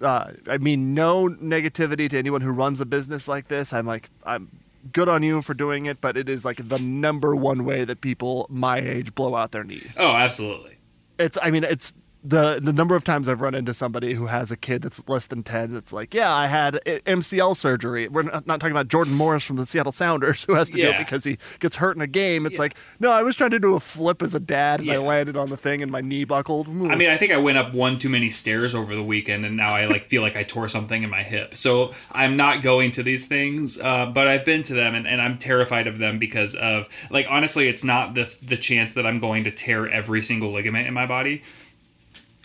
uh, 0.00 0.30
I 0.48 0.58
mean, 0.58 0.94
no 0.94 1.28
negativity 1.28 2.08
to 2.10 2.16
anyone 2.18 2.42
who 2.42 2.50
runs 2.50 2.80
a 2.80 2.86
business 2.86 3.26
like 3.26 3.48
this. 3.48 3.72
I'm 3.72 3.86
like, 3.86 4.08
I'm 4.24 4.48
good 4.92 5.08
on 5.08 5.22
you 5.22 5.42
for 5.42 5.52
doing 5.54 5.86
it, 5.86 6.00
but 6.00 6.16
it 6.16 6.28
is 6.28 6.44
like 6.44 6.68
the 6.68 6.78
number 6.78 7.34
one 7.34 7.64
way 7.64 7.84
that 7.84 8.00
people 8.00 8.46
my 8.48 8.78
age 8.78 9.14
blow 9.14 9.34
out 9.34 9.50
their 9.52 9.64
knees. 9.64 9.96
Oh, 9.98 10.12
absolutely. 10.12 10.76
it's 11.18 11.36
i 11.42 11.50
mean 11.50 11.64
it's 11.64 11.92
the 12.22 12.60
the 12.62 12.72
number 12.72 12.94
of 12.96 13.04
times 13.04 13.28
I've 13.28 13.40
run 13.40 13.54
into 13.54 13.72
somebody 13.72 14.14
who 14.14 14.26
has 14.26 14.50
a 14.50 14.56
kid 14.56 14.82
that's 14.82 15.06
less 15.08 15.26
than 15.26 15.42
10 15.42 15.74
it's 15.76 15.92
like, 15.92 16.12
yeah, 16.12 16.32
I 16.32 16.46
had 16.46 16.80
MCL 16.84 17.56
surgery. 17.56 18.08
We're 18.08 18.22
not, 18.22 18.46
not 18.46 18.60
talking 18.60 18.72
about 18.72 18.88
Jordan 18.88 19.14
Morris 19.14 19.44
from 19.44 19.56
the 19.56 19.66
Seattle 19.66 19.92
Sounders 19.92 20.44
who 20.48 20.54
has 20.54 20.70
to 20.70 20.76
do 20.76 20.88
it 20.88 20.98
because 20.98 21.24
he 21.24 21.38
gets 21.58 21.76
hurt 21.76 21.96
in 21.96 22.02
a 22.02 22.06
game. 22.06 22.46
It's 22.46 22.58
like, 22.58 22.76
no, 22.98 23.10
I 23.10 23.22
was 23.22 23.36
trying 23.36 23.50
to 23.50 23.58
do 23.58 23.74
a 23.74 23.80
flip 23.80 24.22
as 24.22 24.34
a 24.34 24.40
dad 24.40 24.80
and 24.80 24.90
I 24.90 24.98
landed 24.98 25.36
on 25.36 25.50
the 25.50 25.56
thing 25.56 25.82
and 25.82 25.90
my 25.90 26.00
knee 26.00 26.24
buckled. 26.24 26.68
I 26.68 26.94
mean, 26.94 27.08
I 27.08 27.16
think 27.16 27.32
I 27.32 27.36
went 27.38 27.58
up 27.58 27.72
one 27.72 27.98
too 27.98 28.08
many 28.08 28.30
stairs 28.30 28.74
over 28.74 28.94
the 28.94 29.02
weekend, 29.02 29.44
and 29.44 29.56
now 29.56 29.74
I 29.74 29.86
like 29.86 30.06
feel 30.08 30.22
like 30.22 30.36
I 30.36 30.42
tore 30.42 30.68
something 30.68 31.02
in 31.02 31.10
my 31.10 31.22
hip. 31.22 31.56
So 31.56 31.92
I'm 32.12 32.36
not 32.36 32.62
going 32.62 32.90
to 32.92 33.02
these 33.02 33.26
things, 33.26 33.80
uh, 33.80 34.06
but 34.06 34.28
I've 34.28 34.44
been 34.44 34.62
to 34.64 34.74
them, 34.74 34.94
and, 34.94 35.06
and 35.06 35.20
I'm 35.20 35.38
terrified 35.38 35.86
of 35.86 35.98
them 35.98 36.18
because 36.18 36.54
of 36.54 36.88
like 37.10 37.26
honestly, 37.28 37.68
it's 37.68 37.84
not 37.84 38.14
the 38.14 38.34
the 38.42 38.56
chance 38.56 38.92
that 38.94 39.06
I'm 39.06 39.20
going 39.20 39.44
to 39.44 39.50
tear 39.50 39.88
every 39.88 40.22
single 40.22 40.52
ligament 40.52 40.86
in 40.86 40.94
my 40.94 41.06
body. 41.06 41.42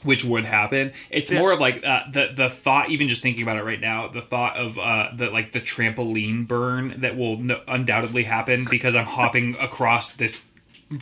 Which 0.06 0.24
would 0.24 0.46
happen. 0.46 0.94
It's 1.10 1.32
more 1.32 1.52
of 1.52 1.60
like 1.60 1.84
uh, 1.84 2.04
the 2.12 2.30
the 2.34 2.50
thought. 2.50 2.90
Even 2.90 3.10
just 3.10 3.22
thinking 3.22 3.44
about 3.44 3.58
it 3.58 3.64
right 3.64 3.82
now, 3.82 4.08
the 4.08 4.22
thought 4.22 4.56
of 4.56 4.78
uh, 4.78 5.10
the 5.16 5.30
like 5.30 5.52
the 5.52 5.60
trampoline 5.60 6.48
burn 6.48 7.02
that 7.02 7.18
will 7.18 7.38
no, 7.38 7.62
undoubtedly 7.68 8.24
happen 8.24 8.66
because 8.70 8.96
I'm 8.96 9.06
hopping 9.06 9.58
across 9.60 10.14
this 10.14 10.44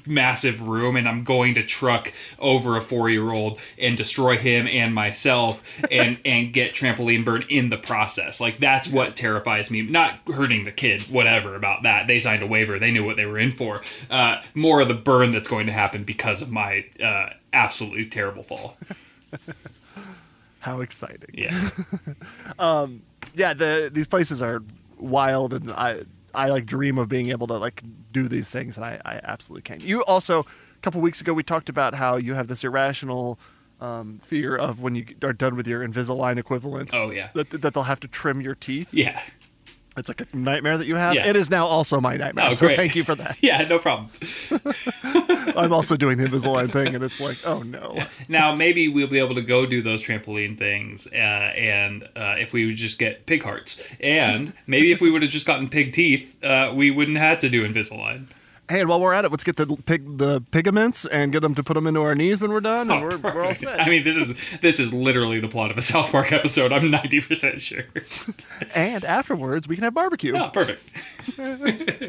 massive 0.05 0.61
room 0.61 0.95
and 0.95 1.07
I'm 1.07 1.23
going 1.23 1.55
to 1.55 1.63
truck 1.63 2.13
over 2.39 2.77
a 2.77 2.81
four 2.81 3.09
year 3.09 3.31
old 3.31 3.59
and 3.77 3.97
destroy 3.97 4.37
him 4.37 4.67
and 4.67 4.93
myself 4.93 5.63
and 5.91 6.19
and 6.25 6.53
get 6.53 6.73
trampoline 6.73 7.25
burn 7.25 7.45
in 7.49 7.69
the 7.69 7.77
process. 7.77 8.39
Like 8.39 8.59
that's 8.59 8.87
what 8.87 9.15
terrifies 9.15 9.69
me. 9.69 9.81
Not 9.81 10.19
hurting 10.27 10.65
the 10.65 10.71
kid, 10.71 11.03
whatever 11.03 11.55
about 11.55 11.83
that. 11.83 12.07
They 12.07 12.19
signed 12.19 12.43
a 12.43 12.47
waiver. 12.47 12.79
They 12.79 12.91
knew 12.91 13.05
what 13.05 13.17
they 13.17 13.25
were 13.25 13.39
in 13.39 13.51
for. 13.51 13.81
Uh, 14.09 14.41
more 14.53 14.81
of 14.81 14.87
the 14.87 14.93
burn 14.93 15.31
that's 15.31 15.47
going 15.47 15.67
to 15.67 15.73
happen 15.73 16.03
because 16.03 16.41
of 16.41 16.49
my 16.49 16.85
uh, 17.03 17.31
absolutely 17.53 18.05
terrible 18.07 18.43
fall. 18.43 18.77
How 20.59 20.81
exciting. 20.81 21.29
Yeah. 21.33 21.69
um, 22.59 23.03
yeah, 23.33 23.53
the 23.53 23.89
these 23.93 24.07
places 24.07 24.41
are 24.41 24.63
wild, 24.97 25.53
and 25.53 25.71
I 25.71 26.03
I 26.33 26.49
like 26.49 26.65
dream 26.65 26.97
of 26.97 27.09
being 27.09 27.29
able 27.29 27.47
to 27.47 27.57
like 27.57 27.83
do 28.11 28.27
these 28.27 28.49
things, 28.49 28.77
and 28.77 28.85
I, 28.85 28.99
I 29.05 29.19
absolutely 29.23 29.61
can. 29.63 29.81
You 29.81 30.03
also 30.05 30.41
a 30.41 30.79
couple 30.81 31.01
weeks 31.01 31.21
ago 31.21 31.33
we 31.33 31.43
talked 31.43 31.69
about 31.69 31.95
how 31.95 32.17
you 32.17 32.33
have 32.33 32.47
this 32.47 32.63
irrational 32.63 33.39
um, 33.81 34.19
fear 34.23 34.55
of 34.55 34.81
when 34.81 34.95
you 34.95 35.05
are 35.21 35.33
done 35.33 35.55
with 35.55 35.67
your 35.67 35.85
Invisalign 35.85 36.37
equivalent. 36.37 36.93
Oh, 36.93 37.11
yeah. 37.11 37.29
that, 37.33 37.49
that 37.49 37.73
they'll 37.73 37.83
have 37.83 37.99
to 38.01 38.07
trim 38.07 38.41
your 38.41 38.55
teeth. 38.55 38.93
Yeah. 38.93 39.21
It's 39.95 40.09
like 40.09 40.21
a 40.21 40.35
nightmare 40.35 40.77
that 40.77 40.87
you 40.87 40.95
have. 40.95 41.13
Yeah. 41.13 41.27
It 41.27 41.35
is 41.35 41.49
now 41.49 41.65
also 41.65 42.01
my 42.01 42.17
nightmare. 42.17 42.47
Oh, 42.47 42.53
so 42.53 42.65
great. 42.65 42.75
thank 42.77 42.95
you 42.95 43.03
for 43.03 43.15
that. 43.15 43.37
Yeah, 43.43 43.61
no 43.63 43.77
problem. 43.77 44.09
I'm 45.57 45.73
also 45.73 45.97
doing 45.97 46.17
the 46.17 46.25
Invisalign 46.25 46.71
thing, 46.71 46.95
and 46.95 47.03
it's 47.03 47.19
like, 47.19 47.37
oh 47.45 47.61
no. 47.61 47.99
Now 48.29 48.55
maybe 48.55 48.87
we'll 48.87 49.07
be 49.09 49.19
able 49.19 49.35
to 49.35 49.41
go 49.41 49.65
do 49.65 49.81
those 49.81 50.01
trampoline 50.01 50.57
things, 50.57 51.07
uh, 51.07 51.15
and 51.15 52.03
uh, 52.15 52.35
if 52.39 52.53
we 52.53 52.65
would 52.65 52.77
just 52.77 52.99
get 52.99 53.25
pig 53.25 53.43
hearts, 53.43 53.83
and 53.99 54.53
maybe 54.65 54.91
if 54.91 55.01
we 55.01 55.11
would 55.11 55.21
have 55.23 55.31
just 55.31 55.45
gotten 55.45 55.67
pig 55.69 55.91
teeth, 55.91 56.41
uh, 56.43 56.71
we 56.73 56.89
wouldn't 56.89 57.17
have 57.17 57.39
to 57.39 57.49
do 57.49 57.67
Invisalign. 57.67 58.27
Hey, 58.73 58.79
and 58.79 58.89
while 58.89 58.99
we're 58.99 59.13
at 59.13 59.23
it, 59.23 59.29
let's 59.29 59.43
get 59.43 59.55
the 59.57 59.67
pig 59.67 60.17
the 60.17 60.41
pigaments 60.49 61.05
and 61.05 61.31
get 61.31 61.41
them 61.41 61.53
to 61.53 61.61
put 61.61 61.75
them 61.75 61.85
into 61.85 62.01
our 62.01 62.15
knees 62.15 62.41
when 62.41 62.51
we're 62.51 62.59
done, 62.59 62.89
and 62.89 63.03
Oh, 63.03 63.07
we're, 63.07 63.17
we're 63.17 63.45
all 63.45 63.53
set. 63.53 63.79
I 63.79 63.87
mean, 63.87 64.03
this 64.03 64.17
is 64.17 64.33
this 64.63 64.79
is 64.79 64.91
literally 64.91 65.39
the 65.39 65.47
plot 65.47 65.69
of 65.69 65.77
a 65.77 65.81
South 65.83 66.09
Park 66.09 66.31
episode. 66.31 66.73
I'm 66.73 66.89
ninety 66.89 67.21
percent 67.21 67.61
sure. 67.61 67.83
and 68.73 69.05
afterwards, 69.05 69.67
we 69.67 69.75
can 69.75 69.83
have 69.83 69.93
barbecue. 69.93 70.35
Oh, 70.35 70.49
perfect. 70.49 70.81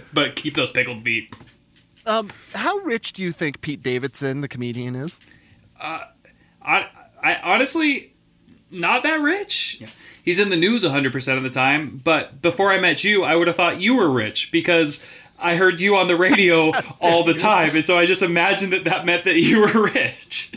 but 0.14 0.36
keep 0.36 0.56
those 0.56 0.70
pickled 0.70 1.02
feet. 1.02 1.36
How 2.06 2.78
rich 2.78 3.12
do 3.12 3.22
you 3.22 3.30
think 3.30 3.60
Pete 3.60 3.82
Davidson, 3.82 4.40
the 4.40 4.48
comedian, 4.48 4.94
is? 4.94 5.18
Uh, 5.78 6.04
I, 6.62 6.86
I 7.22 7.34
honestly 7.42 8.14
not 8.70 9.02
that 9.02 9.20
rich. 9.20 9.82
He's 10.24 10.38
in 10.38 10.48
the 10.48 10.56
news 10.56 10.84
100% 10.84 11.36
of 11.36 11.42
the 11.42 11.50
time, 11.50 12.00
but 12.02 12.40
before 12.40 12.72
I 12.72 12.80
met 12.80 13.04
you, 13.04 13.22
I 13.22 13.36
would 13.36 13.46
have 13.46 13.56
thought 13.56 13.80
you 13.80 13.94
were 13.94 14.10
rich 14.10 14.50
because 14.50 15.04
I 15.44 15.56
heard 15.56 15.78
you 15.78 15.96
on 15.96 16.08
the 16.08 16.16
radio 16.16 16.72
all 17.00 17.22
the 17.22 17.34
time, 17.34 17.76
and 17.76 17.84
so 17.84 17.98
I 17.98 18.06
just 18.06 18.22
imagined 18.22 18.72
that 18.72 18.84
that 18.84 19.04
meant 19.04 19.24
that 19.24 19.36
you 19.36 19.60
were 19.60 19.82
rich. 19.94 20.52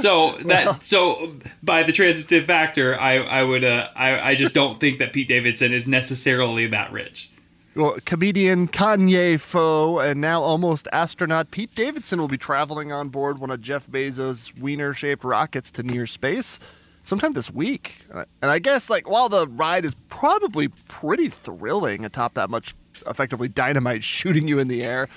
so 0.00 0.36
that 0.44 0.84
so 0.84 1.34
by 1.62 1.82
the 1.82 1.92
transitive 1.92 2.46
factor, 2.46 2.98
I 2.98 3.16
I 3.16 3.42
would 3.42 3.64
uh, 3.64 3.88
I 3.96 4.30
I 4.30 4.34
just 4.34 4.52
don't 4.52 4.78
think 4.78 4.98
that 4.98 5.12
Pete 5.12 5.28
Davidson 5.28 5.72
is 5.72 5.86
necessarily 5.86 6.66
that 6.68 6.92
rich. 6.92 7.30
Well, 7.74 7.96
comedian 8.04 8.68
Kanye 8.68 9.40
Foe 9.40 9.98
and 9.98 10.20
now 10.20 10.42
almost 10.42 10.86
astronaut 10.92 11.50
Pete 11.50 11.74
Davidson 11.74 12.20
will 12.20 12.28
be 12.28 12.36
traveling 12.36 12.92
on 12.92 13.08
board 13.08 13.38
one 13.38 13.50
of 13.50 13.62
Jeff 13.62 13.86
Bezos' 13.86 14.54
wiener-shaped 14.60 15.24
rockets 15.24 15.70
to 15.70 15.82
near 15.82 16.04
space 16.04 16.58
sometime 17.02 17.32
this 17.32 17.50
week. 17.50 18.00
And 18.12 18.50
I 18.50 18.58
guess, 18.58 18.90
like, 18.90 19.08
while 19.08 19.30
the 19.30 19.48
ride 19.48 19.86
is 19.86 19.94
probably 20.10 20.68
pretty 20.68 21.30
thrilling 21.30 22.04
atop 22.04 22.34
that 22.34 22.50
much 22.50 22.74
effectively 23.06 23.48
dynamite 23.48 24.04
shooting 24.18 24.48
you 24.48 24.58
in 24.58 24.68
the 24.68 24.82
air, 24.82 25.08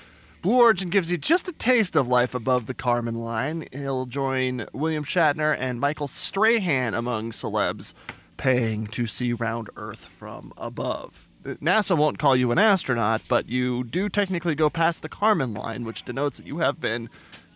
Blue 0.41 0.60
Origin 0.60 0.89
gives 0.89 1.10
you 1.12 1.17
just 1.17 1.48
a 1.48 1.52
taste 1.52 1.95
of 1.95 2.08
life 2.08 2.36
above 2.36 2.67
the 2.67 2.76
Karman 2.76 3.15
line. 3.15 3.67
He'll 3.71 4.06
join 4.06 4.67
William 4.74 5.04
Shatner 5.04 5.56
and 5.60 5.80
Michael 5.80 6.08
Strahan 6.08 6.93
among 6.93 7.32
celebs 7.32 7.93
paying 8.38 8.86
to 8.88 9.08
see 9.08 9.34
round 9.34 9.69
Earth 9.76 10.06
from 10.06 10.54
above. 10.58 11.28
NASA 11.43 11.98
won't 11.98 12.19
call 12.19 12.36
you 12.36 12.52
an 12.52 12.58
astronaut, 12.60 13.21
but 13.28 13.48
you 13.50 13.84
do 13.84 14.10
technically 14.10 14.56
go 14.56 14.69
past 14.69 15.02
the 15.02 15.10
Karman 15.10 15.58
line, 15.58 15.84
which 15.86 16.04
denotes 16.04 16.38
that 16.38 16.45
you 16.45 16.58
have 16.60 16.80
been 16.82 17.10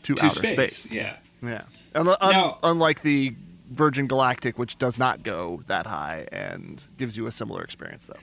to, 0.04 0.16
To 0.16 0.26
outer 0.26 0.36
space, 0.36 0.54
space. 0.78 0.92
yeah. 0.92 1.18
Yeah. 1.44 1.64
Un- 1.96 2.08
un- 2.22 2.54
unlike 2.64 3.02
the 3.02 3.36
Virgin 3.70 4.08
Galactic, 4.08 4.58
which 4.58 4.78
does 4.78 4.98
not 4.98 5.22
go 5.24 5.62
that 5.68 5.86
high 5.86 6.28
and 6.32 6.82
gives 6.98 7.18
you 7.18 7.28
a 7.28 7.32
similar 7.32 7.62
experience, 7.64 8.06
though. 8.08 8.20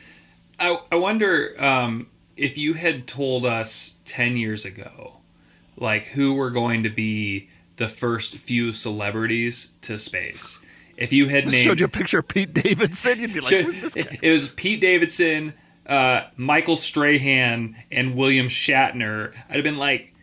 I, 0.58 0.80
I 0.90 0.96
wonder 0.96 1.54
um, 1.62 2.06
if 2.36 2.56
you 2.56 2.74
had 2.74 3.06
told 3.06 3.44
us 3.46 3.94
10 4.06 4.36
years 4.36 4.64
ago, 4.64 5.14
like 5.76 6.06
who 6.06 6.34
were 6.34 6.50
going 6.50 6.82
to 6.82 6.90
be 6.90 7.50
the 7.76 7.88
first 7.88 8.36
few 8.36 8.72
celebrities 8.72 9.72
to 9.82 9.98
space. 9.98 10.60
If 10.96 11.12
you 11.12 11.28
had 11.28 11.46
named. 11.46 11.62
Showed 11.62 11.80
you 11.80 11.86
a 11.86 11.90
picture 11.90 12.20
of 12.20 12.28
Pete 12.28 12.54
Davidson, 12.54 13.20
you'd 13.20 13.34
be 13.34 13.40
like, 13.40 13.52
"Who's 13.52 13.76
this 13.76 13.94
guy?" 13.94 14.18
It 14.22 14.30
was 14.30 14.48
Pete 14.48 14.80
Davidson, 14.80 15.52
uh, 15.86 16.22
Michael 16.36 16.76
Strahan, 16.76 17.76
and 17.92 18.16
William 18.16 18.48
Shatner. 18.48 19.34
I'd 19.50 19.56
have 19.56 19.64
been 19.64 19.76
like, 19.76 20.14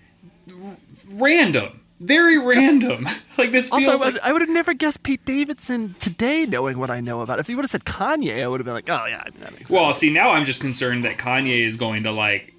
r- 0.50 0.78
random. 1.12 1.82
Very 2.06 2.38
random. 2.38 3.08
like 3.38 3.52
this 3.52 3.70
feels 3.70 3.88
Also, 3.88 3.92
I 3.92 3.96
like 3.96 4.14
would, 4.14 4.22
I 4.22 4.34
would 4.34 4.42
have 4.42 4.50
never 4.50 4.74
guessed 4.74 5.04
Pete 5.04 5.24
Davidson 5.26 5.96
today, 6.00 6.46
knowing 6.46 6.78
what 6.80 6.92
I 6.92 7.00
know 7.02 7.22
about. 7.22 7.40
it. 7.40 7.42
If 7.42 7.48
he 7.48 7.56
would 7.56 7.64
have 7.64 7.72
said 7.72 7.86
Kanye, 7.86 8.44
I 8.44 8.48
would 8.48 8.60
have 8.60 8.66
been 8.66 8.74
like, 8.74 8.90
"Oh 8.90 9.06
yeah, 9.06 9.24
that 9.24 9.52
makes 9.52 9.58
sense." 9.58 9.72
Well, 9.72 9.94
see, 9.94 10.10
now 10.12 10.32
I'm 10.32 10.46
just 10.46 10.62
concerned 10.62 11.06
that 11.06 11.18
Kanye 11.18 11.66
is 11.66 11.78
going 11.78 12.04
to 12.04 12.12
like 12.12 12.54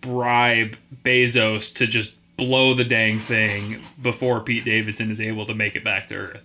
bribe 0.00 0.76
Bezos 1.04 1.74
to 1.76 1.86
just 1.86 2.14
blow 2.36 2.74
the 2.74 2.84
dang 2.84 3.18
thing 3.18 3.82
before 4.02 4.40
Pete 4.40 4.64
Davidson 4.64 5.10
is 5.10 5.20
able 5.20 5.46
to 5.46 5.54
make 5.54 5.76
it 5.76 5.84
back 5.84 6.08
to 6.08 6.14
Earth. 6.14 6.42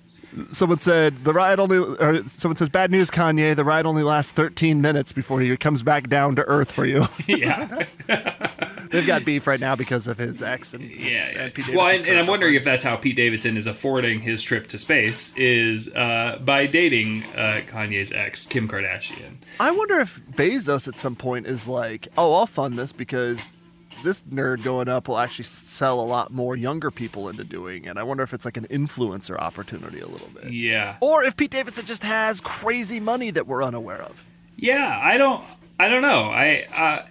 Someone 0.52 0.80
said 0.80 1.24
the 1.24 1.34
ride 1.34 1.60
only. 1.60 1.78
Or 1.78 2.28
someone 2.28 2.56
says, 2.56 2.70
"Bad 2.70 2.92
news, 2.92 3.10
Kanye. 3.10 3.56
The 3.56 3.66
ride 3.66 3.86
only 3.86 4.04
lasts 4.04 4.32
13 4.32 4.82
minutes 4.82 5.12
before 5.12 5.42
he 5.42 5.56
comes 5.58 5.84
back 5.84 6.08
down 6.08 6.36
to 6.36 6.44
earth 6.46 6.72
for 6.72 6.86
you." 6.86 7.08
Yeah, 7.28 7.86
They've 8.90 9.06
got 9.06 9.24
beef 9.24 9.46
right 9.46 9.60
now 9.60 9.76
because 9.76 10.08
of 10.08 10.18
his 10.18 10.42
ex 10.42 10.74
and 10.74 10.90
yeah. 10.90 11.32
yeah. 11.32 11.50
and 11.56 11.76
well, 11.76 11.88
and, 11.88 12.04
and 12.04 12.18
I'm 12.18 12.26
wondering 12.26 12.56
if 12.56 12.64
that's 12.64 12.84
how 12.84 12.96
Pete 12.96 13.16
Davidson 13.16 13.56
is 13.56 13.68
affording 13.68 14.22
his 14.22 14.42
trip 14.42 14.68
to 14.70 14.80
space 14.80 15.32
is 15.38 15.94
uh, 15.94 16.40
by 16.44 16.66
dating 16.66 17.24
uh, 17.36 17.62
Kanye's 17.68 18.12
ex, 18.12 18.48
Kim 18.48 18.68
Kardashian. 18.68 19.36
I 19.60 19.72
wonder 19.72 20.00
if 20.00 20.26
Bezos 20.32 20.88
at 20.88 20.98
some 20.98 21.16
point 21.16 21.46
is 21.46 21.68
like, 21.68 22.08
"Oh, 22.18 22.34
I'll 22.34 22.48
fund 22.48 22.80
this 22.80 22.92
because 22.92 23.58
this 24.04 24.22
nerd 24.24 24.64
going 24.64 24.88
up 24.90 25.08
will 25.08 25.18
actually 25.18 25.46
sell 25.46 26.00
a 26.00 26.04
lot 26.06 26.32
more 26.32 26.56
younger 26.56 26.92
people 26.92 27.30
into 27.30 27.44
doing 27.44 27.86
it." 27.86 27.98
I 27.98 28.04
wonder 28.04 28.24
if 28.24 28.34
it's 28.34 28.46
like 28.46 28.58
an 28.58 28.68
influencer 28.68 29.38
opportunity 29.38 30.00
a 30.00 30.08
little 30.08 30.30
bit. 30.30 30.52
Yeah, 30.52 30.98
Or 31.02 31.24
if 31.24 31.36
Pete 31.38 31.52
Davidson 31.52 31.86
just 31.86 32.04
has 32.04 32.42
crazy 32.42 33.00
money 33.00 33.32
that 33.32 33.48
we're 33.48 33.64
unaware 33.64 34.02
of. 34.02 34.26
Yeah, 34.58 35.00
I 35.02 35.18
don't 35.18 35.44
I 35.80 35.88
don't 35.88 36.02
know. 36.02 36.24
I 36.30 36.66
uh 36.76 37.06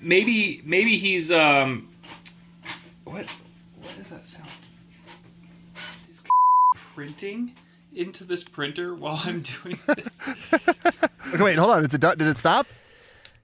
maybe 0.00 0.60
maybe 0.64 0.96
he's 0.98 1.30
um 1.30 1.88
what 3.04 3.26
what 3.80 3.96
does 3.96 4.08
that 4.08 4.26
sound? 4.26 4.48
Is 6.08 6.22
printing 6.94 7.52
into 7.94 8.24
this 8.24 8.42
printer 8.42 8.94
while 8.94 9.20
I'm 9.24 9.42
doing 9.42 9.78
it? 9.88 10.06
Okay, 11.34 11.42
wait, 11.42 11.58
hold 11.58 11.70
on. 11.70 11.84
Is 11.84 11.94
it? 11.94 12.00
Did 12.00 12.22
it 12.22 12.38
stop? 12.38 12.66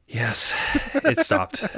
Yes, 0.08 0.54
it 0.94 1.18
stopped. 1.20 1.64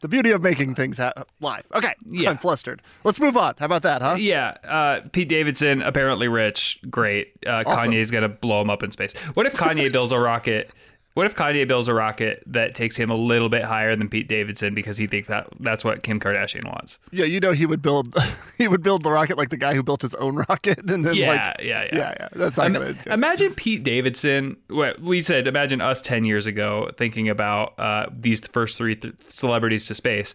The 0.00 0.08
beauty 0.08 0.30
of 0.30 0.42
making 0.42 0.74
things 0.74 0.98
ha- 0.98 1.12
live. 1.40 1.66
Okay, 1.74 1.94
Yeah. 2.04 2.30
I'm 2.30 2.38
flustered. 2.38 2.82
Let's 3.04 3.20
move 3.20 3.36
on. 3.36 3.54
How 3.58 3.66
about 3.66 3.82
that, 3.82 4.02
huh? 4.02 4.16
Yeah, 4.18 4.56
uh, 4.64 5.00
Pete 5.12 5.28
Davidson 5.28 5.82
apparently 5.82 6.28
rich, 6.28 6.78
great. 6.90 7.32
Uh, 7.46 7.64
Awesome. 7.66 7.92
Kanye's 7.92 8.10
gonna 8.10 8.28
blow 8.28 8.60
him 8.62 8.70
up 8.70 8.82
in 8.82 8.90
space. 8.92 9.14
What 9.34 9.46
if 9.46 9.54
Kanye 9.54 9.90
builds 9.92 10.12
a 10.12 10.18
rocket? 10.18 10.70
What 11.16 11.24
if 11.24 11.34
Kanye 11.34 11.66
builds 11.66 11.88
a 11.88 11.94
rocket 11.94 12.42
that 12.48 12.74
takes 12.74 12.94
him 12.94 13.08
a 13.08 13.14
little 13.14 13.48
bit 13.48 13.64
higher 13.64 13.96
than 13.96 14.10
Pete 14.10 14.28
Davidson 14.28 14.74
because 14.74 14.98
he 14.98 15.06
thinks 15.06 15.28
that 15.28 15.48
that's 15.60 15.82
what 15.82 16.02
Kim 16.02 16.20
Kardashian 16.20 16.66
wants? 16.66 16.98
Yeah, 17.10 17.24
you 17.24 17.40
know 17.40 17.52
he 17.52 17.64
would 17.64 17.80
build 17.80 18.14
he 18.58 18.68
would 18.68 18.82
build 18.82 19.02
the 19.02 19.10
rocket 19.10 19.38
like 19.38 19.48
the 19.48 19.56
guy 19.56 19.72
who 19.72 19.82
built 19.82 20.02
his 20.02 20.14
own 20.16 20.36
rocket, 20.36 20.78
and 20.90 21.06
then 21.06 21.14
Yeah, 21.14 21.28
like 21.28 21.64
yeah, 21.66 21.84
yeah. 21.84 21.88
yeah, 21.94 22.14
yeah. 22.20 22.28
That's 22.32 22.58
not 22.58 22.66
Im- 22.66 22.72
gonna. 22.74 22.96
Imagine 23.06 23.54
Pete 23.54 23.82
Davidson. 23.82 24.58
What 24.68 25.00
we 25.00 25.22
said. 25.22 25.46
Imagine 25.46 25.80
us 25.80 26.02
ten 26.02 26.24
years 26.24 26.46
ago 26.46 26.90
thinking 26.98 27.30
about 27.30 27.72
uh, 27.78 28.08
these 28.12 28.46
first 28.46 28.76
three 28.76 28.96
th- 28.96 29.14
celebrities 29.28 29.86
to 29.86 29.94
space. 29.94 30.34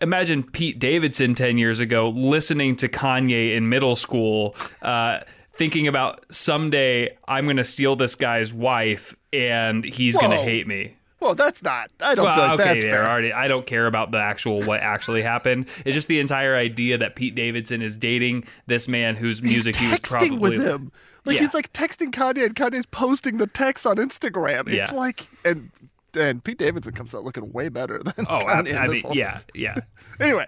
Imagine 0.00 0.44
Pete 0.44 0.78
Davidson 0.78 1.34
ten 1.34 1.58
years 1.58 1.80
ago 1.80 2.08
listening 2.08 2.76
to 2.76 2.88
Kanye 2.88 3.56
in 3.56 3.68
middle 3.68 3.96
school, 3.96 4.54
uh, 4.82 5.22
thinking 5.54 5.88
about 5.88 6.24
someday 6.32 7.18
I'm 7.26 7.46
going 7.46 7.56
to 7.56 7.64
steal 7.64 7.96
this 7.96 8.14
guy's 8.14 8.54
wife 8.54 9.16
and 9.32 9.84
he's 9.84 10.16
going 10.16 10.30
to 10.32 10.36
hate 10.38 10.66
me. 10.66 10.96
Well, 11.20 11.34
that's 11.34 11.62
not. 11.62 11.90
I 12.00 12.14
don't 12.14 12.26
feel 12.34 12.44
like 12.44 12.54
okay, 12.60 12.64
that's 12.64 12.82
there 12.82 12.90
fair. 12.92 13.06
already. 13.10 13.30
I 13.32 13.46
don't 13.46 13.66
care 13.66 13.86
about 13.86 14.10
the 14.10 14.18
actual 14.18 14.62
what 14.62 14.80
actually 14.80 15.20
happened. 15.20 15.66
It's 15.84 15.94
just 15.94 16.08
the 16.08 16.18
entire 16.18 16.56
idea 16.56 16.96
that 16.96 17.14
Pete 17.14 17.34
Davidson 17.34 17.82
is 17.82 17.94
dating 17.94 18.44
this 18.66 18.88
man 18.88 19.16
whose 19.16 19.42
music 19.42 19.76
he's 19.76 19.84
he 19.86 19.90
was 19.92 20.00
texting 20.00 20.10
probably 20.10 20.38
with 20.38 20.62
him. 20.62 20.92
Like 21.26 21.36
Yeah. 21.36 21.42
he's 21.42 21.52
like 21.52 21.72
texting 21.74 22.10
Kanye, 22.10 22.46
and 22.46 22.56
Kanye's 22.56 22.86
posting 22.86 23.36
the 23.36 23.46
text 23.46 23.86
on 23.86 23.96
Instagram. 23.96 24.66
It's 24.68 24.90
Yeah. 24.90 24.96
like, 24.96 25.28
and 25.44 25.70
and 26.16 26.42
Pete 26.42 26.58
Davidson 26.58 26.94
comes 26.94 27.14
out 27.14 27.24
looking 27.24 27.52
way 27.52 27.68
better 27.68 27.98
than 27.98 28.26
Oh, 28.28 28.36
I, 28.36 28.56
Kanye 28.56 28.78
I 28.78 28.86
mean, 28.86 29.02
whole 29.02 29.16
yeah, 29.16 29.40
yeah. 29.54 29.76
anyway, 30.20 30.46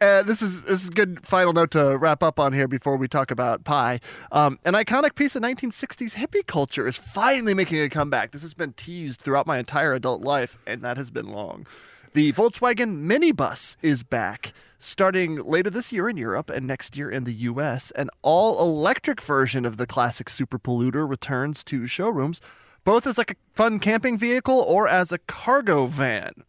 uh, 0.00 0.22
this 0.22 0.42
is 0.42 0.62
this 0.64 0.82
is 0.82 0.88
a 0.88 0.92
good 0.92 1.24
final 1.24 1.52
note 1.52 1.70
to 1.72 1.96
wrap 1.96 2.22
up 2.22 2.38
on 2.40 2.52
here 2.52 2.68
before 2.68 2.96
we 2.96 3.08
talk 3.08 3.30
about 3.30 3.64
pie. 3.64 4.00
Um, 4.32 4.58
an 4.64 4.74
iconic 4.74 5.14
piece 5.14 5.36
of 5.36 5.42
1960s 5.42 6.14
hippie 6.14 6.46
culture 6.46 6.86
is 6.86 6.96
finally 6.96 7.54
making 7.54 7.80
a 7.80 7.88
comeback. 7.88 8.32
This 8.32 8.42
has 8.42 8.54
been 8.54 8.72
teased 8.72 9.20
throughout 9.20 9.46
my 9.46 9.58
entire 9.58 9.92
adult 9.92 10.22
life, 10.22 10.58
and 10.66 10.82
that 10.82 10.96
has 10.96 11.10
been 11.10 11.28
long. 11.28 11.66
The 12.14 12.32
Volkswagen 12.32 13.04
minibus 13.04 13.76
is 13.82 14.04
back, 14.04 14.52
starting 14.78 15.42
later 15.44 15.68
this 15.68 15.92
year 15.92 16.08
in 16.08 16.16
Europe 16.16 16.48
and 16.48 16.64
next 16.64 16.96
year 16.96 17.10
in 17.10 17.24
the 17.24 17.32
U.S. 17.32 17.90
An 17.92 18.08
all-electric 18.22 19.20
version 19.20 19.64
of 19.64 19.78
the 19.78 19.86
classic 19.86 20.30
super 20.30 20.56
polluter 20.56 21.08
returns 21.08 21.64
to 21.64 21.88
showrooms, 21.88 22.40
both 22.84 23.06
as 23.06 23.18
like 23.18 23.32
a 23.32 23.36
fun 23.52 23.78
camping 23.78 24.18
vehicle 24.18 24.60
or 24.60 24.88
as 24.88 25.12
a 25.12 25.18
cargo 25.18 25.86
van. 25.86 26.44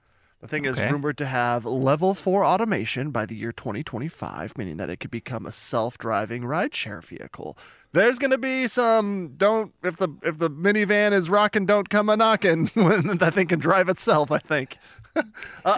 The 0.46 0.50
thing 0.50 0.66
is 0.66 0.80
rumored 0.80 1.18
to 1.18 1.26
have 1.26 1.66
level 1.66 2.14
four 2.14 2.46
automation 2.46 3.10
by 3.10 3.26
the 3.26 3.36
year 3.36 3.52
2025, 3.52 4.56
meaning 4.56 4.78
that 4.78 4.92
it 4.92 4.98
could 4.98 5.10
become 5.10 5.48
a 5.48 5.52
self-driving 5.52 6.44
rideshare 6.44 7.04
vehicle. 7.04 7.58
There's 7.94 8.20
going 8.20 8.30
to 8.30 8.38
be 8.38 8.68
some 8.68 9.34
don't 9.38 9.74
if 9.84 9.98
the 9.98 10.10
if 10.22 10.38
the 10.38 10.52
minivan 10.52 11.14
is 11.14 11.32
rocking, 11.32 11.66
don't 11.66 11.90
come 11.90 12.10
a 12.10 12.16
knocking 12.16 12.68
when 12.76 13.18
that 13.18 13.34
thing 13.34 13.48
can 13.48 13.58
drive 13.58 13.90
itself. 13.90 14.32
I 14.32 14.38
think. 14.38 14.78
uh, 15.16 15.24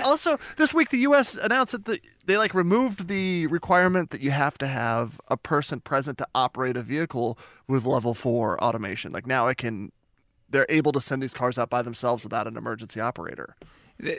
also, 0.03 0.37
this 0.57 0.73
week 0.73 0.89
the 0.89 0.99
U.S. 0.99 1.37
announced 1.37 1.71
that 1.71 1.85
the, 1.85 2.01
they 2.25 2.37
like 2.37 2.53
removed 2.53 3.07
the 3.07 3.47
requirement 3.47 4.09
that 4.09 4.19
you 4.19 4.31
have 4.31 4.57
to 4.57 4.67
have 4.67 5.21
a 5.29 5.37
person 5.37 5.79
present 5.79 6.17
to 6.17 6.27
operate 6.35 6.75
a 6.75 6.83
vehicle 6.83 7.39
with 7.69 7.85
level 7.85 8.13
four 8.13 8.61
automation. 8.61 9.13
Like 9.13 9.25
now, 9.25 9.47
it 9.47 9.55
can. 9.55 9.93
They're 10.49 10.65
able 10.69 10.91
to 10.93 11.01
send 11.01 11.21
these 11.21 11.33
cars 11.33 11.57
out 11.57 11.69
by 11.69 11.81
themselves 11.81 12.23
without 12.23 12.47
an 12.47 12.57
emergency 12.57 12.99
operator. 12.99 13.55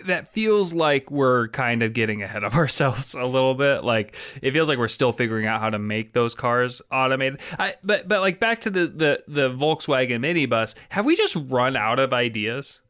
That 0.07 0.27
feels 0.27 0.75
like 0.75 1.09
we're 1.09 1.49
kind 1.49 1.85
of 1.85 1.93
getting 1.93 2.23
ahead 2.23 2.43
of 2.43 2.55
ourselves 2.57 3.15
a 3.15 3.25
little 3.25 3.55
bit. 3.55 3.85
Like 3.85 4.17
it 4.43 4.53
feels 4.53 4.69
like 4.69 4.79
we're 4.79 4.89
still 4.89 5.13
figuring 5.13 5.47
out 5.47 5.61
how 5.61 5.71
to 5.71 5.79
make 5.79 6.13
those 6.13 6.35
cars 6.35 6.83
automated. 6.91 7.41
I, 7.59 7.77
but 7.85 8.09
but 8.09 8.21
like 8.21 8.41
back 8.41 8.63
to 8.63 8.71
the 8.71 8.87
the 8.87 9.23
the 9.29 9.51
Volkswagen 9.51 10.19
minibus, 10.19 10.75
have 10.89 11.07
we 11.07 11.15
just 11.15 11.37
run 11.49 11.77
out 11.77 11.99
of 12.01 12.13
ideas? 12.13 12.81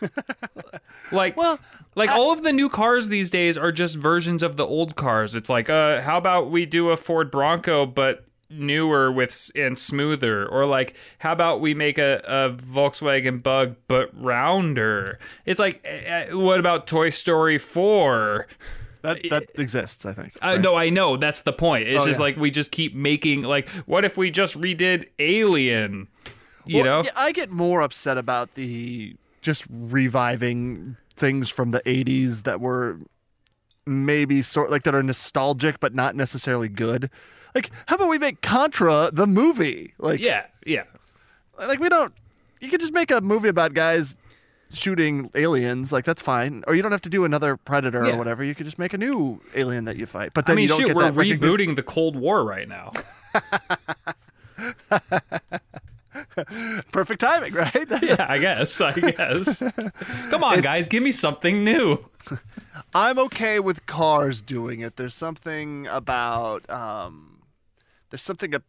like 1.12 1.36
Well, 1.36 1.60
like 1.94 2.10
all 2.10 2.32
of 2.32 2.42
the 2.42 2.52
new 2.52 2.68
cars 2.68 3.08
these 3.08 3.30
days 3.30 3.56
are 3.56 3.70
just 3.70 3.96
versions 3.96 4.42
of 4.42 4.56
the 4.56 4.66
old 4.66 4.96
cars. 4.96 5.36
It's 5.36 5.50
like, 5.50 5.68
uh, 5.70 6.00
how 6.00 6.18
about 6.18 6.50
we 6.50 6.66
do 6.66 6.90
a 6.90 6.96
Ford 6.96 7.30
Bronco 7.30 7.86
but 7.86 8.24
newer 8.52 9.10
with 9.10 9.50
and 9.54 9.78
smoother, 9.78 10.46
or 10.48 10.66
like, 10.66 10.94
how 11.18 11.32
about 11.32 11.60
we 11.60 11.74
make 11.74 11.98
a, 11.98 12.20
a 12.26 12.50
Volkswagen 12.54 13.42
Bug 13.42 13.76
but 13.88 14.10
rounder? 14.14 15.18
It's 15.46 15.58
like, 15.58 15.86
uh, 15.86 16.36
what 16.36 16.60
about 16.60 16.86
Toy 16.86 17.10
Story 17.10 17.58
Four? 17.58 18.46
That 19.02 19.18
that 19.30 19.58
exists, 19.58 20.06
I 20.06 20.12
think. 20.12 20.34
Uh, 20.40 20.58
no, 20.58 20.76
I 20.76 20.88
know 20.88 21.16
that's 21.16 21.40
the 21.40 21.52
point. 21.52 21.88
It's 21.88 22.02
Oh, 22.04 22.06
just 22.06 22.20
yeah. 22.20 22.24
like 22.24 22.36
we 22.36 22.50
just 22.52 22.70
keep 22.70 22.94
making 22.94 23.42
like, 23.42 23.68
what 23.86 24.04
if 24.04 24.16
we 24.16 24.30
just 24.30 24.56
redid 24.60 25.08
Alien? 25.18 26.06
You 26.64 26.84
Well, 26.84 27.02
know, 27.02 27.10
I 27.16 27.32
get 27.32 27.50
more 27.50 27.80
upset 27.80 28.16
about 28.16 28.54
the 28.54 29.16
just 29.40 29.64
reviving 29.68 30.96
things 31.16 31.50
from 31.50 31.72
the 31.72 31.80
80s 31.80 32.44
that 32.44 32.60
were 32.60 32.98
maybe 33.84 34.40
sort 34.42 34.70
like 34.70 34.84
that 34.84 34.94
are 34.94 35.02
nostalgic 35.02 35.80
but 35.80 35.94
not 35.94 36.14
necessarily 36.14 36.68
good. 36.68 37.10
Like 37.54 37.70
how 37.86 37.96
about 37.96 38.08
we 38.08 38.18
make 38.18 38.40
Contra 38.40 39.10
the 39.12 39.26
movie? 39.26 39.94
Like 39.98 40.20
yeah, 40.20 40.46
yeah. 40.66 40.84
like 41.58 41.80
we 41.80 41.88
don't 41.88 42.12
you 42.60 42.70
could 42.70 42.80
just 42.80 42.92
make 42.92 43.10
a 43.10 43.20
movie 43.20 43.48
about 43.48 43.74
guys 43.74 44.16
shooting 44.70 45.30
aliens 45.34 45.92
like 45.92 46.06
that's 46.06 46.22
fine 46.22 46.64
or 46.66 46.74
you 46.74 46.80
don't 46.80 46.92
have 46.92 47.02
to 47.02 47.10
do 47.10 47.26
another 47.26 47.58
predator 47.58 48.06
Yeah. 48.06 48.14
or 48.14 48.16
whatever 48.16 48.42
you 48.42 48.54
could 48.54 48.64
just 48.64 48.78
make 48.78 48.94
a 48.94 48.98
new 48.98 49.38
alien 49.54 49.84
that 49.84 49.98
you 49.98 50.06
fight 50.06 50.32
but 50.32 50.46
I 50.46 50.48
then 50.48 50.56
mean, 50.56 50.62
you 50.62 50.68
don't 50.68 50.80
shoot, 50.80 50.86
get 50.86 50.96
we're 50.96 51.10
that 51.10 51.14
rebooting 51.14 51.76
the 51.76 51.82
Cold 51.82 52.16
War 52.16 52.42
right 52.42 52.66
now. 52.66 52.92
perfect 56.92 57.20
timing 57.20 57.52
right 57.52 57.74
yeah, 58.02 58.26
I 58.28 58.38
guess. 58.38 58.80
I 58.80 58.92
guess. 58.92 59.62
Come 60.30 60.44
on, 60.44 60.60
guys, 60.60 60.88
give 60.88 61.02
me 61.02 61.12
something 61.12 61.64
new. 61.64 61.98
I'm 62.94 63.18
okay 63.18 63.58
with 63.60 63.86
cars 63.86 64.42
doing 64.42 64.80
it. 64.80 64.96
There's 64.96 65.14
something 65.14 65.86
about 65.88 66.68
um, 66.70 67.31
there's 68.12 68.22
something 68.22 68.54
a, 68.54 68.62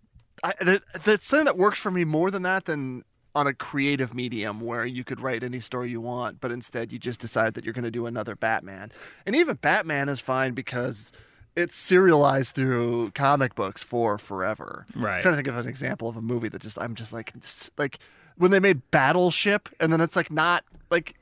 I, 0.44 0.54
there, 0.60 0.80
there's 1.04 1.24
something 1.24 1.46
that 1.46 1.58
works 1.58 1.80
for 1.80 1.92
me 1.92 2.04
more 2.06 2.32
than 2.32 2.42
that 2.42 2.66
than 2.66 3.04
on 3.36 3.46
a 3.46 3.54
creative 3.54 4.14
medium 4.16 4.60
where 4.62 4.86
you 4.86 5.04
could 5.04 5.20
write 5.20 5.44
any 5.44 5.60
story 5.60 5.90
you 5.90 6.00
want, 6.02 6.40
but 6.40 6.52
instead 6.52 6.92
you 6.92 6.98
just 7.00 7.20
decide 7.20 7.54
that 7.56 7.64
you're 7.66 7.74
going 7.74 7.84
to 7.84 7.92
do 7.92 8.06
another 8.06 8.36
Batman. 8.36 8.92
And 9.26 9.36
even 9.36 9.56
Batman 9.58 10.08
is 10.08 10.20
fine 10.20 10.54
because 10.54 11.12
it's 11.56 11.76
serialized 11.76 12.56
through 12.56 13.12
comic 13.16 13.54
books 13.56 13.84
for 13.84 14.18
forever. 14.18 14.86
Right. 14.96 15.18
I'm 15.18 15.22
trying 15.22 15.34
to 15.34 15.36
think 15.38 15.48
of 15.48 15.58
an 15.58 15.68
example 15.68 16.08
of 16.10 16.16
a 16.18 16.22
movie 16.22 16.48
that 16.50 16.62
just 16.62 16.80
I'm 16.80 16.96
just 16.96 17.12
like 17.14 17.34
like 17.78 18.00
when 18.38 18.52
they 18.52 18.60
made 18.60 18.90
Battleship 18.92 19.68
and 19.80 19.92
then 19.92 20.00
it's 20.02 20.16
like 20.16 20.32
not 20.32 20.64
like 20.90 21.16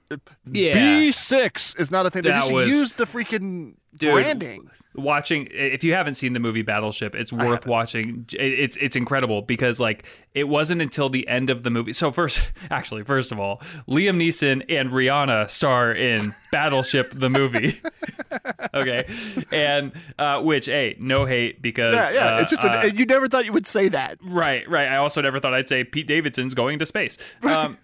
Yeah. 0.45 0.73
B6 0.73 1.79
is 1.79 1.91
not 1.91 2.05
a 2.05 2.09
thing. 2.09 2.23
They 2.23 2.29
That 2.29 2.41
just 2.41 2.51
was- 2.53 2.69
use 2.69 2.93
the 2.93 3.05
freaking 3.05 3.75
Dude, 3.95 4.13
branding. 4.13 4.69
Watching, 4.93 5.47
if 5.51 5.83
you 5.85 5.93
haven't 5.93 6.15
seen 6.15 6.33
the 6.33 6.39
movie 6.39 6.61
Battleship, 6.63 7.15
it's 7.15 7.31
worth 7.31 7.65
watching. 7.65 8.25
It- 8.33 8.59
It's 8.59 8.77
it's 8.77 8.95
incredible 8.97 9.41
because 9.41 9.79
like 9.79 10.05
it 10.33 10.47
wasn't 10.49 10.81
until 10.81 11.07
the 11.09 11.27
end 11.29 11.49
of 11.49 11.63
the 11.63 11.69
movie. 11.69 11.93
So 11.93 12.11
first, 12.11 12.41
actually, 12.69 13.03
first 13.03 13.31
of 13.31 13.39
all, 13.39 13.57
Liam 13.87 14.17
Neeson 14.17 14.63
and 14.69 14.89
Rihanna 14.89 15.49
star 15.49 15.93
in 15.93 16.33
Battleship 16.51 17.07
the 17.13 17.29
movie. 17.29 17.81
okay, 18.73 19.05
and 19.51 19.91
uh, 20.19 20.41
which 20.41 20.65
hey, 20.65 20.95
no 20.99 21.25
hate 21.25 21.61
because 21.61 22.13
Yeah, 22.13 22.19
yeah. 22.31 22.35
uh, 22.35 22.41
it's 22.41 22.49
just 22.51 22.63
uh, 22.63 22.89
you 22.93 23.05
never 23.05 23.27
thought 23.27 23.45
you 23.45 23.53
would 23.53 23.67
say 23.67 23.87
that. 23.89 24.17
Right, 24.23 24.67
right. 24.69 24.87
I 24.89 24.97
also 24.97 25.21
never 25.21 25.39
thought 25.39 25.53
I'd 25.53 25.69
say 25.69 25.83
Pete 25.83 26.07
Davidson's 26.07 26.53
going 26.53 26.79
to 26.79 26.85
space. 26.85 27.17
Um, 27.43 27.77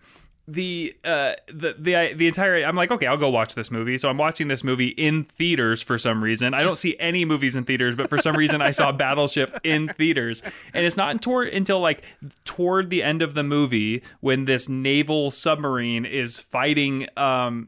the 0.48 0.96
uh 1.04 1.34
the 1.48 1.76
the 1.78 2.14
the 2.16 2.28
entire 2.28 2.64
I'm 2.64 2.76
like 2.76 2.90
okay 2.90 3.06
I'll 3.06 3.18
go 3.18 3.30
watch 3.30 3.54
this 3.56 3.70
movie. 3.70 3.98
So 3.98 4.10
I'm 4.10 4.18
watching 4.18 4.48
this 4.48 4.64
movie 4.64 4.88
in 4.88 5.26
theaters 5.26 5.82
for 5.82 5.98
some 5.98 6.24
reason. 6.24 6.54
I 6.54 6.60
don't 6.60 6.78
see 6.78 6.96
any 7.00 7.26
movies 7.26 7.58
in 7.58 7.66
theaters 7.66 7.96
but 7.96 8.10
for 8.10 8.18
some 8.18 8.36
reason 8.36 8.62
I 8.62 8.72
saw 8.72 8.92
Battleship 8.94 9.60
in 9.66 9.90
theaters. 9.90 10.42
And 10.74 10.86
it's 10.86 10.96
not 10.96 11.12
until 11.12 11.40
until 11.40 11.82
like 11.82 12.04
toward 12.46 12.90
the 12.90 13.04
end 13.04 13.22
of 13.22 13.34
the 13.34 13.44
movie 13.44 14.04
when 14.22 14.46
this 14.46 14.70
naval 14.70 15.32
submarine 15.32 16.06
is 16.06 16.38
fighting 16.38 17.08
um 17.18 17.68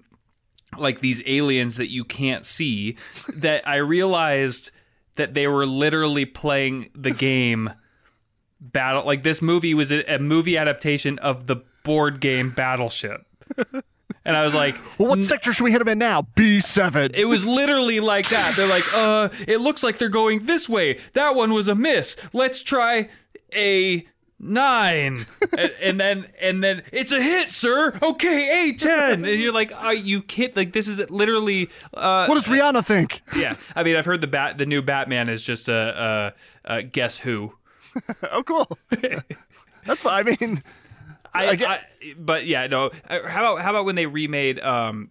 like 0.77 1.01
these 1.01 1.21
aliens 1.25 1.75
that 1.77 1.91
you 1.91 2.05
can't 2.05 2.45
see 2.45 2.95
that 3.35 3.67
I 3.67 3.77
realized 3.77 4.71
that 5.15 5.33
they 5.33 5.47
were 5.47 5.65
literally 5.65 6.25
playing 6.25 6.91
the 6.95 7.11
game 7.11 7.71
battle 8.61 9.05
like 9.05 9.23
this 9.23 9.41
movie 9.41 9.73
was 9.73 9.91
a, 9.91 10.03
a 10.13 10.19
movie 10.19 10.57
adaptation 10.57 11.19
of 11.19 11.47
the 11.47 11.57
board 11.83 12.19
game 12.19 12.49
battleship 12.51 13.25
and 14.25 14.35
i 14.37 14.43
was 14.43 14.53
like 14.53 14.75
Well, 14.97 15.09
what 15.09 15.23
sector 15.23 15.53
should 15.53 15.63
we 15.63 15.71
hit 15.71 15.81
him 15.81 15.87
in 15.87 15.97
now? 15.97 16.27
B7. 16.35 17.11
it 17.15 17.25
was 17.25 17.45
literally 17.45 17.99
like 17.99 18.29
that 18.29 18.55
they're 18.55 18.67
like 18.67 18.83
uh 18.93 19.29
it 19.47 19.61
looks 19.61 19.83
like 19.83 19.97
they're 19.97 20.09
going 20.09 20.45
this 20.45 20.67
way 20.69 20.99
that 21.13 21.35
one 21.35 21.51
was 21.53 21.67
a 21.67 21.75
miss 21.75 22.15
let's 22.33 22.61
try 22.61 23.09
a 23.55 24.05
nine 24.41 25.25
and, 25.57 25.71
and 25.81 25.99
then 25.99 26.25
and 26.39 26.63
then 26.63 26.81
it's 26.93 27.11
a 27.11 27.21
hit 27.21 27.51
sir 27.51 27.97
okay 28.01 28.69
a 28.69 28.73
10 28.73 29.25
and 29.25 29.41
you're 29.41 29.51
like 29.51 29.71
are 29.73 29.93
you 29.93 30.21
kid 30.21 30.55
like 30.55 30.71
this 30.71 30.87
is 30.87 30.97
literally 31.09 31.69
uh 31.93 32.25
what 32.25 32.35
does 32.35 32.45
Rihanna 32.45 32.85
think? 32.85 33.21
yeah 33.35 33.55
i 33.75 33.83
mean 33.83 33.97
i've 33.97 34.05
heard 34.05 34.21
the 34.21 34.27
bat 34.27 34.57
the 34.57 34.65
new 34.65 34.81
batman 34.81 35.27
is 35.27 35.41
just 35.43 35.67
a, 35.67 36.33
a, 36.65 36.75
a 36.77 36.83
guess 36.83 37.17
who 37.17 37.53
oh, 38.31 38.43
cool. 38.43 38.69
That's 39.85 40.01
fine. 40.01 40.27
I 40.27 40.37
mean, 40.39 40.63
I, 41.33 41.45
I 41.45 41.57
I- 41.65 41.81
but 42.17 42.45
yeah, 42.45 42.67
no. 42.67 42.91
Uh, 43.09 43.27
How 43.27 43.41
about 43.53 43.61
how 43.63 43.69
about 43.71 43.85
when 43.85 43.95
they 43.95 44.05
remade 44.05 44.59
um, 44.59 45.09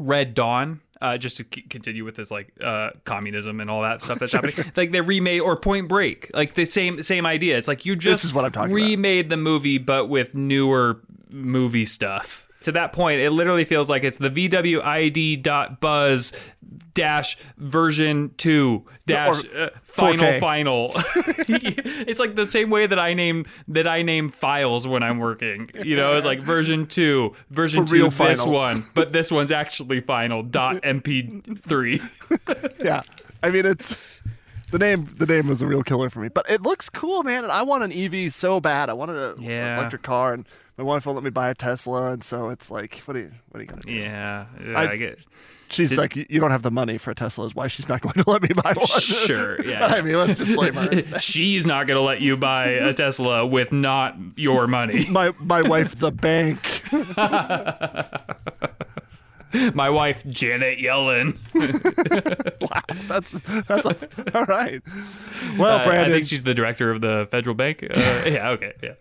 Red 0.00 0.34
Dawn? 0.34 0.80
Uh, 0.98 1.18
just 1.18 1.36
to 1.36 1.44
c- 1.54 1.60
continue 1.60 2.06
with 2.06 2.16
this 2.16 2.30
like 2.30 2.54
uh, 2.58 2.88
communism 3.04 3.60
and 3.60 3.68
all 3.68 3.82
that 3.82 4.00
stuff 4.00 4.18
that's 4.18 4.32
happening, 4.34 4.54
like 4.76 4.92
they 4.92 5.02
remade 5.02 5.42
or 5.42 5.54
Point 5.54 5.88
Break, 5.88 6.30
like 6.32 6.54
the 6.54 6.64
same 6.64 7.02
same 7.02 7.26
idea. 7.26 7.58
It's 7.58 7.68
like 7.68 7.84
you 7.84 7.96
just 7.96 8.22
this 8.22 8.24
is 8.24 8.32
what 8.32 8.46
I'm 8.46 8.52
talking 8.52 8.72
about. 8.72 8.82
remade 8.82 9.28
the 9.28 9.36
movie, 9.36 9.76
but 9.76 10.06
with 10.08 10.34
newer 10.34 11.02
movie 11.30 11.84
stuff. 11.84 12.45
To 12.66 12.72
that 12.72 12.92
point, 12.92 13.20
it 13.20 13.30
literally 13.30 13.64
feels 13.64 13.88
like 13.88 14.02
it's 14.02 14.18
the 14.18 14.28
VWID 14.28 15.40
dot 15.40 15.80
Buzz 15.80 16.32
dash 16.94 17.38
version 17.58 18.32
two 18.38 18.84
dash 19.06 19.44
uh, 19.54 19.68
final 19.84 20.40
final. 20.40 20.90
it's 20.96 22.18
like 22.18 22.34
the 22.34 22.44
same 22.44 22.68
way 22.70 22.88
that 22.88 22.98
I 22.98 23.14
name 23.14 23.46
that 23.68 23.86
I 23.86 24.02
name 24.02 24.30
files 24.30 24.84
when 24.88 25.04
I'm 25.04 25.20
working. 25.20 25.70
You 25.80 25.94
know, 25.94 26.16
it's 26.16 26.26
like 26.26 26.40
version 26.40 26.88
two, 26.88 27.36
version 27.50 27.86
For 27.86 27.92
two, 27.92 28.02
this 28.06 28.40
final. 28.40 28.52
one, 28.52 28.84
but 28.94 29.12
this 29.12 29.30
one's 29.30 29.52
actually 29.52 30.00
final 30.00 30.42
dot 30.42 30.82
mp3. 30.82 32.80
yeah. 32.84 33.02
I 33.44 33.52
mean, 33.52 33.64
it's 33.64 33.96
The 34.72 34.78
name 34.78 35.14
the 35.16 35.26
name 35.26 35.48
was 35.48 35.62
a 35.62 35.66
real 35.66 35.82
killer 35.82 36.10
for 36.10 36.18
me. 36.20 36.28
But 36.28 36.48
it 36.50 36.62
looks 36.62 36.88
cool, 36.90 37.22
man, 37.22 37.44
and 37.44 37.52
I 37.52 37.62
want 37.62 37.84
an 37.84 37.92
EV 37.92 38.32
so 38.32 38.60
bad. 38.60 38.88
I 38.90 38.94
wanted 38.94 39.16
an 39.16 39.42
Yeah. 39.42 39.78
electric 39.78 40.02
car 40.02 40.32
and 40.34 40.44
my 40.76 40.84
wife 40.84 41.06
won't 41.06 41.16
let 41.16 41.24
me 41.24 41.30
buy 41.30 41.48
a 41.48 41.54
Tesla, 41.54 42.10
and 42.10 42.22
so 42.22 42.50
it's 42.50 42.70
like, 42.70 42.98
what 43.06 43.16
are 43.16 43.20
you, 43.20 43.30
what 43.48 43.60
are 43.60 43.62
you 43.62 43.68
gonna 43.68 43.80
do? 43.82 43.92
Yeah, 43.92 44.44
yeah, 44.62 44.78
I- 44.78 44.90
I, 44.90 44.96
get. 44.96 45.18
She's 45.68 45.88
Did- 45.90 45.98
like, 45.98 46.14
you 46.16 46.38
don't 46.38 46.50
have 46.52 46.62
the 46.62 46.70
money 46.70 46.96
for 46.98 47.10
a 47.10 47.14
Tesla, 47.14 47.46
is 47.46 47.54
why 47.54 47.66
she's 47.68 47.88
not 47.88 48.00
going 48.02 48.12
to 48.22 48.30
let 48.30 48.42
me 48.42 48.50
buy 48.54 48.72
one. 48.76 48.86
Sure, 48.86 49.60
yeah. 49.64 49.86
I 49.86 50.00
mean, 50.02 50.16
let's 50.16 50.38
just 50.38 50.54
blame 50.54 50.74
her. 50.74 51.18
She's 51.18 51.64
not 51.66 51.86
going 51.86 51.96
to 51.96 52.02
let 52.02 52.20
you 52.20 52.36
buy 52.36 52.66
a 52.66 52.92
Tesla 52.92 53.46
with 53.46 53.72
not 53.72 54.16
your 54.36 54.66
money. 54.66 55.06
my 55.10 55.32
my 55.40 55.62
wife, 55.62 55.96
the 55.96 56.12
bank. 56.12 56.82
My 59.74 59.88
wife, 59.88 60.26
Janet 60.26 60.78
Yellen. 60.78 61.38
wow, 62.60 62.82
that's 63.08 63.30
that's 63.66 63.86
a, 63.86 64.38
all 64.38 64.44
right. 64.44 64.82
Well, 65.58 65.88
Uh, 65.88 65.92
I 65.92 66.04
think 66.08 66.26
she's 66.26 66.42
the 66.42 66.54
director 66.54 66.90
of 66.90 67.00
the 67.00 67.28
federal 67.30 67.54
bank. 67.54 67.82
Uh, 67.82 67.88
yeah, 68.26 68.50
okay, 68.50 68.72
yeah. 68.82 68.94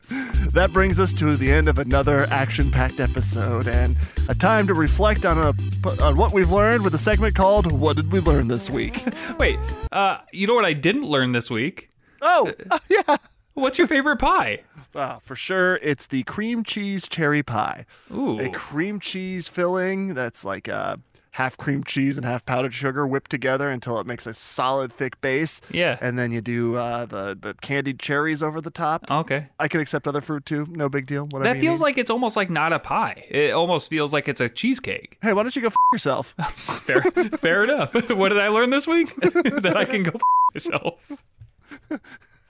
that 0.54 0.72
brings 0.72 1.00
us 1.00 1.14
to 1.16 1.36
the 1.36 1.52
end 1.52 1.68
of 1.68 1.80
another 1.80 2.28
action-packed 2.28 3.00
episode 3.00 3.68
and 3.68 3.98
a 4.30 4.36
time 4.36 4.68
to 4.68 4.74
reflect 4.74 5.26
on 5.26 5.38
a 5.38 6.02
on 6.04 6.16
what 6.16 6.32
we've 6.34 6.52
learned 6.52 6.84
with 6.84 6.94
a 6.96 7.00
segment 7.00 7.36
called 7.36 7.72
"What 7.72 7.98
Did 7.98 8.12
We 8.12 8.20
Learn 8.20 8.48
This 8.48 8.70
Week." 8.70 9.04
Wait, 9.40 9.58
uh, 9.92 10.20
you 10.32 10.48
know 10.48 10.56
what 10.56 10.66
I 10.66 10.74
didn't 10.74 11.06
learn 11.06 11.32
this 11.32 11.50
week? 11.50 11.90
Oh, 12.22 12.52
uh, 12.72 12.80
yeah. 12.90 13.18
What's 13.56 13.78
your 13.78 13.88
favorite 13.88 14.18
pie? 14.18 14.64
Uh, 14.94 15.18
for 15.20 15.34
sure, 15.36 15.78
it's 15.78 16.08
the 16.08 16.24
cream 16.24 16.64
cheese 16.64 17.08
cherry 17.08 17.42
pie. 17.42 17.86
Ooh. 18.14 18.38
A 18.40 18.50
cream 18.50 19.00
cheese 19.00 19.48
filling 19.48 20.14
that's 20.14 20.44
like 20.44 20.68
uh, 20.68 20.98
half 21.32 21.56
cream 21.58 21.82
cheese 21.82 22.18
and 22.18 22.26
half 22.26 22.46
powdered 22.46 22.74
sugar 22.74 23.08
whipped 23.08 23.32
together 23.32 23.70
until 23.70 23.98
it 24.00 24.06
makes 24.06 24.28
a 24.28 24.34
solid, 24.34 24.92
thick 24.92 25.22
base. 25.22 25.62
Yeah. 25.72 25.98
And 26.02 26.20
then 26.20 26.34
you 26.34 26.42
do 26.42 26.76
uh, 26.76 27.06
the, 27.06 27.38
the 27.40 27.54
candied 27.56 27.98
cherries 27.98 28.44
over 28.44 28.60
the 28.60 28.72
top. 28.72 29.10
Okay. 29.10 29.48
I 29.58 29.70
can 29.70 29.80
accept 29.80 30.06
other 30.06 30.20
fruit 30.20 30.46
too. 30.46 30.68
No 30.70 30.90
big 30.90 31.06
deal. 31.06 31.24
Whatever 31.26 31.54
That 31.54 31.62
feels 31.62 31.80
like 31.80 31.98
it's 31.98 32.12
almost 32.12 32.36
like 32.36 32.50
not 32.50 32.74
a 32.74 32.80
pie. 32.80 33.26
It 33.30 33.52
almost 33.52 33.90
feels 33.90 34.12
like 34.12 34.28
it's 34.28 34.42
a 34.42 34.50
cheesecake. 34.50 35.18
Hey, 35.22 35.32
why 35.32 35.44
don't 35.44 35.56
you 35.56 35.62
go 35.62 35.70
f- 35.70 35.76
yourself? 35.94 36.36
Fair, 36.86 37.02
fair 37.02 37.64
enough. 37.64 37.94
what 38.12 38.30
did 38.30 38.40
I 38.40 38.50
learn 38.50 38.70
this 38.70 38.86
week? 38.86 39.16
that 39.22 39.76
I 39.78 39.86
can 39.86 40.04
go 40.04 40.12
f- 40.14 40.22
myself. 40.54 41.12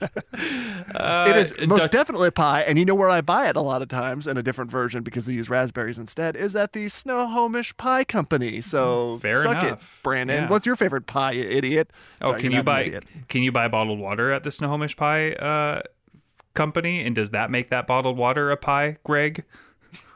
it 0.00 1.36
is 1.36 1.54
most 1.66 1.90
definitely 1.90 2.28
a 2.28 2.32
pie, 2.32 2.62
and 2.62 2.78
you 2.78 2.84
know 2.84 2.94
where 2.94 3.08
I 3.08 3.20
buy 3.20 3.48
it 3.48 3.56
a 3.56 3.60
lot 3.60 3.82
of 3.82 3.88
times 3.88 4.26
in 4.26 4.36
a 4.36 4.42
different 4.42 4.70
version 4.70 5.02
because 5.02 5.26
they 5.26 5.32
use 5.32 5.48
raspberries 5.48 5.98
instead. 5.98 6.36
Is 6.36 6.54
at 6.54 6.72
the 6.72 6.88
Snohomish 6.88 7.76
Pie 7.76 8.04
Company. 8.04 8.60
So 8.60 9.18
Fair 9.18 9.42
suck 9.42 9.62
enough. 9.62 9.98
it, 9.98 10.02
Brandon. 10.02 10.44
Yeah. 10.44 10.50
What's 10.50 10.66
your 10.66 10.76
favorite 10.76 11.06
pie, 11.06 11.32
you 11.32 11.44
idiot? 11.44 11.90
Oh, 12.20 12.30
Sorry, 12.30 12.40
can 12.42 12.52
you 12.52 12.62
buy 12.62 13.00
can 13.28 13.42
you 13.42 13.52
buy 13.52 13.68
bottled 13.68 13.98
water 13.98 14.32
at 14.32 14.42
the 14.42 14.50
Snohomish 14.50 14.96
Pie 14.96 15.32
uh, 15.32 15.82
company? 16.54 17.04
And 17.04 17.14
does 17.14 17.30
that 17.30 17.50
make 17.50 17.70
that 17.70 17.86
bottled 17.86 18.18
water 18.18 18.50
a 18.50 18.56
pie, 18.56 18.98
Greg? 19.04 19.44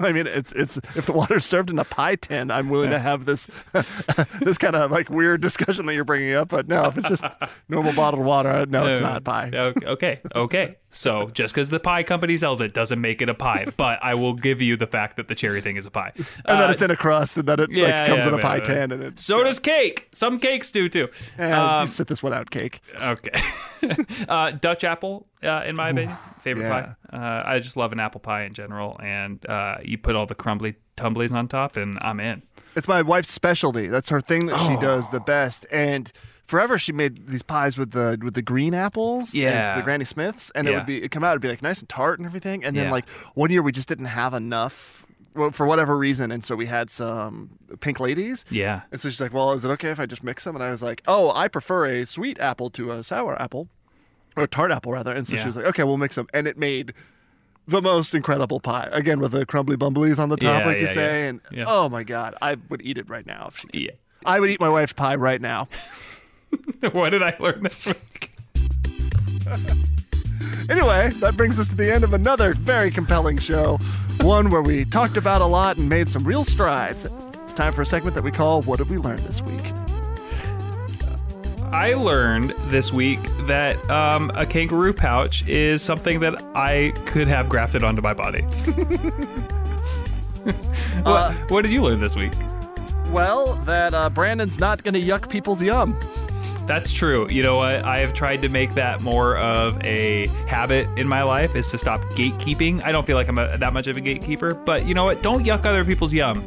I 0.08 0.12
mean, 0.12 0.26
it's 0.26 0.52
it's 0.52 0.76
if 0.96 1.06
the 1.06 1.12
water's 1.12 1.44
served 1.44 1.70
in 1.70 1.78
a 1.78 1.84
pie 1.84 2.16
tin, 2.16 2.50
I'm 2.50 2.68
willing 2.68 2.90
to 2.90 2.98
have 2.98 3.24
this 3.26 3.46
this 4.40 4.58
kind 4.58 4.74
of 4.74 4.90
like 4.90 5.10
weird 5.10 5.40
discussion 5.42 5.86
that 5.86 5.94
you're 5.94 6.04
bringing 6.04 6.34
up. 6.34 6.48
But 6.48 6.68
no, 6.68 6.84
if 6.86 6.96
it's 6.96 7.08
just 7.08 7.24
normal 7.68 7.92
bottled 7.92 8.24
water, 8.24 8.66
no, 8.66 8.86
it's 8.86 9.00
not 9.00 9.24
pie. 9.24 9.50
Okay, 9.54 10.20
okay. 10.34 10.76
So 10.92 11.30
just 11.32 11.54
because 11.54 11.70
the 11.70 11.78
pie 11.78 12.02
company 12.02 12.36
sells 12.36 12.60
it 12.60 12.74
doesn't 12.74 13.00
make 13.00 13.22
it 13.22 13.28
a 13.28 13.34
pie, 13.34 13.66
but 13.76 14.00
I 14.02 14.14
will 14.14 14.34
give 14.34 14.60
you 14.60 14.76
the 14.76 14.88
fact 14.88 15.16
that 15.18 15.28
the 15.28 15.36
cherry 15.36 15.60
thing 15.60 15.76
is 15.76 15.86
a 15.86 15.90
pie. 15.90 16.12
And 16.16 16.26
then 16.60 16.68
Uh, 16.70 16.72
it's 16.72 16.82
in 16.82 16.90
a 16.90 16.96
crust, 16.96 17.36
and 17.36 17.46
then 17.46 17.60
it 17.60 17.70
yeah, 17.70 17.84
like 17.84 18.06
comes 18.08 18.22
yeah, 18.22 18.28
in 18.28 18.34
a 18.34 18.38
pie 18.38 18.56
yeah. 18.56 18.64
tin, 18.64 18.92
and 18.92 19.02
it's 19.04 19.24
so 19.24 19.44
does 19.44 19.60
cake. 19.60 20.08
Some 20.12 20.40
cakes 20.40 20.72
do 20.72 20.88
too. 20.88 21.08
Um, 21.38 21.86
sit 21.86 22.08
this 22.08 22.22
one 22.22 22.32
out, 22.32 22.50
cake. 22.50 22.80
Okay. 23.00 23.40
uh, 24.28 24.50
Dutch 24.50 24.82
apple, 24.82 25.28
uh, 25.44 25.62
in 25.64 25.76
my 25.76 25.90
opinion, 25.90 26.16
favorite 26.40 26.64
yeah. 26.64 26.94
pie. 27.10 27.16
Uh, 27.16 27.42
I 27.46 27.60
just 27.60 27.76
love 27.76 27.92
an 27.92 28.00
apple 28.00 28.20
pie 28.20 28.42
in 28.42 28.52
general, 28.52 28.98
and 29.00 29.44
uh, 29.48 29.76
you 29.90 29.98
put 29.98 30.14
all 30.16 30.26
the 30.26 30.34
crumbly 30.34 30.76
tumblies 30.96 31.32
on 31.32 31.48
top, 31.48 31.76
and 31.76 31.98
I'm 32.02 32.20
in. 32.20 32.42
It's 32.76 32.86
my 32.88 33.02
wife's 33.02 33.30
specialty. 33.32 33.86
That's 33.88 34.10
her 34.10 34.20
thing 34.20 34.46
that 34.46 34.58
she 34.60 34.74
oh. 34.76 34.80
does 34.80 35.06
Oh. 35.08 35.12
the 35.12 35.20
best. 35.20 35.66
And 35.72 36.12
forever 36.46 36.78
she 36.78 36.92
made 36.92 37.26
these 37.28 37.42
pies 37.42 37.76
with 37.78 37.90
the 37.92 38.18
with 38.22 38.34
the 38.34 38.42
green 38.42 38.74
apples. 38.74 39.34
and 39.34 39.42
Yeah. 39.42 39.76
the 39.76 39.82
Granny 39.82 40.04
Smiths, 40.04 40.50
and 40.54 40.68
it 40.68 40.74
would 40.74 40.86
be 40.86 40.98
it'd 40.98 41.10
come 41.10 41.24
out, 41.24 41.30
it'd 41.32 41.42
be 41.42 41.48
like 41.48 41.62
nice 41.62 41.80
and 41.80 41.88
tart 41.88 42.18
and 42.18 42.26
everything. 42.26 42.64
And 42.64 42.76
then 42.76 42.86
Yeah. 42.86 42.90
like 42.92 43.08
one 43.34 43.50
year 43.50 43.62
we 43.62 43.72
just 43.72 43.88
didn't 43.88 44.06
have 44.06 44.34
enough. 44.34 45.04
Well, 45.32 45.52
for 45.52 45.64
whatever 45.64 45.96
reason, 45.96 46.32
and 46.32 46.44
so 46.44 46.56
we 46.56 46.66
had 46.66 46.90
some 46.90 47.50
pink 47.78 48.00
ladies. 48.00 48.44
Yeah. 48.50 48.80
And 48.90 49.00
so 49.00 49.08
she's 49.08 49.20
like, 49.20 49.32
"Well, 49.32 49.52
is 49.52 49.64
it 49.64 49.70
okay 49.70 49.90
if 49.90 50.00
I 50.00 50.06
just 50.06 50.24
mix 50.24 50.42
them?" 50.42 50.56
And 50.56 50.62
I 50.64 50.70
was 50.70 50.82
like, 50.82 51.02
"Oh, 51.06 51.30
I 51.32 51.46
prefer 51.46 51.86
a 51.86 52.04
sweet 52.04 52.36
apple 52.40 52.68
to 52.70 52.90
a 52.90 53.04
sour 53.04 53.40
apple, 53.40 53.68
or 54.36 54.42
a 54.42 54.48
tart 54.48 54.72
apple 54.72 54.90
rather." 54.90 55.12
And 55.14 55.28
so 55.28 55.36
Yeah. 55.36 55.42
she 55.42 55.46
was 55.46 55.54
like, 55.56 55.66
"Okay, 55.66 55.84
we'll 55.84 55.98
mix 55.98 56.16
them," 56.16 56.26
and 56.34 56.48
it 56.48 56.58
made 56.58 56.94
the 57.70 57.80
most 57.82 58.14
incredible 58.14 58.60
pie. 58.60 58.88
Again, 58.92 59.20
with 59.20 59.32
the 59.32 59.46
crumbly 59.46 59.76
bumblies 59.76 60.18
on 60.18 60.28
the 60.28 60.36
top, 60.36 60.60
Yeah, 60.62 60.66
like 60.66 60.78
you 60.80 60.86
say, 60.86 61.22
yeah. 61.22 61.28
and 61.28 61.40
Yeah. 61.52 61.64
oh 61.66 61.88
my 61.88 62.02
god, 62.02 62.34
I 62.42 62.56
would 62.68 62.82
eat 62.82 62.98
it 62.98 63.08
right 63.08 63.24
now 63.26 63.48
if 63.48 63.58
she. 63.58 63.68
Yeah. 63.86 63.90
I 64.26 64.38
would 64.40 64.50
eat 64.50 64.60
my 64.60 64.68
wife's 64.68 64.92
pie 64.92 65.14
right 65.14 65.40
now. 65.40 65.68
what 66.92 67.10
did 67.10 67.22
I 67.22 67.34
learn 67.40 67.62
this 67.62 67.86
week? 67.86 68.32
Anyway, 70.68 71.10
that 71.20 71.36
brings 71.36 71.58
us 71.58 71.66
to 71.68 71.74
the 71.74 71.92
end 71.92 72.04
of 72.04 72.14
another 72.14 72.52
very 72.54 72.92
compelling 72.92 73.36
show, 73.36 73.76
one 74.20 74.50
where 74.50 74.62
we 74.62 74.84
talked 74.84 75.16
about 75.16 75.40
a 75.40 75.46
lot 75.46 75.76
and 75.78 75.88
made 75.88 76.08
some 76.08 76.22
real 76.22 76.44
strides. 76.44 77.06
It's 77.42 77.52
time 77.54 77.72
for 77.72 77.82
a 77.82 77.86
segment 77.86 78.14
that 78.14 78.22
we 78.22 78.30
call 78.30 78.62
"What 78.62 78.76
Did 78.78 78.88
We 78.88 78.96
Learn 78.98 79.16
This 79.24 79.42
Week." 79.42 79.60
I 81.72 81.94
learned 81.94 82.50
this 82.68 82.92
week 82.92 83.20
that 83.42 83.88
um, 83.88 84.30
a 84.34 84.44
kangaroo 84.44 84.92
pouch 84.92 85.46
is 85.46 85.82
something 85.82 86.18
that 86.20 86.34
I 86.54 86.92
could 87.06 87.28
have 87.28 87.48
grafted 87.48 87.84
onto 87.84 88.02
my 88.02 88.12
body. 88.12 88.42
what, 91.02 91.32
what 91.50 91.62
did 91.62 91.70
you 91.70 91.82
learn 91.82 92.00
this 92.00 92.16
week? 92.16 92.32
Well, 93.10 93.54
that 93.66 93.94
uh, 93.94 94.10
Brandon's 94.10 94.58
not 94.58 94.82
going 94.82 94.94
to 94.94 95.00
yuck 95.00 95.30
people's 95.30 95.62
yum. 95.62 95.96
That's 96.66 96.92
true. 96.92 97.28
You 97.30 97.44
know 97.44 97.56
what? 97.56 97.84
I 97.84 98.00
have 98.00 98.14
tried 98.14 98.42
to 98.42 98.48
make 98.48 98.74
that 98.74 99.00
more 99.00 99.36
of 99.36 99.80
a 99.84 100.26
habit 100.46 100.88
in 100.96 101.06
my 101.08 101.22
life 101.22 101.54
is 101.54 101.68
to 101.68 101.78
stop 101.78 102.00
gatekeeping. 102.14 102.82
I 102.84 102.90
don't 102.92 103.06
feel 103.06 103.16
like 103.16 103.28
I'm 103.28 103.38
a, 103.38 103.56
that 103.58 103.72
much 103.72 103.86
of 103.86 103.96
a 103.96 104.00
gatekeeper, 104.00 104.54
but 104.54 104.86
you 104.86 104.94
know 104.94 105.04
what? 105.04 105.22
Don't 105.22 105.44
yuck 105.44 105.64
other 105.64 105.84
people's 105.84 106.12
yum. 106.14 106.44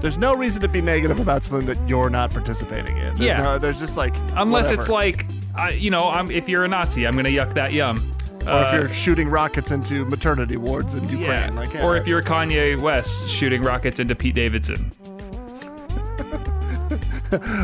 There's 0.00 0.16
no 0.18 0.34
reason 0.34 0.62
to 0.62 0.68
be 0.68 0.80
negative 0.80 1.20
about 1.20 1.44
something 1.44 1.66
that 1.66 1.88
you're 1.88 2.08
not 2.10 2.30
participating 2.30 2.96
in. 2.96 3.02
There's 3.04 3.20
Yeah. 3.20 3.42
no, 3.42 3.58
there's 3.58 3.78
just 3.78 3.96
like 3.96 4.14
Unless 4.34 4.70
it's 4.70 4.88
like, 4.88 5.26
I, 5.54 5.70
you 5.70 5.90
know, 5.90 6.08
I'm, 6.08 6.30
if 6.30 6.48
you're 6.48 6.64
a 6.64 6.68
Nazi, 6.68 7.06
I'm 7.06 7.12
going 7.12 7.26
to 7.26 7.30
yuck 7.30 7.52
that 7.54 7.72
yum. 7.72 8.10
or 8.46 8.50
Uh, 8.50 8.62
if 8.66 8.72
you're 8.72 8.92
shooting 8.94 9.28
rockets 9.28 9.70
into 9.70 10.04
maternity 10.06 10.56
wards 10.56 10.94
in 10.94 11.02
Ukraine. 11.08 11.22
yeah. 11.28 11.50
Like, 11.50 11.74
yeah, 11.74 11.84
or 11.84 11.96
if 11.96 12.06
you're 12.06 12.22
Kanye 12.22 12.80
West 12.80 13.28
shooting 13.28 13.62
rockets 13.62 14.00
into 14.00 14.14
Pete 14.14 14.34
Davidson. 14.34 14.90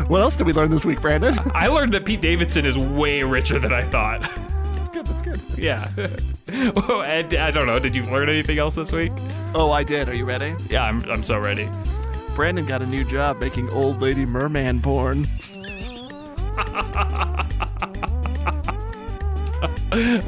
what 0.07 0.21
else 0.21 0.35
did 0.35 0.45
we 0.45 0.53
learn 0.53 0.69
this 0.71 0.85
week, 0.85 1.01
Brandon? 1.01 1.33
I 1.53 1.67
learned 1.67 1.93
that 1.93 2.05
Pete 2.05 2.21
Davidson 2.21 2.65
is 2.65 2.77
way 2.77 3.23
richer 3.23 3.57
than 3.59 3.73
I 3.73 3.81
thought. 3.81 4.21
that's 4.21 4.89
good. 4.91 5.05
That's 5.07 5.21
good. 5.23 5.41
yeah. 5.57 5.89
oh, 6.75 7.01
and 7.05 7.33
I 7.33 7.49
don't 7.51 7.65
know. 7.65 7.79
Did 7.79 7.95
you 7.95 8.03
learn 8.03 8.29
anything 8.29 8.59
else 8.59 8.75
this 8.75 8.93
week? 8.93 9.11
Oh, 9.55 9.71
I 9.71 9.83
did. 9.83 10.07
Are 10.07 10.15
you 10.15 10.25
ready? 10.25 10.53
Yeah, 10.69 10.83
I'm, 10.83 11.01
I'm 11.09 11.23
so 11.23 11.37
ready. 11.39 11.67
Brandon 12.37 12.67
got 12.67 12.83
a 12.83 12.85
new 12.85 13.03
job 13.03 13.39
making 13.39 13.67
old 13.71 13.99
lady 13.99 14.23
merman 14.23 14.79
porn. 14.79 15.25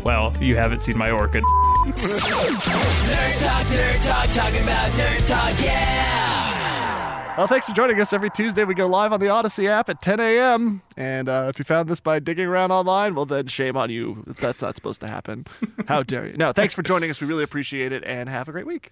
Well, 0.03 0.35
you 0.41 0.55
haven't 0.55 0.81
seen 0.81 0.97
my 0.97 1.11
orchid. 1.11 1.43
Nerd 1.43 3.43
talk, 3.43 3.65
nerd 3.67 4.07
talk, 4.07 4.27
talking 4.33 4.63
about 4.63 4.91
nerd 4.93 5.27
talk, 5.27 5.53
yeah. 5.63 7.37
Well, 7.37 7.45
thanks 7.45 7.67
for 7.67 7.73
joining 7.73 8.01
us 8.01 8.11
every 8.11 8.31
Tuesday. 8.31 8.63
We 8.63 8.73
go 8.73 8.87
live 8.87 9.13
on 9.13 9.19
the 9.19 9.27
Audacy 9.27 9.67
app 9.67 9.89
at 9.89 10.01
10 10.01 10.19
a.m. 10.19 10.81
And 10.97 11.29
uh, 11.29 11.51
if 11.53 11.59
you 11.59 11.65
found 11.65 11.87
this 11.87 11.99
by 11.99 12.17
digging 12.17 12.47
around 12.47 12.71
online, 12.71 13.13
well, 13.13 13.27
then 13.27 13.45
shame 13.45 13.77
on 13.77 13.91
you. 13.91 14.23
That's 14.25 14.63
not 14.63 14.75
supposed 14.75 15.01
to 15.01 15.07
happen. 15.07 15.45
How 15.87 16.01
dare 16.01 16.25
you? 16.25 16.37
No, 16.37 16.51
thanks 16.51 16.73
for 16.73 16.81
joining 16.81 17.11
us. 17.11 17.21
We 17.21 17.27
really 17.27 17.43
appreciate 17.43 17.91
it, 17.91 18.03
and 18.03 18.27
have 18.27 18.49
a 18.49 18.51
great 18.51 18.65
week. 18.65 18.91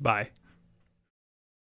Bye. 0.00 0.30